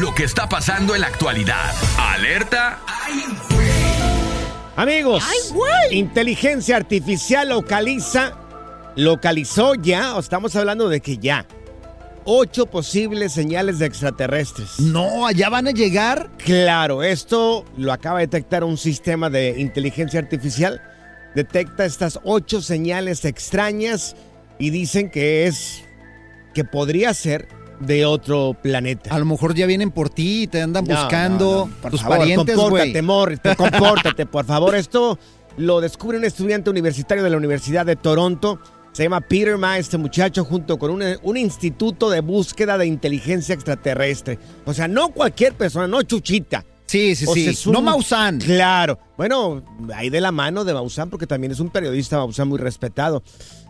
Lo 0.00 0.14
que 0.14 0.22
está 0.22 0.48
pasando 0.48 0.94
en 0.94 1.00
la 1.00 1.08
actualidad. 1.08 1.74
Alerta. 1.98 2.78
Amigos, 4.76 5.24
inteligencia 5.90 6.76
artificial 6.76 7.48
localiza, 7.48 8.38
localizó 8.94 9.74
ya, 9.74 10.14
o 10.14 10.20
estamos 10.20 10.54
hablando 10.54 10.88
de 10.88 11.00
que 11.00 11.18
ya, 11.18 11.46
ocho 12.24 12.66
posibles 12.66 13.32
señales 13.32 13.80
de 13.80 13.86
extraterrestres. 13.86 14.78
No, 14.78 15.26
allá 15.26 15.48
van 15.48 15.66
a 15.66 15.72
llegar. 15.72 16.30
Claro, 16.44 17.02
esto 17.02 17.64
lo 17.76 17.92
acaba 17.92 18.20
de 18.20 18.26
detectar 18.26 18.62
un 18.62 18.78
sistema 18.78 19.30
de 19.30 19.58
inteligencia 19.58 20.20
artificial. 20.20 20.80
Detecta 21.34 21.84
estas 21.84 22.20
ocho 22.22 22.62
señales 22.62 23.24
extrañas 23.24 24.14
y 24.60 24.70
dicen 24.70 25.10
que 25.10 25.48
es, 25.48 25.82
que 26.54 26.62
podría 26.64 27.12
ser 27.14 27.48
de 27.80 28.04
otro 28.06 28.56
planeta. 28.60 29.14
A 29.14 29.18
lo 29.18 29.24
mejor 29.24 29.54
ya 29.54 29.66
vienen 29.66 29.90
por 29.90 30.10
ti 30.10 30.42
y 30.42 30.46
te 30.46 30.60
andan 30.62 30.84
No, 30.84 30.94
buscando 30.96 31.44
no, 31.44 31.66
no. 31.66 31.80
Por 31.82 31.90
tus 31.92 32.02
favor, 32.02 32.18
parientes. 32.18 32.56
Compórtate, 32.56 33.02
Morris, 33.02 33.40
compórtate, 33.56 34.26
por 34.26 34.44
favor. 34.44 34.74
Esto 34.74 35.18
lo 35.56 35.80
descubre 35.80 36.18
un 36.18 36.24
estudiante 36.24 36.70
universitario 36.70 37.22
de 37.24 37.30
la 37.30 37.36
Universidad 37.36 37.86
de 37.86 37.96
Toronto. 37.96 38.58
Se 38.92 39.04
llama 39.04 39.20
Peter 39.20 39.56
Ma, 39.58 39.78
este 39.78 39.96
muchacho, 39.96 40.44
junto 40.44 40.78
con 40.78 40.90
un, 40.90 41.02
un 41.22 41.36
instituto 41.36 42.10
de 42.10 42.20
búsqueda 42.20 42.76
de 42.78 42.86
inteligencia 42.86 43.54
extraterrestre. 43.54 44.38
O 44.64 44.72
sea, 44.74 44.88
no 44.88 45.10
cualquier 45.10 45.52
persona, 45.54 45.86
no 45.86 46.02
chuchita. 46.02 46.64
Sí, 46.86 47.14
sí, 47.14 47.26
O 47.28 47.34
sí. 47.34 47.42
sea, 47.44 47.52
es 47.52 47.66
No 47.66 47.78
un- 47.80 47.84
Maussan. 47.84 48.38
Claro. 48.40 48.98
Bueno, 49.16 49.62
ahí 49.94 50.08
de 50.10 50.20
la 50.20 50.32
mano 50.32 50.64
de 50.64 50.72
Maussan, 50.74 51.10
porque 51.10 51.26
también 51.26 51.52
es 51.52 51.60
un 51.60 51.68
periodista 51.70 52.16
Maussan 52.16 52.48
muy 52.48 52.58
respetado. 52.58 53.22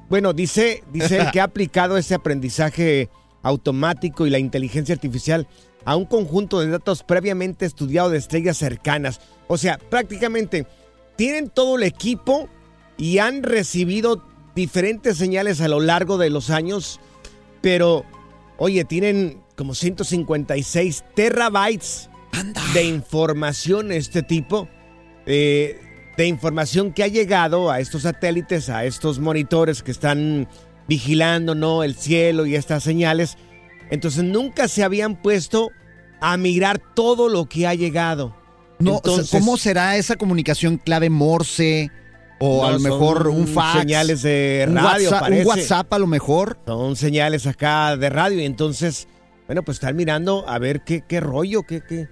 Bueno, 0.08 0.32
dice, 0.32 0.82
dice 0.92 1.18
que 1.32 1.40
ha 1.40 1.44
aplicado 1.44 1.98
ese 1.98 2.14
aprendizaje 2.14 3.10
automático 3.42 4.26
y 4.26 4.30
la 4.30 4.38
inteligencia 4.38 4.94
artificial 4.94 5.46
a 5.84 5.96
un 5.96 6.04
conjunto 6.04 6.60
de 6.60 6.68
datos 6.68 7.02
previamente 7.02 7.64
estudiado 7.64 8.10
de 8.10 8.18
estrellas 8.18 8.56
cercanas. 8.56 9.20
O 9.46 9.56
sea, 9.56 9.78
prácticamente 9.78 10.66
tienen 11.16 11.48
todo 11.48 11.76
el 11.76 11.82
equipo 11.84 12.48
y 12.96 13.18
han 13.18 13.42
recibido 13.42 14.22
diferentes 14.54 15.16
señales 15.16 15.60
a 15.60 15.68
lo 15.68 15.80
largo 15.80 16.18
de 16.18 16.30
los 16.30 16.50
años, 16.50 17.00
pero, 17.60 18.04
oye, 18.56 18.84
tienen 18.84 19.40
como 19.56 19.74
156 19.74 21.04
terabytes 21.14 22.10
de 22.74 22.84
información 22.84 23.92
este 23.92 24.22
tipo, 24.22 24.68
eh, 25.26 25.80
de 26.16 26.26
información 26.26 26.92
que 26.92 27.04
ha 27.04 27.08
llegado 27.08 27.70
a 27.70 27.80
estos 27.80 28.02
satélites, 28.02 28.68
a 28.68 28.84
estos 28.84 29.20
monitores 29.20 29.82
que 29.82 29.92
están 29.92 30.48
vigilando 30.88 31.54
¿no? 31.54 31.82
el 31.84 31.94
cielo 31.94 32.46
y 32.46 32.54
estas 32.56 32.82
señales. 32.82 33.36
Entonces 33.90 34.24
nunca 34.24 34.68
se 34.68 34.82
habían 34.82 35.16
puesto 35.20 35.70
a 36.20 36.36
mirar 36.36 36.80
todo 36.94 37.28
lo 37.28 37.46
que 37.46 37.66
ha 37.66 37.74
llegado. 37.74 38.34
No, 38.78 38.96
Entonces- 38.96 39.30
¿Cómo 39.30 39.56
será 39.56 39.96
esa 39.96 40.16
comunicación 40.16 40.76
clave 40.78 41.10
Morse? 41.10 41.90
O 42.40 42.62
No, 42.62 42.68
a 42.68 42.72
lo 42.72 42.78
mejor 42.78 43.26
un 43.26 43.48
fax. 43.48 43.80
señales 43.80 44.22
de 44.22 44.64
un 44.68 44.76
radio, 44.76 45.08
WhatsApp, 45.10 45.20
parece. 45.20 45.42
Un 45.42 45.48
WhatsApp 45.48 45.92
a 45.92 45.98
lo 45.98 46.06
mejor. 46.06 46.58
Son 46.66 46.94
señales 46.94 47.46
acá 47.48 47.96
de 47.96 48.08
radio 48.10 48.40
y 48.40 48.44
entonces, 48.44 49.08
bueno, 49.46 49.64
pues 49.64 49.76
están 49.78 49.96
mirando 49.96 50.44
a 50.48 50.58
ver 50.60 50.82
qué, 50.82 51.02
qué 51.08 51.18
rollo, 51.18 51.64
qué, 51.64 51.82
qué. 51.88 52.06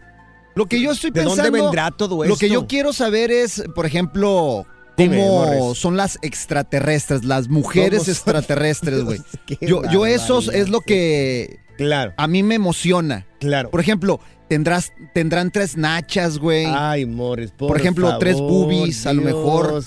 Lo 0.57 0.67
que 0.67 0.81
yo 0.81 0.91
estoy 0.91 1.11
¿De 1.11 1.21
pensando. 1.21 1.45
dónde 1.45 1.61
vendrá 1.63 1.91
todo 1.93 2.25
Lo 2.25 2.37
que 2.37 2.47
esto? 2.47 2.61
yo 2.61 2.67
quiero 2.67 2.93
saber 2.93 3.31
es, 3.31 3.63
por 3.77 3.87
ejemplo, 3.87 4.67
cómo 4.97 5.75
son 5.75 5.97
las 5.97 6.19
extraterrestres, 6.23 7.25
las 7.25 7.49
mujeres 7.49 8.09
extraterrestres, 8.09 9.03
güey. 9.05 9.21
Yo, 9.61 9.83
yo 9.91 10.07
eso 10.07 10.39
es 10.51 10.69
lo 10.69 10.81
que 10.81 11.61
Claro, 11.77 12.15
a 12.17 12.27
mí 12.27 12.43
me 12.43 12.55
emociona. 12.55 13.27
claro. 13.39 13.71
Por 13.71 13.81
ejemplo, 13.81 14.19
tendrás, 14.49 14.93
tendrán 15.13 15.51
tres 15.51 15.77
nachas, 15.77 16.39
güey. 16.39 16.65
Ay, 16.67 17.05
Morris, 17.07 17.51
por, 17.51 17.69
Por 17.69 17.79
ejemplo, 17.79 18.17
tres 18.19 18.39
boobies, 18.39 19.07
a 19.07 19.13
lo 19.13 19.23
mejor. 19.23 19.83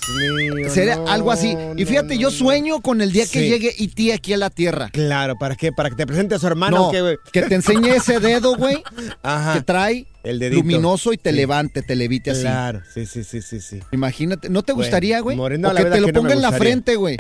Mío, 0.54 0.70
Sería 0.70 0.98
no, 0.98 1.08
algo 1.08 1.32
así. 1.32 1.56
Y 1.78 1.86
fíjate, 1.86 2.16
no, 2.16 2.22
yo 2.22 2.32
sueño 2.32 2.82
con 2.82 3.02
el 3.02 3.12
día 3.12 3.26
que 3.26 3.48
llegue 3.48 3.74
E.T. 3.78 4.14
aquí 4.14 4.34
a 4.34 4.38
la 4.38 4.50
Tierra. 4.50 4.90
Claro, 4.92 5.36
¿para 5.38 5.56
qué? 5.56 5.72
¿Para 5.72 5.90
que 5.90 5.96
te 5.96 6.06
presente 6.06 6.36
a 6.36 6.40
su 6.40 6.48
hermano? 6.48 6.92
No, 6.92 7.02
güey? 7.02 7.18
que 7.32 7.42
te 7.44 7.56
enseñe 7.56 7.90
ese 7.96 8.20
dedo, 8.20 8.56
güey, 8.56 8.84
Ajá. 9.24 9.54
que 9.54 9.62
trae 9.62 10.06
El 10.24 10.40
dedito. 10.40 10.62
luminoso 10.62 11.14
y 11.14 11.18
te 11.18 11.30
Sí. 11.32 11.36
levante, 11.36 11.82
te 11.82 11.96
levite 11.96 12.32
así. 12.32 12.42
Claro, 12.42 12.82
sí, 12.94 13.06
sí, 13.06 13.24
sí, 13.24 13.42
sí, 13.42 13.62
sí. 13.62 13.80
Imagínate, 13.92 14.50
¿no 14.50 14.64
te 14.64 14.74
Bueno, 14.74 14.86
gustaría, 14.86 15.20
güey? 15.22 15.38
O 15.40 15.44
que 15.48 15.58
te 15.58 16.00
lo 16.02 16.08
que 16.08 16.12
no 16.14 16.22
ponga 16.22 16.34
en 16.34 16.42
la 16.42 16.52
frente, 16.52 16.96
güey. 16.96 17.18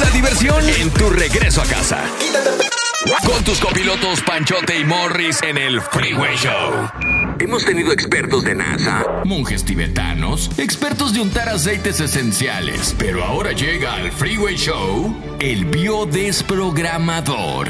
La 0.00 0.10
diversión 0.12 0.68
en 0.68 0.90
tu 0.90 1.08
regreso 1.10 1.62
a 1.62 1.64
casa. 1.64 2.04
Con 3.24 3.44
tus 3.44 3.58
copilotos 3.60 4.20
Panchote 4.22 4.78
y 4.78 4.84
Morris 4.84 5.40
en 5.42 5.56
el 5.56 5.80
Freeway 5.80 6.36
Show. 6.36 6.88
Hemos 7.40 7.64
tenido 7.64 7.92
expertos 7.92 8.42
de 8.42 8.56
NASA, 8.56 9.22
monjes 9.24 9.64
tibetanos, 9.64 10.50
expertos 10.58 11.14
de 11.14 11.20
untar 11.20 11.48
aceites 11.48 12.00
esenciales, 12.00 12.96
pero 12.98 13.22
ahora 13.22 13.52
llega 13.52 13.94
al 13.94 14.10
Freeway 14.10 14.56
Show 14.56 15.14
el 15.38 15.64
biodesprogramador. 15.66 17.68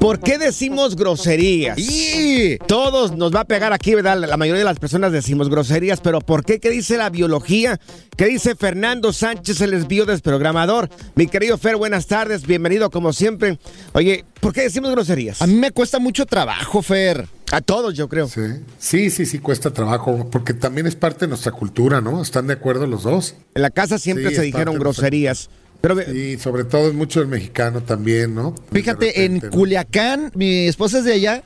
¿Por 0.00 0.18
qué 0.18 0.38
decimos 0.38 0.96
groserías? 0.96 1.78
Y 1.78 2.58
Todos 2.66 3.16
nos 3.16 3.32
va 3.32 3.40
a 3.40 3.44
pegar 3.44 3.72
aquí, 3.72 3.94
¿verdad? 3.94 4.18
La 4.18 4.36
mayoría 4.36 4.58
de 4.58 4.64
las 4.64 4.80
personas 4.80 5.12
decimos 5.12 5.48
groserías, 5.48 6.00
pero 6.00 6.20
¿por 6.20 6.44
qué? 6.44 6.58
¿Qué 6.58 6.70
dice 6.70 6.96
la 6.96 7.08
biología? 7.08 7.78
¿Qué 8.16 8.26
dice 8.26 8.56
Fernando 8.56 9.12
Sánchez, 9.12 9.60
el 9.60 9.74
es 9.74 9.86
biodesprogramador? 9.86 10.90
Mi 11.14 11.28
querido 11.28 11.56
Fer, 11.56 11.76
buenas 11.76 12.08
tardes, 12.08 12.44
bienvenido 12.44 12.90
como 12.90 13.12
siempre. 13.12 13.60
Oye, 13.92 14.24
¿por 14.40 14.52
qué 14.52 14.62
decimos 14.62 14.90
groserías? 14.90 15.40
a 15.40 15.46
mí 15.46 15.54
me 15.54 15.70
cuesta 15.70 16.00
mucho 16.00 16.26
trabajo, 16.26 16.82
Fer. 16.82 17.28
A 17.52 17.60
todos, 17.60 17.94
yo 17.94 18.08
creo. 18.08 18.28
Sí. 18.28 18.40
sí, 18.78 19.10
sí, 19.10 19.24
sí, 19.26 19.38
cuesta 19.38 19.70
trabajo, 19.70 20.28
porque 20.30 20.52
también 20.52 20.86
es 20.86 20.96
parte 20.96 21.26
de 21.26 21.28
nuestra 21.28 21.52
cultura, 21.52 22.00
¿no? 22.00 22.20
¿Están 22.20 22.48
de 22.48 22.54
acuerdo 22.54 22.86
los 22.86 23.04
dos? 23.04 23.36
En 23.54 23.62
la 23.62 23.70
casa 23.70 23.98
siempre 23.98 24.30
Sí, 24.30 24.36
se 24.36 24.42
dijeron 24.42 24.78
groserías. 24.78 25.48
Pero 25.80 26.00
Y 26.12 26.38
sobre 26.38 26.64
todo 26.64 26.88
es 26.88 26.94
mucho 26.94 27.20
el 27.20 27.28
mexicano 27.28 27.82
también, 27.82 28.34
¿no? 28.34 28.54
Fíjate, 28.72 29.24
en. 29.24 29.40
Culiacán, 29.40 30.32
mi 30.34 30.66
esposa 30.66 30.98
es 30.98 31.04
de 31.04 31.12
allá, 31.12 31.42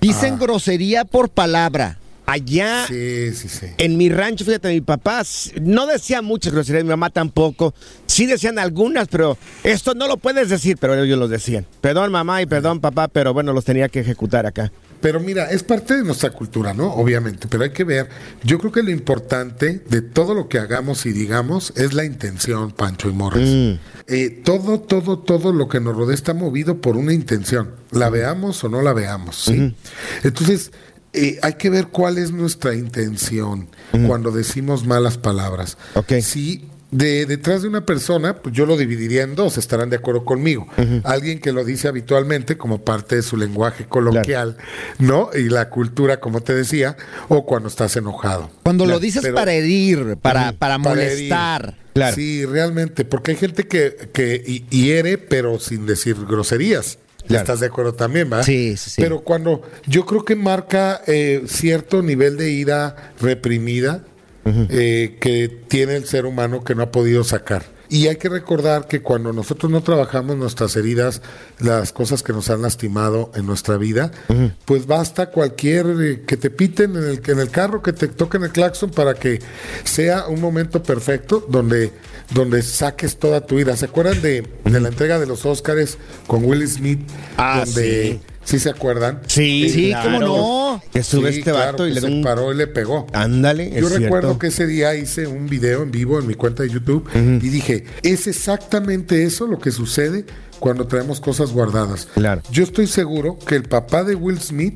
dicen 0.00 0.38
grosería 0.38 1.04
por 1.04 1.28
palabra. 1.28 1.98
allá 2.26 2.86
Sí, 2.88 3.32
sí, 3.34 3.48
sí. 3.48 3.66
en 3.78 3.96
mi 3.96 4.08
rancho, 4.08 4.44
fíjate, 4.44 4.68
mi 4.68 4.80
papá 4.80 5.22
no 5.60 5.86
decía 5.86 6.22
muchas 6.22 6.52
groserías, 6.52 6.84
mi 6.84 6.90
mamá 6.90 7.10
tampoco. 7.10 7.74
Sí 8.06 8.26
decían 8.26 8.58
algunas, 8.58 9.08
pero 9.08 9.36
esto 9.62 9.94
no 9.94 10.08
lo 10.08 10.16
puedes 10.16 10.48
decir, 10.48 10.76
pero 10.80 11.00
ellos 11.00 11.18
lo 11.18 11.28
decían. 11.28 11.66
Perdón 11.80 12.10
mamá 12.10 12.42
y 12.42 12.46
perdón 12.46 12.80
papá, 12.80 13.06
pero 13.08 13.32
bueno, 13.34 13.52
los 13.52 13.64
tenía 13.64 13.88
que 13.88 14.00
ejecutar 14.00 14.46
acá. 14.46 14.72
Pero 15.00 15.20
mira, 15.20 15.50
es 15.50 15.62
parte 15.62 15.96
de 15.96 16.04
nuestra 16.04 16.30
cultura, 16.30 16.74
¿no? 16.74 16.92
Obviamente, 16.92 17.48
pero 17.48 17.64
hay 17.64 17.70
que 17.70 17.84
ver, 17.84 18.08
yo 18.44 18.58
creo 18.58 18.72
que 18.72 18.82
lo 18.82 18.90
importante 18.90 19.82
de 19.88 20.02
todo 20.02 20.34
lo 20.34 20.48
que 20.48 20.58
hagamos 20.58 21.06
y 21.06 21.12
digamos 21.12 21.72
es 21.76 21.94
la 21.94 22.04
intención, 22.04 22.70
Pancho 22.72 23.08
y 23.08 23.12
Morris. 23.12 23.78
Eh, 24.06 24.42
todo, 24.44 24.80
todo, 24.80 25.18
todo 25.18 25.52
lo 25.52 25.68
que 25.68 25.80
nos 25.80 25.96
rodea 25.96 26.14
está 26.14 26.34
movido 26.34 26.80
por 26.80 26.96
una 26.96 27.12
intención, 27.12 27.70
la 27.90 28.10
veamos 28.10 28.62
o 28.64 28.68
no 28.68 28.82
la 28.82 28.92
veamos, 28.92 29.36
¿sí? 29.36 29.74
Entonces, 30.22 30.72
eh, 31.12 31.38
hay 31.42 31.54
que 31.54 31.70
ver 31.70 31.88
cuál 31.88 32.18
es 32.18 32.30
nuestra 32.30 32.74
intención 32.74 33.68
cuando 34.06 34.30
decimos 34.30 34.86
malas 34.86 35.18
palabras. 35.18 35.76
Ok. 35.94 36.12
Si 36.20 36.68
de 36.90 37.24
detrás 37.26 37.62
de 37.62 37.68
una 37.68 37.86
persona, 37.86 38.36
pues 38.36 38.54
yo 38.54 38.66
lo 38.66 38.76
dividiría 38.76 39.22
en 39.22 39.34
dos, 39.36 39.58
estarán 39.58 39.90
de 39.90 39.96
acuerdo 39.96 40.24
conmigo. 40.24 40.66
Alguien 41.04 41.38
que 41.38 41.52
lo 41.52 41.64
dice 41.64 41.86
habitualmente 41.88 42.56
como 42.56 42.82
parte 42.84 43.16
de 43.16 43.22
su 43.22 43.36
lenguaje 43.36 43.84
coloquial, 43.86 44.56
¿no? 44.98 45.30
Y 45.34 45.48
la 45.48 45.68
cultura, 45.68 46.18
como 46.18 46.40
te 46.42 46.54
decía, 46.54 46.96
o 47.28 47.46
cuando 47.46 47.68
estás 47.68 47.94
enojado. 47.96 48.50
Cuando 48.64 48.86
lo 48.86 48.98
dices 48.98 49.22
pero- 49.22 49.34
para 49.36 49.52
herir, 49.52 50.16
para, 50.20 50.52
para 50.52 50.78
Para 50.78 51.02
herir. 51.02 51.14
molestar. 51.30 51.76
Claro. 51.94 52.14
Sí, 52.16 52.44
realmente, 52.46 53.04
porque 53.04 53.32
hay 53.32 53.36
gente 53.36 53.66
que, 53.66 53.96
que 54.12 54.42
hi- 54.46 54.64
hiere, 54.70 55.18
pero 55.18 55.58
sin 55.58 55.86
decir 55.86 56.16
groserías. 56.28 56.98
Claro. 57.26 57.42
¿Estás 57.42 57.60
de 57.60 57.66
acuerdo 57.66 57.94
también, 57.94 58.32
va? 58.32 58.42
Sí, 58.42 58.76
sí, 58.76 58.90
sí. 58.90 59.02
Pero 59.02 59.20
cuando 59.20 59.62
yo 59.86 60.04
creo 60.06 60.24
que 60.24 60.34
marca 60.34 61.02
eh, 61.06 61.42
cierto 61.46 62.02
nivel 62.02 62.36
de 62.36 62.50
ira 62.50 63.12
reprimida 63.20 64.02
eh, 64.44 65.18
que 65.20 65.48
tiene 65.68 65.96
el 65.96 66.06
ser 66.06 66.26
humano 66.26 66.64
que 66.64 66.74
no 66.74 66.82
ha 66.82 66.90
podido 66.90 67.24
sacar. 67.24 67.64
Y 67.90 68.06
hay 68.06 68.16
que 68.16 68.28
recordar 68.28 68.86
que 68.86 69.02
cuando 69.02 69.32
nosotros 69.32 69.70
no 69.70 69.82
trabajamos 69.82 70.36
nuestras 70.36 70.76
heridas, 70.76 71.22
las 71.58 71.92
cosas 71.92 72.22
que 72.22 72.32
nos 72.32 72.48
han 72.48 72.62
lastimado 72.62 73.32
en 73.34 73.46
nuestra 73.46 73.78
vida, 73.78 74.12
pues 74.64 74.86
basta 74.86 75.30
cualquier 75.30 75.86
eh, 76.00 76.22
que 76.24 76.36
te 76.36 76.50
piten 76.50 76.94
en 76.94 77.02
el, 77.02 77.22
en 77.26 77.40
el 77.40 77.50
carro, 77.50 77.82
que 77.82 77.92
te 77.92 78.06
toquen 78.06 78.44
el 78.44 78.52
claxon 78.52 78.90
para 78.90 79.14
que 79.14 79.40
sea 79.82 80.28
un 80.28 80.40
momento 80.40 80.80
perfecto 80.84 81.44
donde, 81.48 81.90
donde 82.32 82.62
saques 82.62 83.18
toda 83.18 83.44
tu 83.44 83.58
ira. 83.58 83.76
¿Se 83.76 83.86
acuerdan 83.86 84.22
de, 84.22 84.46
de 84.64 84.80
la 84.80 84.88
entrega 84.88 85.18
de 85.18 85.26
los 85.26 85.44
Óscares 85.44 85.98
con 86.28 86.44
Will 86.44 86.66
Smith? 86.68 87.00
Ah, 87.36 87.64
donde, 87.64 88.20
¿sí 88.22 88.29
se 88.44 88.70
acuerdan? 88.70 89.20
Sí, 89.26 89.68
Sí, 89.68 89.92
¿cómo 90.02 90.18
no? 90.18 90.82
Que 90.92 91.02
sube 91.02 91.32
Sí, 91.32 91.38
este 91.40 91.50
claro, 91.52 91.72
vato 91.72 91.86
y 91.86 91.92
le 91.92 92.00
se 92.00 92.06
un... 92.06 92.22
paró 92.22 92.52
y 92.52 92.56
le 92.56 92.66
pegó. 92.66 93.06
Ándale, 93.12 93.70
Yo 93.70 93.88
recuerdo 93.88 94.28
cierto. 94.28 94.38
que 94.38 94.46
ese 94.48 94.66
día 94.66 94.94
hice 94.94 95.26
un 95.26 95.46
video 95.46 95.82
en 95.82 95.90
vivo 95.90 96.18
en 96.18 96.26
mi 96.26 96.34
cuenta 96.34 96.62
de 96.62 96.70
YouTube 96.70 97.08
y 97.14 97.48
dije, 97.48 97.84
es 98.02 98.26
exactamente 98.26 99.24
eso 99.24 99.46
lo 99.46 99.58
que 99.58 99.70
sucede 99.70 100.24
cuando 100.58 100.86
traemos 100.86 101.20
cosas 101.20 101.52
guardadas. 101.52 102.08
Claro. 102.14 102.42
Yo 102.50 102.64
estoy 102.64 102.86
seguro 102.86 103.38
que 103.38 103.54
el 103.56 103.64
papá 103.64 104.04
de 104.04 104.14
Will 104.14 104.40
Smith 104.40 104.74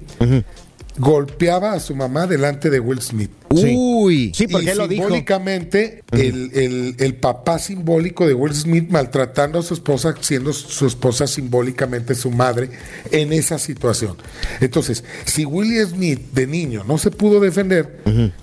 golpeaba 0.96 1.72
a 1.72 1.80
su 1.80 1.94
mamá 1.96 2.26
delante 2.26 2.70
de 2.70 2.78
Will 2.80 3.00
Smith. 3.00 3.30
Sí. 3.54 3.72
Uy. 3.76 4.32
Sí, 4.34 4.46
porque 4.48 4.66
y 4.66 4.68
él 4.70 4.78
lo 4.78 4.88
dijo. 4.88 5.02
simbólicamente, 5.02 6.02
el, 6.12 6.50
el- 6.54 6.96
el 6.98 7.14
papá 7.16 7.58
simbólico 7.58 8.26
de 8.26 8.34
Will 8.34 8.54
Smith 8.54 8.88
maltratando 8.90 9.58
a 9.58 9.62
su 9.62 9.74
esposa, 9.74 10.14
siendo 10.20 10.52
su 10.52 10.86
esposa 10.86 11.26
simbólicamente 11.26 12.14
su 12.14 12.30
madre 12.30 12.70
en 13.10 13.32
esa 13.32 13.58
situación. 13.58 14.16
Entonces, 14.60 15.04
si 15.24 15.44
Will 15.44 15.84
Smith 15.86 16.20
de 16.32 16.46
niño 16.46 16.84
no 16.86 16.98
se 16.98 17.10
pudo 17.10 17.38
defender, 17.40 18.00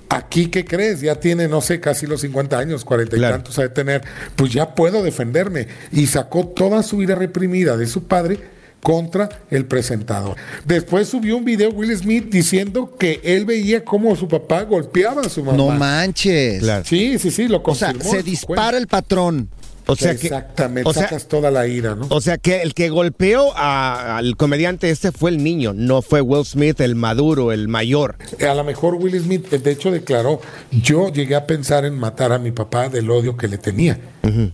aquí, 0.09 0.47
¿qué 0.47 0.63
crees? 0.65 1.01
Ya 1.01 1.15
tiene, 1.15 1.47
no 1.47 1.61
sé, 1.61 1.79
casi 1.79 2.05
los 2.07 2.21
50 2.21 2.57
años, 2.57 2.85
40 2.85 3.15
y 3.15 3.19
Claro. 3.19 3.35
tantos 3.35 3.59
ha 3.59 3.63
de 3.63 3.69
tener, 3.69 4.01
pues 4.35 4.51
ya 4.53 4.75
puedo 4.75 5.03
defenderme. 5.03 5.67
Y 5.91 6.07
sacó 6.07 6.47
toda 6.47 6.83
su 6.83 7.01
ira 7.01 7.15
reprimida 7.15 7.75
de 7.77 7.87
su 7.87 8.03
padre 8.05 8.39
contra 8.81 9.29
el 9.49 9.65
presentador. 9.65 10.35
Después 10.65 11.07
subió 11.07 11.37
un 11.37 11.45
video 11.45 11.69
Will 11.71 11.95
Smith 11.95 12.25
diciendo 12.29 12.95
que 12.97 13.21
él 13.23 13.45
veía 13.45 13.83
cómo 13.85 14.15
su 14.15 14.27
papá 14.27 14.63
golpeaba 14.63 15.21
a 15.21 15.29
su 15.29 15.43
mamá. 15.43 15.57
No 15.57 15.69
manches. 15.69 16.59
Claro. 16.59 16.83
Sí, 16.85 17.17
sí, 17.19 17.31
sí, 17.31 17.47
lo 17.47 17.61
O 17.63 17.75
sea, 17.75 17.89
confirmó. 17.93 18.11
se 18.11 18.23
dispara 18.23 18.55
cuenta. 18.71 18.77
el 18.77 18.87
patrón. 18.87 19.49
O 19.87 19.95
sea 19.95 20.15
que, 20.15 20.27
Exactamente, 20.27 20.89
o 20.89 20.93
sea- 20.93 21.03
sacas 21.03 21.27
toda 21.27 21.51
la 21.51 21.67
ira, 21.67 21.95
¿no? 21.95 22.07
o 22.09 22.21
sea 22.21 22.37
que 22.37 22.61
el 22.61 22.73
que 22.73 22.89
golpeó 22.89 23.51
a- 23.55 24.17
al 24.17 24.37
comediante 24.37 24.89
este 24.89 25.11
fue 25.11 25.31
el 25.31 25.43
niño, 25.43 25.73
no 25.75 26.01
fue 26.01 26.21
Will 26.21 26.45
Smith, 26.45 26.79
el 26.81 26.95
maduro, 26.95 27.51
el 27.51 27.67
mayor. 27.67 28.15
A 28.47 28.53
lo 28.53 28.63
mejor 28.63 28.95
Will 28.95 29.19
Smith, 29.19 29.49
de 29.49 29.71
hecho, 29.71 29.91
declaró, 29.91 30.41
yo 30.71 31.09
llegué 31.11 31.35
a 31.35 31.45
pensar 31.47 31.85
en 31.85 31.95
matar 31.97 32.31
a 32.31 32.39
mi 32.39 32.51
papá 32.51 32.89
del 32.89 33.09
odio 33.09 33.35
que 33.37 33.47
le 33.47 33.57
tenía. 33.57 33.99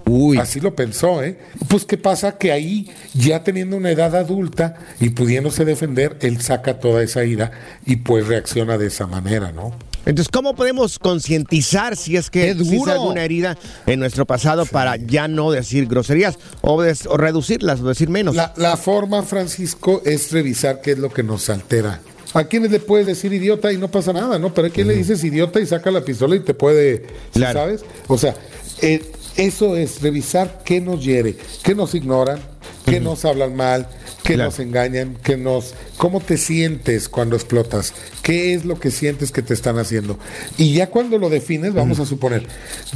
Uy. 0.06 0.38
Así 0.38 0.60
lo 0.60 0.76
pensó, 0.76 1.22
¿eh? 1.24 1.38
Pues 1.68 1.86
qué 1.86 1.98
pasa 1.98 2.38
que 2.38 2.52
ahí, 2.52 2.90
ya 3.14 3.44
teniendo 3.44 3.76
una 3.78 3.92
edad 3.92 4.16
adulta 4.16 4.76
y 5.00 5.10
pudiéndose 5.10 5.66
defender, 5.66 6.18
él 6.22 6.42
saca 6.42 6.80
toda 6.80 7.04
esa 7.04 7.26
ira 7.26 7.52
y 7.86 7.98
pues 7.98 8.28
reacciona 8.28 8.78
de 8.78 8.88
esa 8.88 9.08
manera, 9.08 9.52
¿no? 9.52 9.74
Entonces, 10.08 10.30
¿cómo 10.32 10.56
podemos 10.56 11.00
concientizar 11.00 11.98
si 11.98 12.16
es 12.16 12.30
que 12.30 12.42
¡Qué 12.42 12.50
existe 12.52 12.92
alguna 12.92 13.24
herida 13.26 13.58
en 13.86 14.00
nuestro 14.00 14.26
pasado 14.26 14.66
para 14.66 14.96
ya 14.96 15.28
no 15.28 15.52
decir 15.52 15.86
groserías 15.88 16.40
o, 16.62 16.82
des- 16.82 17.06
o 17.06 17.18
reducirlas 17.18 17.82
o 17.82 17.88
decir 17.90 18.10
menos? 18.10 18.34
La, 18.36 18.54
la 18.56 18.78
forma, 18.78 19.22
Francisco, 19.24 20.02
es 20.06 20.32
revisar 20.32 20.80
qué 20.82 20.92
es 20.94 20.98
lo 21.00 21.10
que 21.12 21.24
nos 21.24 21.50
altera. 21.50 22.00
A 22.34 22.46
quienes 22.46 22.72
le 22.72 22.80
puedes 22.80 23.06
decir 23.06 23.34
idiota 23.34 23.72
y 23.74 23.78
no 23.78 23.90
pasa 23.92 24.14
nada, 24.14 24.40
¿no? 24.40 24.54
Pero 24.54 24.68
a 24.68 24.72
quién 24.72 24.88
le 24.88 24.96
dices 24.96 25.24
idiota 25.24 25.60
y 25.60 25.66
saca 25.66 25.92
la 25.92 26.02
pistola 26.06 26.36
y 26.36 26.40
te 26.40 26.54
puede, 26.54 27.08
¿sí 27.34 27.40
Claro. 27.40 27.60
¿sabes? 27.60 27.82
O 28.08 28.18
sea, 28.18 28.34
eh, 28.82 29.02
eso 29.38 29.78
es 29.78 30.02
revisar 30.02 30.62
qué 30.66 30.82
nos 30.82 31.04
hiere, 31.04 31.38
qué 31.64 31.76
nos 31.76 31.94
ignoran, 31.96 32.40
qué 32.86 33.00
nos 33.00 33.24
hablan 33.26 33.56
mal, 33.56 33.88
qué 34.24 34.34
Claro. 34.34 34.50
nos 34.50 34.60
engañan, 34.60 35.18
qué 35.24 35.38
nos... 35.38 35.74
¿Cómo 35.98 36.20
te 36.20 36.38
sientes 36.38 37.08
cuando 37.08 37.36
explotas? 37.36 37.94
¿Qué 38.22 38.54
es 38.54 38.66
lo 38.66 38.80
que 38.80 38.92
sientes 38.92 39.32
que 39.32 39.42
te 39.42 39.54
están 39.54 39.78
haciendo? 39.80 40.20
Y 40.58 40.74
ya 40.74 40.88
cuando 40.88 41.18
lo 41.18 41.30
defines, 41.30 41.74
vamos 41.74 42.00
a 42.00 42.06
suponer, 42.06 42.46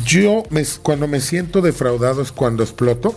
yo 0.06 0.44
me- 0.50 0.66
cuando 0.84 1.08
me 1.08 1.22
siento 1.22 1.62
defraudado 1.62 2.22
es 2.22 2.32
cuando 2.32 2.64
exploto, 2.64 3.16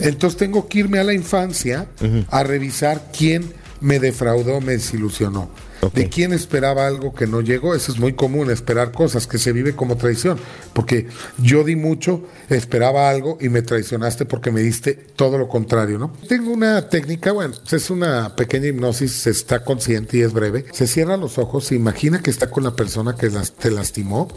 entonces 0.00 0.36
tengo 0.38 0.68
que 0.68 0.80
irme 0.80 0.98
a 0.98 1.04
la 1.04 1.14
infancia 1.14 1.86
a 2.30 2.42
revisar 2.42 3.10
quién 3.16 3.52
me 3.80 3.98
defraudó, 3.98 4.60
me 4.60 4.72
desilusionó. 4.72 5.50
De 5.90 6.08
quién 6.08 6.32
esperaba 6.32 6.86
algo 6.86 7.12
que 7.14 7.26
no 7.26 7.40
llegó. 7.40 7.74
Eso 7.74 7.92
es 7.92 7.98
muy 7.98 8.12
común, 8.12 8.50
esperar 8.50 8.92
cosas 8.92 9.26
que 9.26 9.38
se 9.38 9.52
vive 9.52 9.74
como 9.74 9.96
traición. 9.96 10.38
Porque 10.72 11.08
yo 11.38 11.64
di 11.64 11.76
mucho, 11.76 12.22
esperaba 12.48 13.10
algo 13.10 13.36
y 13.40 13.48
me 13.48 13.62
traicionaste 13.62 14.24
porque 14.24 14.50
me 14.50 14.60
diste 14.62 14.94
todo 14.94 15.38
lo 15.38 15.48
contrario, 15.48 15.98
¿no? 15.98 16.12
Tengo 16.28 16.52
una 16.52 16.88
técnica, 16.88 17.32
bueno, 17.32 17.54
es 17.70 17.90
una 17.90 18.34
pequeña 18.36 18.68
hipnosis, 18.68 19.12
se 19.12 19.30
está 19.30 19.64
consciente 19.64 20.18
y 20.18 20.20
es 20.22 20.32
breve. 20.32 20.66
Se 20.72 20.86
cierra 20.86 21.16
los 21.16 21.38
ojos, 21.38 21.66
se 21.66 21.74
imagina 21.74 22.22
que 22.22 22.30
está 22.30 22.48
con 22.50 22.62
la 22.64 22.76
persona 22.76 23.16
que 23.16 23.28
las- 23.30 23.52
te 23.52 23.70
lastimó 23.70 24.28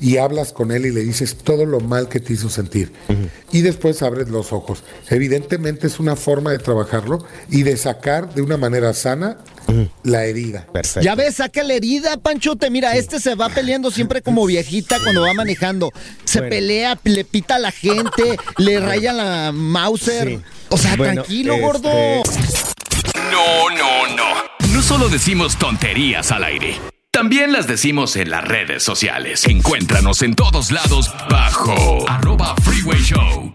y 0.00 0.18
hablas 0.18 0.52
con 0.52 0.70
él 0.72 0.86
y 0.86 0.90
le 0.90 1.00
dices 1.00 1.36
todo 1.36 1.64
lo 1.66 1.80
mal 1.80 2.08
que 2.08 2.20
te 2.20 2.34
hizo 2.34 2.48
sentir. 2.48 2.92
Y 3.50 3.62
después 3.62 4.02
abres 4.02 4.28
los 4.28 4.52
ojos. 4.52 4.82
Evidentemente 5.10 5.86
es 5.86 5.98
una 6.00 6.16
forma 6.16 6.50
de 6.52 6.58
trabajarlo 6.58 7.24
y 7.50 7.62
de 7.62 7.76
sacar 7.76 8.34
de 8.34 8.42
una 8.42 8.56
manera 8.56 8.92
sana 8.94 9.38
la 10.02 10.24
herida. 10.24 10.66
Perfecto. 10.72 11.00
Ya 11.02 11.14
ves, 11.14 11.36
saca 11.36 11.62
la 11.62 11.74
herida, 11.74 12.16
Panchote. 12.16 12.70
Mira, 12.70 12.96
este 12.96 13.20
se 13.20 13.34
va 13.34 13.48
peleando 13.48 13.90
siempre 13.90 14.22
como 14.22 14.44
viejita 14.46 14.98
cuando 15.00 15.22
va 15.22 15.34
manejando. 15.34 15.90
Se 16.24 16.40
Bueno. 16.40 16.50
pelea, 16.54 16.98
le 17.04 17.24
pita 17.24 17.56
a 17.56 17.58
la 17.58 17.70
gente, 17.72 18.36
le 18.58 18.80
raya 18.80 19.12
la 19.12 19.52
Mauser. 19.52 20.28
Sí. 20.28 20.38
O 20.70 20.76
sea, 20.78 20.96
Bueno, 20.96 21.14
tranquilo, 21.22 21.54
este- 21.54 21.64
gordo. 21.66 21.90
No, 23.30 23.70
no, 23.70 24.16
no. 24.16 24.24
No 24.74 24.82
solo 24.82 25.08
decimos 25.08 25.56
tonterías 25.58 26.30
al 26.32 26.44
aire. 26.44 26.76
También 27.10 27.52
las 27.52 27.66
decimos 27.66 28.16
en 28.16 28.30
las 28.30 28.42
redes 28.46 28.82
sociales. 28.82 29.44
Encuéntranos 29.46 30.22
en 30.22 30.34
todos 30.34 30.70
lados 30.70 31.12
bajo 31.28 32.08
arroba 32.08 32.54
freeway 32.62 33.00
show 33.02 33.54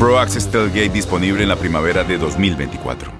Pro 0.00 0.18
Access 0.18 0.48
disponible 0.88 1.42
en 1.42 1.50
la 1.50 1.56
primavera 1.56 2.02
de 2.04 2.16
2024. 2.16 3.19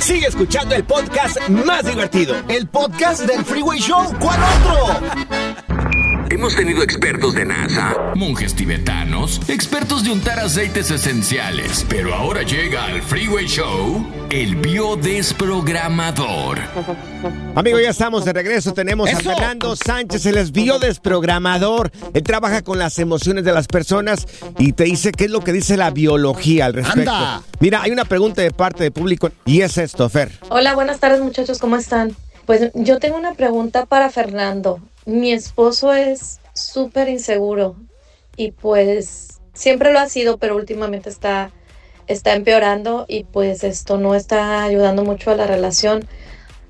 Sigue 0.00 0.26
escuchando 0.26 0.74
el 0.74 0.84
podcast 0.84 1.48
más 1.48 1.84
divertido. 1.84 2.36
El 2.48 2.68
podcast 2.68 3.22
del 3.22 3.44
Freeway 3.44 3.80
Show. 3.80 4.14
¿Cuál 4.20 4.38
otro? 4.42 5.75
Hemos 6.28 6.56
tenido 6.56 6.82
expertos 6.82 7.34
de 7.34 7.44
NASA, 7.44 8.12
monjes 8.16 8.52
tibetanos, 8.54 9.40
expertos 9.48 10.02
de 10.02 10.10
untar 10.10 10.40
aceites 10.40 10.90
esenciales, 10.90 11.86
pero 11.88 12.12
ahora 12.14 12.42
llega 12.42 12.84
al 12.84 13.00
Freeway 13.00 13.46
Show 13.46 14.04
el 14.30 14.56
biodesprogramador. 14.56 16.58
Amigo, 17.54 17.78
ya 17.78 17.90
estamos 17.90 18.24
de 18.24 18.32
regreso. 18.32 18.74
Tenemos 18.74 19.12
a 19.12 19.18
Fernando 19.18 19.76
Sánchez, 19.76 20.26
él 20.26 20.38
es 20.38 20.50
biodesprogramador. 20.50 21.92
Él 22.12 22.22
trabaja 22.24 22.62
con 22.62 22.80
las 22.80 22.98
emociones 22.98 23.44
de 23.44 23.52
las 23.52 23.68
personas 23.68 24.26
y 24.58 24.72
te 24.72 24.82
dice 24.84 25.12
qué 25.12 25.26
es 25.26 25.30
lo 25.30 25.42
que 25.42 25.52
dice 25.52 25.76
la 25.76 25.90
biología 25.90 26.66
al 26.66 26.74
respecto. 26.74 27.12
Anda. 27.12 27.42
Mira, 27.60 27.82
hay 27.82 27.92
una 27.92 28.04
pregunta 28.04 28.42
de 28.42 28.50
parte 28.50 28.82
del 28.82 28.92
público 28.92 29.30
y 29.44 29.60
es 29.60 29.78
esto, 29.78 30.08
Fer. 30.08 30.32
Hola, 30.48 30.74
buenas 30.74 30.98
tardes 30.98 31.20
muchachos, 31.20 31.58
¿cómo 31.58 31.76
están? 31.76 32.16
Pues 32.46 32.72
yo 32.74 32.98
tengo 32.98 33.16
una 33.16 33.34
pregunta 33.34 33.86
para 33.86 34.10
Fernando. 34.10 34.80
Mi 35.06 35.32
esposo 35.32 35.92
es 35.92 36.40
súper 36.52 37.08
inseguro 37.08 37.76
y 38.36 38.50
pues 38.50 39.38
siempre 39.54 39.92
lo 39.92 40.00
ha 40.00 40.08
sido, 40.08 40.38
pero 40.38 40.56
últimamente 40.56 41.08
está, 41.08 41.52
está 42.08 42.34
empeorando 42.34 43.06
y 43.08 43.24
pues 43.24 43.62
esto 43.64 43.98
no 43.98 44.14
está 44.14 44.64
ayudando 44.64 45.04
mucho 45.04 45.30
a 45.30 45.36
la 45.36 45.46
relación. 45.46 46.04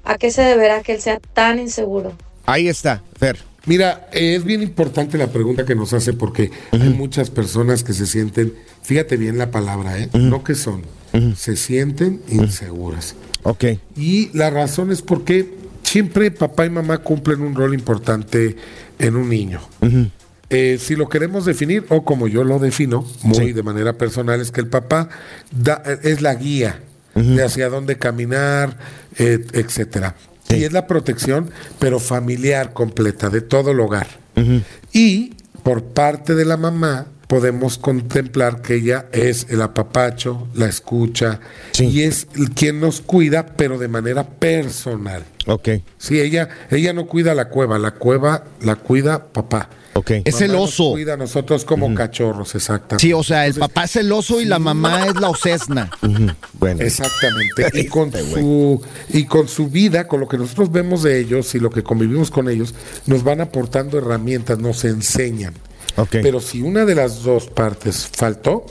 ¿A 0.05 0.19
qué 0.19 0.31
se 0.31 0.43
deberá 0.43 0.83
que 0.83 0.93
él 0.93 1.01
sea 1.01 1.19
tan 1.19 1.59
inseguro? 1.59 2.13
Ahí 2.45 2.69
está, 2.69 3.03
Fer. 3.19 3.39
Mira, 3.65 4.09
eh, 4.13 4.37
es 4.37 4.45
bien 4.45 4.63
importante 4.63 5.19
la 5.19 5.27
pregunta 5.29 5.65
que 5.65 5.75
nos 5.75 5.93
hace 5.93 6.13
porque 6.13 6.53
hay 6.71 6.91
muchas 6.91 7.31
personas 7.31 7.83
que 7.83 7.93
se 7.93 8.07
sienten, 8.07 8.55
fíjate 8.83 9.17
bien 9.17 9.39
la 9.39 9.51
palabra, 9.51 9.99
¿eh? 9.99 10.09
no 10.13 10.45
que 10.45 10.55
son, 10.55 10.83
se 11.37 11.57
sienten 11.57 12.23
inseguras. 12.29 13.17
Ok. 13.43 13.65
Y 13.97 14.31
la 14.37 14.51
razón 14.51 14.93
es 14.93 15.03
porque 15.03 15.53
siempre 15.87 16.31
papá 16.31 16.67
y 16.67 16.71
mamá 16.71 16.99
cumplen 16.99 17.41
un 17.43 17.55
rol 17.55 17.73
importante 17.75 18.57
en 18.99 19.17
un 19.17 19.29
niño. 19.29 19.61
Eh, 20.51 20.79
si 20.81 20.95
lo 20.97 21.09
queremos 21.09 21.45
definir, 21.45 21.85
o 21.89 22.05
como 22.05 22.29
yo 22.29 22.45
lo 22.45 22.59
defino, 22.59 23.05
muy 23.23 23.53
de 23.53 23.63
manera 23.63 23.93
personal, 23.95 24.41
es 24.41 24.51
que 24.53 24.61
el 24.61 24.69
papá 24.69 25.09
da- 25.51 25.83
es 26.03 26.21
la 26.23 26.35
guía 26.35 26.81
de 27.15 27.43
hacia 27.43 27.69
dónde 27.69 27.97
caminar, 27.99 28.77
eh, 29.19 29.45
etcétera. 29.53 30.15
Y 30.51 30.65
es 30.65 30.73
la 30.73 30.87
protección, 30.87 31.51
pero 31.79 31.99
familiar 31.99 32.73
completa, 32.73 33.31
de 33.31 33.41
todo 33.41 33.71
el 33.73 33.81
hogar. 33.81 34.07
Y 34.93 35.35
por 35.63 35.83
parte 35.83 36.35
de 36.35 36.45
la 36.45 36.57
mamá 36.57 37.07
podemos 37.27 37.79
contemplar 37.79 38.63
que 38.63 38.77
ella 38.77 39.07
es 39.13 39.47
el 39.51 39.63
apapacho, 39.63 40.47
la 40.55 40.67
escucha 40.67 41.41
y 41.79 42.03
es 42.03 42.27
quien 42.55 42.81
nos 42.81 43.01
cuida, 43.01 43.47
pero 43.47 43.79
de 43.79 43.89
manera 43.89 44.25
personal. 44.25 45.25
Ok. 45.47 45.69
Sí, 45.99 46.21
ella, 46.21 46.49
ella 46.71 46.93
no 46.93 47.07
cuida 47.07 47.35
la 47.35 47.49
cueva, 47.49 47.79
la 47.79 47.93
cueva 47.93 48.45
la 48.61 48.77
cuida 48.77 49.25
papá. 49.33 49.71
Ok. 49.95 50.11
Es 50.25 50.41
el 50.43 50.53
nos 50.53 50.71
oso. 50.71 50.91
cuida 50.93 51.15
a 51.15 51.17
nosotros 51.17 51.65
como 51.65 51.95
cachorros, 51.95 52.55
exactamente. 52.55 53.07
Sí, 53.07 53.13
o 53.13 53.23
sea, 53.23 53.47
el 53.47 53.55
papá 53.55 53.85
es 53.85 53.97
el 53.97 54.13
oso 54.13 54.41
y 54.41 54.45
la 54.45 54.59
mamá 54.59 55.07
es 55.07 55.15
la 55.17 55.31
osesna. 55.31 55.91
Bueno. 56.59 56.83
Exactamente. 56.83 57.67
Y 57.77 57.87
con, 57.87 58.13
su, 58.13 58.83
y 59.09 59.25
con 59.25 59.49
su 59.49 59.69
vida, 59.69 60.07
con 60.07 60.21
lo 60.21 60.29
que 60.29 60.39
nosotros 60.39 60.71
vemos 60.71 61.03
de 61.03 61.19
ellos 61.19 61.55
y 61.55 61.59
lo 61.59 61.71
que 61.71 61.83
convivimos 61.83 62.31
con 62.31 62.49
ellos, 62.49 62.75
nos 63.07 63.23
van 63.23 63.41
aportando 63.41 63.99
herramientas, 63.99 64.59
nos 64.59 64.85
enseñan. 64.85 65.55
Pero 66.11 66.41
si 66.41 66.63
una 66.63 66.85
de 66.85 66.95
las 66.95 67.23
dos 67.23 67.47
partes 67.47 68.09
faltó, 68.13 68.67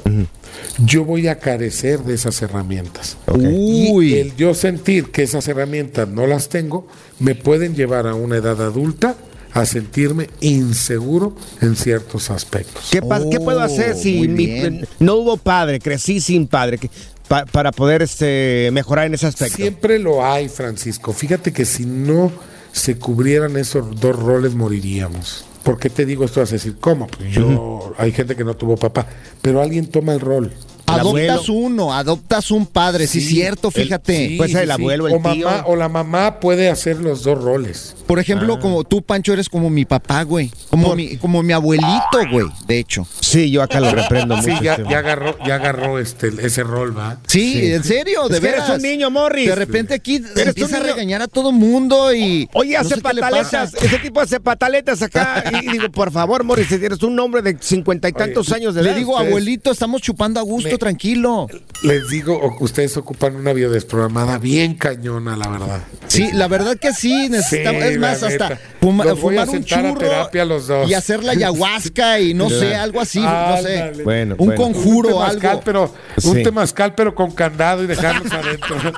yo 0.77 1.03
voy 1.05 1.27
a 1.27 1.39
carecer 1.39 1.99
de 2.01 2.13
esas 2.15 2.41
herramientas. 2.41 3.17
Y 3.37 3.91
Uy. 3.91 4.13
el 4.15 4.35
yo 4.35 4.53
sentir 4.53 5.11
que 5.11 5.23
esas 5.23 5.47
herramientas 5.47 6.07
no 6.07 6.27
las 6.27 6.49
tengo, 6.49 6.87
me 7.19 7.35
pueden 7.35 7.75
llevar 7.75 8.07
a 8.07 8.13
una 8.15 8.37
edad 8.37 8.61
adulta 8.61 9.15
a 9.53 9.65
sentirme 9.65 10.29
inseguro 10.41 11.33
en 11.61 11.75
ciertos 11.75 12.29
aspectos. 12.29 12.89
¿Qué, 12.91 12.99
qué 13.31 13.39
puedo 13.39 13.61
hacer 13.61 13.93
Oh, 13.95 13.97
si 14.01 14.27
mi- 14.27 14.81
no 14.99 15.15
hubo 15.15 15.37
padre, 15.37 15.79
crecí 15.79 16.19
sin 16.19 16.45
padre, 16.47 16.77
que- 16.77 16.89
pa- 17.29 17.45
para 17.45 17.71
poder 17.71 18.01
este, 18.01 18.69
mejorar 18.73 19.05
en 19.07 19.13
ese 19.13 19.27
aspecto? 19.27 19.55
Siempre 19.55 19.97
lo 19.97 20.25
hay, 20.25 20.49
Francisco. 20.49 21.13
Fíjate 21.13 21.53
que 21.53 21.63
si 21.63 21.85
no 21.85 22.31
se 22.73 22.97
cubrieran 22.97 23.55
esos 23.55 23.97
dos 23.99 24.17
roles, 24.17 24.53
moriríamos. 24.55 25.45
¿Por 25.65 25.79
qué 25.79 25.89
te 25.89 26.05
digo 26.05 26.23
esto? 26.25 26.41
Vas 26.41 26.51
a 26.51 26.53
decir, 26.53 26.75
¿cómo? 26.79 27.07
Pues 27.07 27.31
yo, 27.31 27.91
hay 27.97 28.11
gente 28.11 28.35
que 28.35 28.43
no 28.43 28.53
tuvo 28.53 28.77
papá, 28.77 29.07
pero 29.41 29.63
alguien 29.63 29.87
toma 29.87 30.13
el 30.13 30.19
rol. 30.19 30.51
Adoptas 30.87 31.37
abuelo. 31.37 31.53
uno, 31.53 31.93
adoptas 31.93 32.51
un 32.51 32.65
padre, 32.65 33.07
sí, 33.07 33.21
cierto, 33.21 33.71
fíjate. 33.71 34.29
Sí, 34.29 34.37
Puede 34.37 34.51
ser 34.51 34.59
sí, 34.65 34.69
el 34.69 34.75
sí. 34.75 34.81
abuelo, 34.81 35.07
el 35.07 35.13
o 35.15 35.31
tío. 35.33 35.45
Mamá, 35.47 35.63
o 35.67 35.75
la 35.75 35.89
mamá 35.89 36.39
puede 36.39 36.69
hacer 36.69 36.97
los 36.97 37.23
dos 37.23 37.41
roles. 37.43 37.95
Por 38.07 38.19
Ah. 38.19 38.21
ejemplo, 38.21 38.59
como 38.59 38.83
tú, 38.83 39.01
Pancho, 39.01 39.33
eres 39.33 39.49
como 39.49 39.69
mi 39.69 39.85
papá, 39.85 40.23
güey. 40.23 40.51
Como 40.69 40.95
mi, 40.95 41.17
como 41.17 41.41
mi 41.43 41.53
abuelito, 41.53 42.19
güey, 42.31 42.47
de 42.67 42.79
hecho. 42.79 43.07
Sí, 43.19 43.49
yo 43.49 43.63
acá 43.63 43.79
lo 43.79 43.91
reprendo 43.91 44.39
Sí, 44.41 44.51
mucho. 44.51 44.63
ya, 44.63 44.73
este- 44.75 44.89
ya 44.89 44.99
agarró, 44.99 45.35
ya 45.45 45.55
agarró 45.55 45.99
este, 45.99 46.31
ese 46.45 46.63
rol, 46.63 46.97
¿va? 46.97 47.17
Sí, 47.27 47.71
en 47.73 47.83
serio, 47.83 48.27
de 48.29 48.35
Es 48.35 48.41
que 48.41 48.49
eres 48.49 48.69
un 48.69 48.81
niño, 48.81 49.09
Morris. 49.09 49.47
De 49.49 49.55
repente 49.55 49.93
aquí 49.95 50.15
Eres 50.17 50.47
empieza 50.47 50.77
a 50.77 50.81
regañar 50.81 51.21
a 51.21 51.27
todo 51.27 51.51
mundo 51.51 52.13
y. 52.13 52.47
Oye, 52.53 52.73
no 52.75 52.79
hace 52.81 52.95
sé 52.95 53.01
pataletas. 53.01 53.73
Ese 53.73 53.99
tipo 53.99 54.19
hace 54.21 54.39
pataletas 54.39 55.01
acá. 55.01 55.43
Y, 55.51 55.65
y 55.69 55.71
digo, 55.73 55.89
por 55.91 56.11
favor, 56.11 56.43
Morris, 56.43 56.67
si 56.67 56.75
eres 56.75 57.01
un 57.03 57.19
hombre 57.19 57.41
de 57.41 57.57
cincuenta 57.59 58.07
y 58.07 58.13
tantos 58.13 58.51
años 58.51 58.75
de 58.75 58.81
edad. 58.81 58.91
Le 58.91 58.97
digo, 58.99 59.17
abuelito, 59.17 59.71
estamos 59.71 60.01
chupando 60.01 60.39
a 60.39 60.43
gusto, 60.43 60.74
Tranquilo. 60.77 61.47
Les 61.83 62.09
digo, 62.09 62.55
ustedes 62.59 62.95
ocupan 62.97 63.35
una 63.35 63.53
biodesprogramada 63.53 64.37
bien 64.37 64.75
cañona, 64.75 65.35
la 65.35 65.47
verdad. 65.47 65.81
Sí, 66.07 66.29
la 66.33 66.47
verdad 66.47 66.77
que 66.77 66.93
sí, 66.93 67.29
necesitamos, 67.29 67.83
Sí, 67.83 67.89
es 67.89 67.99
más, 67.99 68.23
hasta 68.23 68.59
fuma- 68.81 69.15
fumar 69.15 69.49
un 69.49 69.63
churro 69.63 69.93
terapia 69.95 70.45
los 70.45 70.67
dos. 70.67 70.89
y 70.89 70.93
hacer 70.93 71.23
la 71.23 71.31
ayahuasca 71.33 72.19
y 72.19 72.33
no 72.33 72.49
sé, 72.49 72.75
algo 72.75 73.01
así, 73.01 73.19
no 73.19 73.57
sé. 73.61 73.81
Ándale. 73.81 74.03
Bueno, 74.03 74.35
Un 74.39 74.47
bueno. 74.47 74.61
conjuro, 74.61 75.09
un 75.09 75.15
temazcal, 75.25 75.49
algo. 75.51 75.61
pero 75.65 75.93
Sí. 76.17 76.27
un 76.29 76.43
temazcal, 76.43 76.95
pero 76.95 77.13
con 77.13 77.31
candado 77.31 77.83
y 77.83 77.87
dejarlos 77.87 78.31
adentro. 78.31 78.75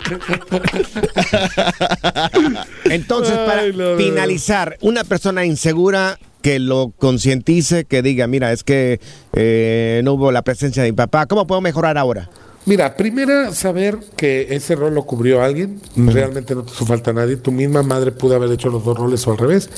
Entonces, 2.85 3.35
para 3.37 3.61
Ay, 3.61 3.73
finalizar, 3.97 4.77
una 4.81 5.03
persona 5.03 5.45
insegura, 5.45 6.17
que 6.47 6.59
lo 6.59 6.93
concientice, 6.97 7.83
que 7.83 8.01
diga, 8.01 8.25
mira, 8.25 8.53
es 8.53 8.63
que 8.63 9.01
eh, 9.33 9.99
no 10.05 10.13
hubo 10.13 10.31
la 10.31 10.43
presencia 10.43 10.81
de 10.81 10.93
mi 10.93 10.95
papá, 10.95 11.25
¿cómo 11.25 11.45
puedo 11.45 11.59
mejorar 11.59 11.97
ahora? 11.97 12.29
Mira, 12.65 12.95
primera, 12.95 13.51
saber 13.53 13.97
que 14.15 14.47
ese 14.51 14.75
rol 14.75 14.95
lo 14.95 15.03
cubrió 15.03 15.43
alguien, 15.43 15.81
realmente 15.97 16.55
no 16.55 16.63
te 16.63 16.71
hizo 16.71 16.85
falta 16.85 17.11
a 17.11 17.13
nadie, 17.13 17.35
tu 17.35 17.51
misma 17.51 17.83
madre 17.83 18.13
pudo 18.13 18.37
haber 18.37 18.49
hecho 18.49 18.69
los 18.69 18.85
dos 18.85 18.97
roles 18.97 19.27
o 19.27 19.31
al 19.31 19.37
revés, 19.37 19.69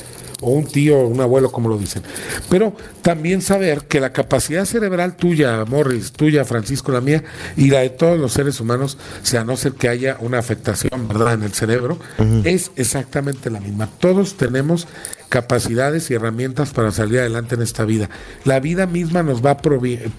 o 0.42 0.50
un 0.52 0.64
tío 0.64 0.98
o 0.98 1.08
un 1.08 1.20
abuelo, 1.20 1.50
como 1.50 1.68
lo 1.68 1.76
dicen. 1.76 2.04
Pero 2.48 2.72
también 3.02 3.42
saber 3.42 3.82
que 3.88 3.98
la 3.98 4.12
capacidad 4.12 4.64
cerebral 4.64 5.16
tuya, 5.16 5.64
Morris, 5.64 6.12
tuya, 6.12 6.44
Francisco, 6.44 6.92
la 6.92 7.00
mía, 7.00 7.24
y 7.56 7.70
la 7.70 7.80
de 7.80 7.90
todos 7.90 8.18
los 8.18 8.32
seres 8.32 8.60
humanos, 8.60 8.96
sea, 9.22 9.40
a 9.40 9.44
no 9.44 9.56
ser 9.56 9.72
que 9.72 9.88
haya 9.88 10.18
una 10.20 10.38
afectación, 10.38 11.08
¿verdad?, 11.08 11.34
en 11.34 11.42
el 11.42 11.52
cerebro, 11.52 11.98
es 12.44 12.70
exactamente 12.76 13.50
la 13.50 13.58
misma. 13.58 13.88
Todos 13.98 14.36
tenemos 14.36 14.86
capacidades 15.30 16.10
y 16.10 16.14
herramientas 16.14 16.70
para 16.72 16.90
salir 16.90 17.20
adelante 17.20 17.54
en 17.54 17.62
esta 17.62 17.86
vida. 17.86 18.10
La 18.44 18.60
vida 18.60 18.86
misma 18.86 19.22
nos 19.22 19.42
va 19.42 19.56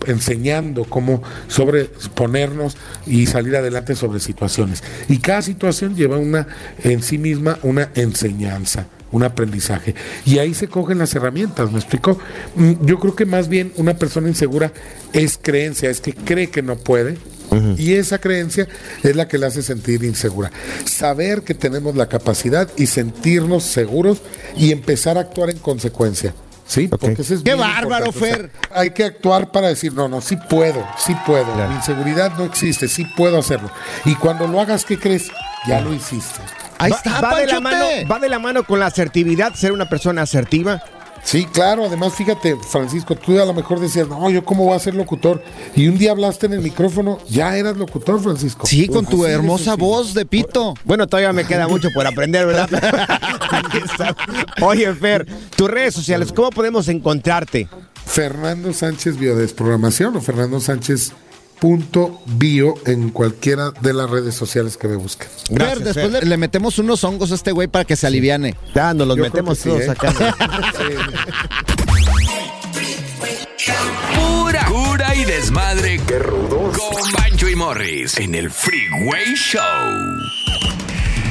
enseñando 0.08 0.86
cómo 0.86 1.22
sobreponernos 1.48 2.78
y 3.06 3.28
salir 3.28 3.56
adelante 3.56 3.96
sobre 3.96 4.20
situaciones. 4.20 4.84
Y 5.10 5.20
cada 5.20 5.44
situación 5.44 5.96
lleva 5.96 6.18
una 6.18 6.48
en 6.84 7.04
sí 7.04 7.20
misma 7.20 7.60
una 7.62 7.90
enseñanza 7.94 8.88
un 9.12 9.24
aprendizaje. 9.24 9.94
Y 10.26 10.38
ahí 10.38 10.54
se 10.54 10.70
cogen 10.70 10.98
las 10.98 11.14
herramientas, 11.14 11.70
¿me 11.70 11.80
explico? 11.80 12.18
Mm, 12.56 12.86
Yo 12.86 12.98
creo 12.98 13.14
que 13.14 13.26
más 13.26 13.50
bien 13.50 13.74
una 13.76 13.96
persona 13.96 14.30
insegura 14.30 14.72
es 15.12 15.38
creencia, 15.38 15.90
es 15.90 16.00
que 16.00 16.14
cree 16.14 16.50
que 16.50 16.62
no 16.62 16.78
puede. 16.78 17.18
Y 17.78 17.94
esa 17.96 18.18
creencia 18.20 18.68
es 19.04 19.16
la 19.16 19.28
que 19.28 19.38
la 19.38 19.48
hace 19.48 19.62
sentir 19.62 20.04
insegura. 20.04 20.52
Saber 20.86 21.42
que 21.44 21.54
tenemos 21.54 21.96
la 21.96 22.08
capacidad 22.08 22.70
y 22.78 22.88
sentirnos 22.88 23.64
seguros 23.64 24.20
y 24.56 24.72
empezar 24.72 25.18
a 25.18 25.22
actuar 25.22 25.50
en 25.50 25.60
consecuencia. 25.60 26.34
¿Sí? 26.66 26.88
Porque 26.88 27.22
eso 27.22 27.34
es 27.34 27.42
¡Qué 27.42 27.54
bárbaro, 27.54 28.06
importante. 28.06 28.10
O 28.10 28.14
sea, 28.14 28.36
Fer! 28.38 28.52
hay 28.74 28.92
que 28.92 29.04
actuar 29.04 29.52
para 29.52 29.68
decir, 29.68 29.94
no, 29.94 30.08
no, 30.08 30.22
sí 30.22 30.38
puedo, 30.50 30.88
sí 30.98 31.14
puedo. 31.26 31.54
Mi 31.68 31.76
inseguridad 31.76 32.38
no 32.38 32.46
existe, 32.46 32.88
sí 32.88 33.06
puedo 33.18 33.38
hacerlo. 33.40 33.70
Y 34.06 34.16
cuando 34.16 34.48
lo 34.48 34.62
hagas, 34.62 34.86
¿qué 34.86 34.98
crees? 34.98 35.30
Ya 35.68 35.82
lo 35.82 35.94
hiciste. 35.94 36.40
Ahí 36.78 36.92
Va- 36.92 36.98
está, 36.98 37.20
va 37.20 37.36
de 37.38 37.48
la 37.48 37.60
mano, 37.60 37.86
va 38.10 38.20
de 38.20 38.30
la 38.30 38.40
mano 38.40 38.64
con 38.64 38.80
la 38.80 38.86
asertividad, 38.86 39.54
ser 39.56 39.74
una 39.74 39.90
persona 39.90 40.22
asertiva. 40.22 40.82
Sí, 41.24 41.46
claro. 41.46 41.86
Además, 41.86 42.14
fíjate, 42.14 42.58
Francisco, 42.58 43.16
tú 43.16 43.40
a 43.40 43.46
lo 43.46 43.54
mejor 43.54 43.80
decías, 43.80 44.08
no, 44.08 44.30
yo 44.30 44.44
cómo 44.44 44.66
voy 44.66 44.76
a 44.76 44.80
ser 44.80 44.96
locutor. 44.96 45.44
Y 45.76 45.88
un 45.88 45.98
día 45.98 46.12
hablaste 46.12 46.48
en 46.48 46.54
el 46.54 46.62
micrófono, 46.62 47.20
ya 47.30 47.56
eras 47.58 47.78
locutor, 47.78 48.22
Francisco. 48.22 48.66
Sí, 48.66 48.88
con 48.88 49.06
tu 49.06 49.24
Así 49.24 49.32
de 49.32 49.38
hermosa 49.38 49.76
voz 49.76 50.14
de 50.14 50.26
pito. 50.26 50.74
Bueno, 50.84 51.08
todavía 51.08 51.34
me 51.34 51.46
queda 51.46 51.68
mucho 51.68 51.90
por 51.94 52.06
aprender, 52.08 52.46
¿verdad? 52.48 52.70
Aquí 53.52 53.78
está. 53.78 54.16
Oye, 54.62 54.94
Fer, 54.96 55.26
tus 55.56 55.70
redes 55.70 55.94
sociales, 55.94 56.32
¿cómo 56.34 56.50
podemos 56.50 56.88
encontrarte? 56.88 57.68
Fernando 58.06 58.74
Sánchez 58.74 59.18
Biodesprogramación 59.18 60.18
o 60.18 60.22
Fernando 60.22 60.60
Sánchez 60.60 61.14
punto 61.62 62.20
bio 62.26 62.74
en 62.88 63.12
cualquiera 63.12 63.70
de 63.70 63.94
las 63.94 64.10
redes 64.10 64.34
sociales 64.34 64.78
que 64.78 64.88
me 64.88 64.96
busquen. 64.96 65.28
Fer, 65.56 65.80
después 65.80 66.12
le, 66.12 66.22
le 66.22 66.38
metemos 66.38 66.80
unos 66.80 67.04
hongos 67.04 67.32
a 67.32 67.36
este 67.36 67.52
güey 67.52 67.68
para 67.68 67.86
que 67.86 67.96
se 67.96 68.08
aliviane. 68.08 68.56
Ya, 68.74 68.96
nos 68.96 69.08
los 69.08 69.16
Yo 69.16 69.24
metemos 69.24 69.60
sí, 69.60 69.70
todos 69.70 69.82
¿eh? 69.82 69.92
acá. 69.92 70.12
Pura 74.16 74.66
cura 74.66 75.16
y 75.16 75.24
desmadre. 75.24 76.02
Qué 76.08 76.18
rudos. 76.18 76.76
Con 76.76 77.12
Bancho 77.12 77.48
y 77.48 77.56
Morris 77.56 78.18
en 78.18 78.34
el 78.34 78.50
Freeway 78.50 79.36
Show. 79.36 79.62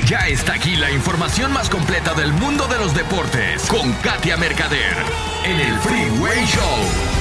Ya 0.07 0.29
está 0.29 0.55
aquí 0.55 0.77
la 0.77 0.93
información 0.93 1.53
más 1.53 1.69
completa 1.69 2.15
del 2.15 2.33
mundo 2.35 2.69
de 2.69 2.79
los 2.79 2.95
deportes 2.95 3.63
con 3.63 3.93
Katia 3.95 4.37
Mercader 4.37 4.97
en 5.45 5.59
el 5.59 5.77
Freeway 5.81 6.47
Show. 6.47 7.20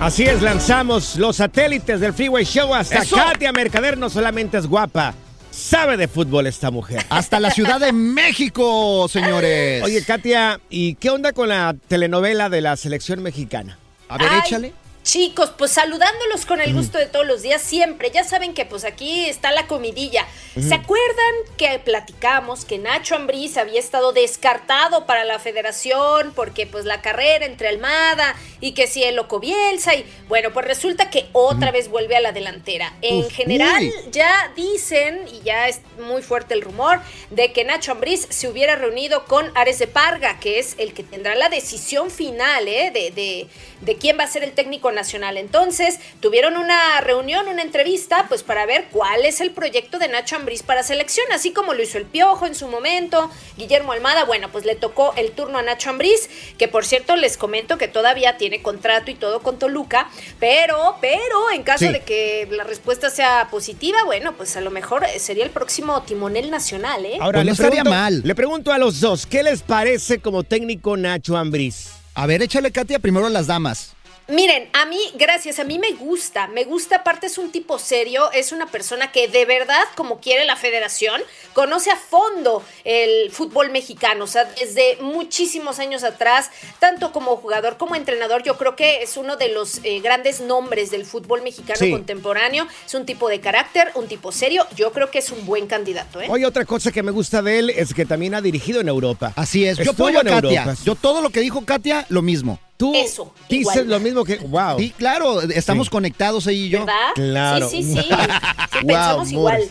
Así 0.00 0.24
es, 0.24 0.42
lanzamos 0.42 1.16
los 1.16 1.36
satélites 1.36 2.00
del 2.00 2.12
Freeway 2.12 2.44
Show 2.44 2.74
hasta 2.74 2.98
¡Eso! 2.98 3.16
Katia 3.16 3.50
Mercader. 3.52 3.96
No 3.96 4.10
solamente 4.10 4.58
es 4.58 4.66
guapa, 4.66 5.14
sabe 5.50 5.96
de 5.96 6.06
fútbol 6.06 6.46
esta 6.46 6.70
mujer. 6.70 7.02
Hasta 7.08 7.40
la 7.40 7.50
Ciudad 7.50 7.80
de 7.80 7.92
México, 7.92 9.08
señores. 9.08 9.82
Oye, 9.82 10.04
Katia, 10.04 10.60
¿y 10.68 10.94
qué 10.96 11.08
onda 11.10 11.32
con 11.32 11.48
la 11.48 11.74
telenovela 11.88 12.50
de 12.50 12.60
la 12.60 12.76
selección 12.76 13.22
mexicana? 13.22 13.78
a 14.08 14.18
ver, 14.18 14.28
Ay, 14.30 14.40
échale. 14.44 14.74
Chicos, 15.06 15.52
pues 15.56 15.70
saludándolos 15.70 16.46
con 16.46 16.60
el 16.60 16.74
gusto 16.74 16.98
de 16.98 17.06
todos 17.06 17.24
los 17.24 17.40
días, 17.40 17.62
siempre. 17.62 18.10
Ya 18.10 18.24
saben 18.24 18.54
que 18.54 18.64
pues 18.64 18.84
aquí 18.84 19.26
está 19.26 19.52
la 19.52 19.68
comidilla. 19.68 20.26
¿Se 20.60 20.74
acuerdan 20.74 21.34
que 21.56 21.78
platicamos 21.78 22.64
que 22.64 22.78
Nacho 22.78 23.14
Ambriz 23.14 23.56
había 23.56 23.78
estado 23.78 24.12
descartado 24.12 25.06
para 25.06 25.22
la 25.24 25.38
federación 25.38 26.32
porque 26.34 26.66
pues 26.66 26.86
la 26.86 27.02
carrera 27.02 27.46
entre 27.46 27.68
Almada 27.68 28.34
y 28.60 28.72
que 28.72 28.88
si 28.88 29.04
el 29.04 29.14
Loco 29.14 29.38
Bielsa 29.38 29.94
y 29.94 30.04
bueno, 30.26 30.52
pues 30.52 30.66
resulta 30.66 31.08
que 31.08 31.28
otra 31.32 31.70
vez 31.70 31.88
vuelve 31.88 32.16
a 32.16 32.20
la 32.20 32.32
delantera. 32.32 32.92
En 33.00 33.18
Uf, 33.20 33.32
general 33.32 33.82
uy. 33.84 33.92
ya 34.10 34.50
dicen 34.56 35.20
y 35.32 35.40
ya 35.44 35.68
es 35.68 35.82
muy 36.00 36.22
fuerte 36.22 36.54
el 36.54 36.62
rumor 36.62 37.00
de 37.30 37.52
que 37.52 37.64
Nacho 37.64 37.92
Ambriz 37.92 38.26
se 38.28 38.48
hubiera 38.48 38.74
reunido 38.74 39.24
con 39.26 39.56
Ares 39.56 39.78
de 39.78 39.86
Parga, 39.86 40.40
que 40.40 40.58
es 40.58 40.74
el 40.78 40.94
que 40.94 41.04
tendrá 41.04 41.36
la 41.36 41.48
decisión 41.48 42.10
final 42.10 42.66
¿eh? 42.66 42.90
de, 42.92 43.12
de, 43.12 43.46
de 43.82 43.96
quién 43.98 44.18
va 44.18 44.24
a 44.24 44.26
ser 44.26 44.42
el 44.42 44.50
técnico 44.52 44.90
nacional. 44.96 45.36
Entonces, 45.36 46.00
tuvieron 46.18 46.56
una 46.56 47.00
reunión, 47.02 47.46
una 47.46 47.62
entrevista, 47.62 48.26
pues 48.28 48.42
para 48.42 48.66
ver 48.66 48.86
cuál 48.90 49.24
es 49.24 49.40
el 49.40 49.52
proyecto 49.52 50.00
de 50.00 50.08
Nacho 50.08 50.34
Ambriz 50.34 50.64
para 50.64 50.82
selección, 50.82 51.26
así 51.32 51.52
como 51.52 51.72
lo 51.72 51.82
hizo 51.84 51.98
el 51.98 52.06
Piojo 52.06 52.46
en 52.46 52.56
su 52.56 52.66
momento, 52.66 53.30
Guillermo 53.56 53.92
Almada, 53.92 54.24
bueno, 54.24 54.48
pues 54.50 54.64
le 54.64 54.74
tocó 54.74 55.14
el 55.16 55.30
turno 55.30 55.58
a 55.58 55.62
Nacho 55.62 55.90
Ambriz, 55.90 56.28
que 56.58 56.66
por 56.66 56.84
cierto 56.84 57.14
les 57.14 57.36
comento 57.36 57.78
que 57.78 57.86
todavía 57.86 58.36
tiene 58.36 58.60
contrato 58.62 59.10
y 59.10 59.14
todo 59.14 59.40
con 59.40 59.58
Toluca, 59.60 60.08
pero, 60.40 60.96
pero 61.00 61.50
en 61.54 61.62
caso 61.62 61.86
Sí. 61.86 61.92
de 61.92 62.00
que 62.00 62.48
la 62.50 62.64
respuesta 62.64 63.10
sea 63.10 63.48
positiva, 63.50 63.98
bueno, 64.04 64.32
pues 64.36 64.56
a 64.56 64.60
lo 64.60 64.70
mejor 64.70 65.04
sería 65.18 65.44
el 65.44 65.50
próximo 65.50 66.02
timonel 66.02 66.50
nacional, 66.50 67.04
¿eh? 67.04 67.18
Ahora, 67.20 67.38
Pues 67.38 67.44
no 67.44 67.50
le 67.50 67.52
estaría 67.52 67.82
pregunto- 67.82 67.90
mal. 67.90 68.20
Le 68.24 68.34
pregunto 68.34 68.72
a 68.72 68.78
los 68.78 69.00
dos, 69.00 69.26
¿qué 69.26 69.42
les 69.42 69.62
parece 69.62 70.18
como 70.20 70.42
técnico 70.42 70.96
Nacho 70.96 71.36
Ambriz? 71.36 71.90
A 72.14 72.26
ver, 72.26 72.40
échale, 72.42 72.70
Katia, 72.72 72.98
primero 72.98 73.28
las 73.28 73.46
damas. 73.46 73.95
Miren, 74.28 74.68
a 74.72 74.86
mí, 74.86 74.98
gracias, 75.14 75.60
a 75.60 75.64
mí 75.64 75.78
me 75.78 75.92
gusta, 75.92 76.48
me 76.48 76.64
gusta, 76.64 76.96
aparte 76.96 77.28
es 77.28 77.38
un 77.38 77.52
tipo 77.52 77.78
serio, 77.78 78.32
es 78.32 78.50
una 78.50 78.66
persona 78.66 79.12
que 79.12 79.28
de 79.28 79.44
verdad, 79.44 79.84
como 79.94 80.18
quiere 80.18 80.44
la 80.44 80.56
federación, 80.56 81.22
conoce 81.52 81.92
a 81.92 81.96
fondo 81.96 82.60
el 82.82 83.30
fútbol 83.30 83.70
mexicano, 83.70 84.24
o 84.24 84.26
sea, 84.26 84.44
desde 84.58 84.96
muchísimos 85.00 85.78
años 85.78 86.02
atrás, 86.02 86.50
tanto 86.80 87.12
como 87.12 87.36
jugador 87.36 87.76
como 87.76 87.94
entrenador, 87.94 88.42
yo 88.42 88.58
creo 88.58 88.74
que 88.74 89.00
es 89.00 89.16
uno 89.16 89.36
de 89.36 89.50
los 89.50 89.78
eh, 89.84 90.00
grandes 90.00 90.40
nombres 90.40 90.90
del 90.90 91.04
fútbol 91.06 91.42
mexicano 91.42 91.78
Sí. 91.78 91.92
contemporáneo, 91.92 92.66
es 92.84 92.94
un 92.94 93.06
tipo 93.06 93.28
de 93.28 93.38
carácter, 93.38 93.92
un 93.94 94.08
tipo 94.08 94.32
serio, 94.32 94.66
yo 94.74 94.90
creo 94.90 95.08
que 95.08 95.20
es 95.20 95.30
un 95.30 95.46
buen 95.46 95.68
candidato, 95.68 96.20
¿eh? 96.20 96.26
Oye, 96.28 96.46
otra 96.46 96.64
cosa 96.64 96.90
que 96.90 97.04
me 97.04 97.12
gusta 97.12 97.42
de 97.42 97.60
él 97.60 97.70
es 97.70 97.94
que 97.94 98.04
también 98.04 98.34
ha 98.34 98.40
dirigido 98.40 98.80
en 98.80 98.88
Europa. 98.88 99.32
Así 99.36 99.64
es. 99.64 99.78
Yo 99.78 99.92
apoyo 99.92 100.18
a 100.18 100.24
Katia. 100.24 100.62
Europa. 100.62 100.74
Yo 100.84 100.96
todo 100.96 101.22
lo 101.22 101.30
que 101.30 101.38
dijo 101.38 101.64
Katia, 101.64 102.06
lo 102.08 102.22
mismo. 102.22 102.58
Tú 102.76 102.94
Eso, 102.94 103.32
dices 103.48 103.74
igual. 103.76 103.88
lo 103.88 104.00
mismo 104.00 104.22
que... 104.24 104.36
¡Wow! 104.36 104.78
Sí, 104.78 104.90
claro, 104.98 105.40
estamos 105.42 105.86
Sí. 105.86 105.90
conectados 105.90 106.46
ahí 106.46 106.64
y 106.64 106.68
yo. 106.68 106.80
¿Verdad? 106.80 107.08
Claro. 107.14 107.70
Sí, 107.70 107.82
sí, 107.82 107.94
sí. 107.94 108.08
Pensamos 108.86 109.32
igual. 109.32 109.62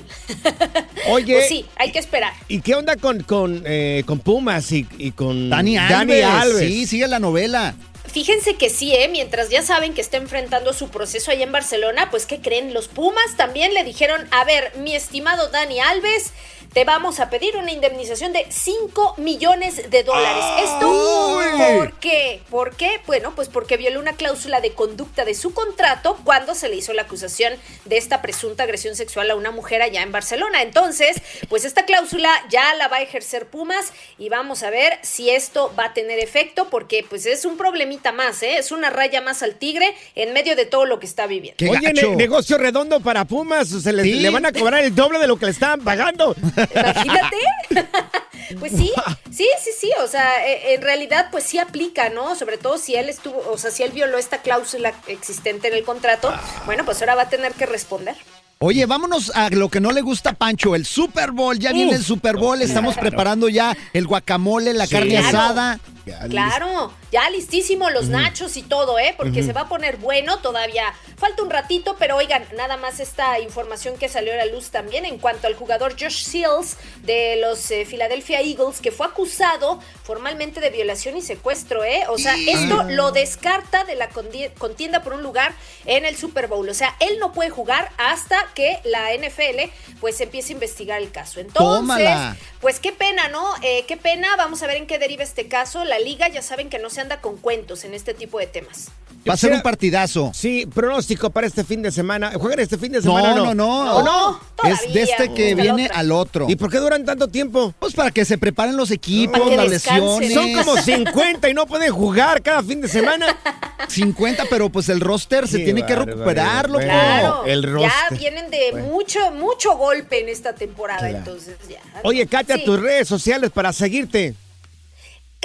Oye, 1.09 1.35
Pues 1.35 1.47
sí, 1.47 1.65
hay 1.75 1.91
que 1.91 1.99
esperar. 1.99 2.33
¿y 2.47 2.61
qué 2.61 2.73
onda 2.75 2.95
con, 2.95 3.21
con, 3.23 3.63
eh, 3.65 4.03
con 4.05 4.19
Pumas 4.19 4.71
y, 4.71 4.87
y 4.97 5.11
con 5.11 5.49
Dani 5.49 5.77
Alves. 5.77 6.59
Sí, 6.59 6.87
sigue 6.87 7.07
la 7.07 7.19
novela. 7.19 7.75
Fíjense 8.11 8.55
que 8.55 8.69
sí, 8.69 8.93
¿eh? 8.93 9.09
mientras 9.11 9.49
ya 9.49 9.61
saben 9.61 9.93
que 9.93 9.99
está 10.01 10.17
enfrentando 10.17 10.73
su 10.73 10.87
proceso 10.89 11.31
allá 11.31 11.43
en 11.43 11.51
Barcelona, 11.51 12.09
pues 12.11 12.25
¿qué 12.25 12.39
creen? 12.39 12.73
Los 12.73 12.87
Pumas 12.87 13.35
también 13.35 13.73
le 13.73 13.83
dijeron, 13.83 14.21
a 14.31 14.45
ver, 14.45 14.71
mi 14.77 14.95
estimado 14.95 15.49
Dani 15.49 15.79
Alves, 15.81 16.31
te 16.75 16.83
vamos 16.83 17.21
a 17.21 17.29
pedir 17.29 17.55
una 17.55 17.71
indemnización 17.71 18.33
de 18.33 18.45
5 18.49 19.15
millones 19.17 19.89
de 19.89 20.03
dólares. 20.03 20.43
¿Esto 20.61 21.39
por 21.77 21.93
qué? 21.99 22.41
¿Por 22.49 22.75
qué? 22.75 22.99
Bueno, 23.07 23.31
pues 23.33 23.47
porque 23.47 23.77
violó 23.77 24.01
una 24.01 24.11
cláusula 24.17 24.59
de 24.59 24.73
conducta 24.73 25.23
de 25.23 25.35
su 25.35 25.53
contrato 25.53 26.19
cuando 26.25 26.53
se 26.53 26.67
le 26.67 26.75
hizo 26.75 26.91
la 26.91 27.03
acusación 27.03 27.53
de 27.85 27.95
esta 27.95 28.21
presunta 28.21 28.63
agresión 28.63 28.97
sexual 28.97 29.31
a 29.31 29.35
una 29.35 29.51
mujer 29.51 29.81
allá 29.81 30.01
en 30.01 30.11
Barcelona. 30.11 30.63
Entonces, 30.63 31.21
pues 31.47 31.63
esta 31.63 31.85
cláusula 31.85 32.29
ya 32.49 32.75
la 32.75 32.89
va 32.89 32.97
a 32.97 33.01
ejercer 33.03 33.47
Pumas 33.47 33.93
y 34.19 34.27
vamos 34.27 34.61
a 34.63 34.69
ver 34.69 34.99
si 35.01 35.29
esto 35.29 35.73
va 35.79 35.85
a 35.85 35.93
tener 35.93 36.19
efecto 36.19 36.67
porque 36.69 37.05
pues 37.09 37.25
es 37.25 37.45
un 37.45 37.55
problemita 37.55 38.11
más, 38.11 38.43
¿eh? 38.43 38.57
Es 38.57 38.73
una 38.73 38.89
raya 38.89 39.21
más 39.21 39.43
al 39.43 39.55
tigre 39.55 39.95
en 40.15 40.33
medio 40.33 40.57
de 40.57 40.65
todo 40.65 40.85
lo 40.85 40.99
que 40.99 41.05
está 41.05 41.25
viviendo. 41.25 41.55
Qué 41.57 41.69
Oye, 41.69 41.93
ne- 41.93 42.17
negocio 42.17 42.57
redondo 42.57 42.99
para 42.99 43.23
Pumas. 43.23 43.69
Se 43.69 43.93
les- 43.93 44.03
Sí. 44.03 44.15
le 44.19 44.29
van 44.29 44.45
a 44.45 44.51
cobrar 44.51 44.83
el 44.83 44.93
doble 44.93 45.19
de 45.19 45.27
lo 45.27 45.37
que 45.37 45.45
le 45.45 45.51
estaban 45.53 45.79
pagando. 45.79 46.35
Imagínate. 46.73 47.37
pues 48.59 48.71
sí, 48.71 48.91
sí, 49.31 49.47
sí, 49.61 49.69
sí. 49.77 49.91
O 50.03 50.07
sea, 50.07 50.45
eh, 50.47 50.73
en 50.73 50.81
realidad, 50.81 51.29
pues 51.31 51.43
sí 51.43 51.57
aplica, 51.57 52.09
¿no? 52.09 52.35
Sobre 52.35 52.57
todo 52.57 52.77
si 52.77 52.95
él 52.95 53.09
estuvo, 53.09 53.43
o 53.51 53.57
sea, 53.57 53.71
si 53.71 53.83
él 53.83 53.91
violó 53.91 54.17
esta 54.17 54.41
cláusula 54.41 54.93
existente 55.07 55.67
en 55.67 55.73
el 55.73 55.83
contrato, 55.83 56.33
bueno, 56.65 56.85
pues 56.85 57.01
ahora 57.01 57.15
va 57.15 57.23
a 57.23 57.29
tener 57.29 57.53
que 57.53 57.65
responder. 57.65 58.15
Oye, 58.59 58.85
vámonos 58.85 59.31
a 59.35 59.49
lo 59.49 59.69
que 59.69 59.81
no 59.81 59.91
le 59.91 60.01
gusta 60.01 60.31
a 60.31 60.33
Pancho, 60.33 60.75
el 60.75 60.85
Super 60.85 61.31
Bowl. 61.31 61.59
Ya 61.59 61.73
viene 61.73 61.93
el 61.93 62.03
Super 62.03 62.37
Bowl, 62.37 62.61
estamos 62.61 62.95
preparando 62.95 63.49
ya 63.49 63.75
el 63.93 64.07
guacamole, 64.07 64.73
la 64.73 64.87
carne 64.87 65.21
Claro. 65.29 65.79
Claro, 66.29 66.93
ya 67.11 67.29
listísimo 67.29 67.89
los 67.89 68.07
nachos 68.07 68.57
y 68.57 68.63
todo, 68.63 68.99
¿eh? 68.99 69.15
Porque 69.17 69.43
se 69.43 69.53
va 69.53 69.61
a 69.61 69.69
poner 69.69 69.97
bueno 69.97 70.37
todavía. 70.39 70.93
Falta 71.17 71.41
un 71.41 71.49
ratito, 71.49 71.95
pero 71.97 72.17
oigan, 72.17 72.45
nada 72.55 72.77
más 72.77 72.99
esta 72.99 73.39
información 73.39 73.97
que 73.97 74.09
salió 74.09 74.33
a 74.33 74.35
la 74.35 74.45
luz 74.45 74.69
también 74.69 75.05
en 75.05 75.17
cuanto 75.17 75.47
al 75.47 75.55
jugador 75.55 75.95
Josh 75.99 76.23
Seals 76.23 76.77
de 77.03 77.37
los 77.37 77.71
eh, 77.71 77.85
Philadelphia 77.89 78.41
Eagles, 78.41 78.81
que 78.81 78.91
fue 78.91 79.07
acusado 79.07 79.79
formalmente 80.03 80.59
de 80.59 80.69
violación 80.69 81.17
y 81.17 81.21
secuestro, 81.21 81.83
¿eh? 81.83 82.03
O 82.09 82.17
sea, 82.17 82.35
esto 82.35 82.83
lo 82.89 83.11
descarta 83.11 83.83
de 83.85 83.95
la 83.95 84.09
contienda 84.09 85.01
por 85.01 85.13
un 85.13 85.23
lugar 85.23 85.53
en 85.85 86.05
el 86.05 86.15
Super 86.15 86.47
Bowl. 86.47 86.67
O 86.69 86.73
sea, 86.73 86.95
él 86.99 87.17
no 87.19 87.31
puede 87.31 87.49
jugar 87.49 87.91
hasta 87.97 88.37
que 88.53 88.79
la 88.83 89.13
NFL 89.15 89.71
pues 89.99 90.19
empiece 90.21 90.53
a 90.53 90.55
investigar 90.55 91.01
el 91.01 91.11
caso. 91.11 91.39
Entonces, 91.39 91.79
Tómala. 91.79 92.37
pues 92.61 92.79
qué 92.79 92.91
pena, 92.91 93.27
¿no? 93.29 93.45
Eh, 93.61 93.85
qué 93.87 93.97
pena. 93.97 94.35
Vamos 94.37 94.61
a 94.61 94.67
ver 94.67 94.77
en 94.77 94.87
qué 94.87 94.99
deriva 94.99 95.23
este 95.23 95.47
caso. 95.47 95.83
La 95.83 95.94
liga 95.99 96.27
ya 96.29 96.41
saben 96.41 96.69
que 96.69 96.79
no 96.79 96.89
se 96.89 97.01
anda 97.01 97.21
con 97.21 97.37
cuentos 97.37 97.83
en 97.83 97.93
este 97.93 98.13
tipo 98.13 98.39
de 98.39 98.47
temas. 98.47 98.89
Va 99.27 99.33
a 99.33 99.37
ser 99.37 99.53
un 99.53 99.61
partidazo. 99.63 100.29
Sí, 100.35 100.67
pronóstico 100.67 101.31
para 101.31 101.47
este 101.47 101.63
fin 101.63 101.81
de 101.81 101.91
semana. 101.91 102.33
¿Juegan 102.35 102.59
este 102.59 102.77
fin 102.77 102.91
de 102.91 102.99
No, 102.99 103.15
semana 103.17 103.33
o 103.33 103.35
no, 103.37 103.55
no? 103.55 103.85
no. 103.85 103.95
¿O 103.97 104.03
no? 104.03 104.39
Es 104.69 104.93
de 104.93 105.01
este 105.01 105.33
que 105.33 105.55
la 105.55 105.63
viene 105.63 105.89
al 105.91 106.11
otro. 106.11 106.45
¿Y 106.47 106.55
por 106.55 106.69
qué 106.69 106.77
duran 106.77 107.03
tanto 107.05 107.27
tiempo? 107.27 107.73
Pues 107.79 107.93
para 107.95 108.11
que 108.11 108.23
se 108.23 108.37
preparen 108.37 108.77
los 108.77 108.91
equipos, 108.91 109.39
Para 109.39 109.49
que 109.49 109.57
las 109.57 109.71
descansen. 109.71 110.19
lesiones. 110.19 110.53
Son 110.55 110.63
como 110.63 110.79
50 110.81 111.49
y 111.49 111.53
no 111.55 111.65
pueden 111.65 111.91
jugar 111.91 112.43
cada 112.43 112.61
fin 112.61 112.81
de 112.81 112.87
semana. 112.87 113.35
50, 113.89 114.43
pero 114.47 114.69
pues 114.69 114.89
el 114.89 114.99
roster 115.01 115.47
se 115.47 115.57
tiene 115.59 115.83
que 115.85 115.95
recuperar, 115.95 116.67
loco. 116.69 116.79
Bueno, 116.85 116.91
Claro, 116.91 117.45
el 117.45 117.61
ya 117.63 117.69
roster. 117.71 118.17
vienen 118.19 118.51
de 118.51 118.73
mucho, 118.83 119.31
mucho 119.31 119.75
golpe 119.75 120.19
en 120.21 120.29
esta 120.29 120.53
temporada, 120.53 120.99
Claro. 120.99 121.17
entonces 121.17 121.55
ya. 121.67 121.79
Oye, 122.03 122.27
Katia, 122.27 122.57
Sí. 122.57 122.65
tus 122.65 122.79
redes 122.79 123.07
sociales 123.07 123.49
para 123.51 123.73
seguirte. 123.73 124.35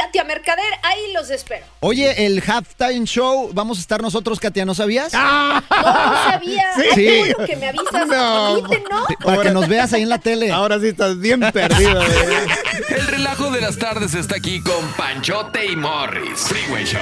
Katia 0.00 0.24
Mercader, 0.24 0.64
ahí 0.82 1.12
los 1.12 1.28
espero. 1.28 1.66
Oye, 1.80 2.24
el 2.24 2.42
halftime 2.46 3.04
show, 3.04 3.50
vamos 3.52 3.76
a 3.76 3.80
estar 3.82 4.00
nosotros, 4.00 4.40
Katia, 4.40 4.64
¿no 4.64 4.74
sabías? 4.74 5.12
Ah. 5.14 5.62
No, 5.70 5.76
no 5.76 6.30
sabía. 6.30 6.64
Sí. 6.94 7.06
Ay, 7.06 7.18
bueno 7.18 7.46
que 7.46 7.56
me 7.56 7.68
avisas. 7.68 8.06
No. 8.06 8.58
Inviten, 8.58 8.84
¿no? 8.90 9.04
Para 9.22 9.42
que 9.42 9.50
nos 9.50 9.68
veas 9.68 9.92
ahí 9.92 10.00
en 10.00 10.08
la 10.08 10.16
tele. 10.16 10.50
Ahora 10.52 10.80
sí 10.80 10.88
estás 10.88 11.18
bien 11.18 11.40
perdido. 11.52 12.02
¿eh? 12.06 12.46
El 12.88 13.06
relajo 13.08 13.50
de 13.50 13.60
las 13.60 13.76
tardes 13.76 14.14
está 14.14 14.36
aquí 14.36 14.62
con 14.62 14.82
Panchote 14.96 15.66
y 15.66 15.76
Morris. 15.76 16.40
Freeway 16.48 16.86
Show. 16.86 17.00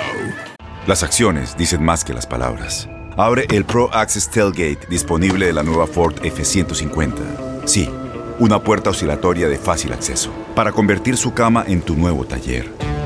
Las 0.88 1.04
acciones 1.04 1.56
dicen 1.56 1.84
más 1.84 2.04
que 2.04 2.14
las 2.14 2.26
palabras. 2.26 2.88
Abre 3.16 3.46
el 3.50 3.64
Pro 3.64 3.94
Access 3.94 4.28
Tailgate 4.28 4.88
disponible 4.90 5.46
de 5.46 5.52
la 5.52 5.62
nueva 5.62 5.86
Ford 5.86 6.16
F-150. 6.24 7.64
Sí, 7.64 7.88
una 8.40 8.60
puerta 8.60 8.90
oscilatoria 8.90 9.48
de 9.48 9.56
fácil 9.56 9.92
acceso 9.92 10.32
para 10.56 10.72
convertir 10.72 11.16
su 11.16 11.32
cama 11.32 11.64
en 11.68 11.80
tu 11.80 11.94
nuevo 11.94 12.24
taller. 12.24 12.87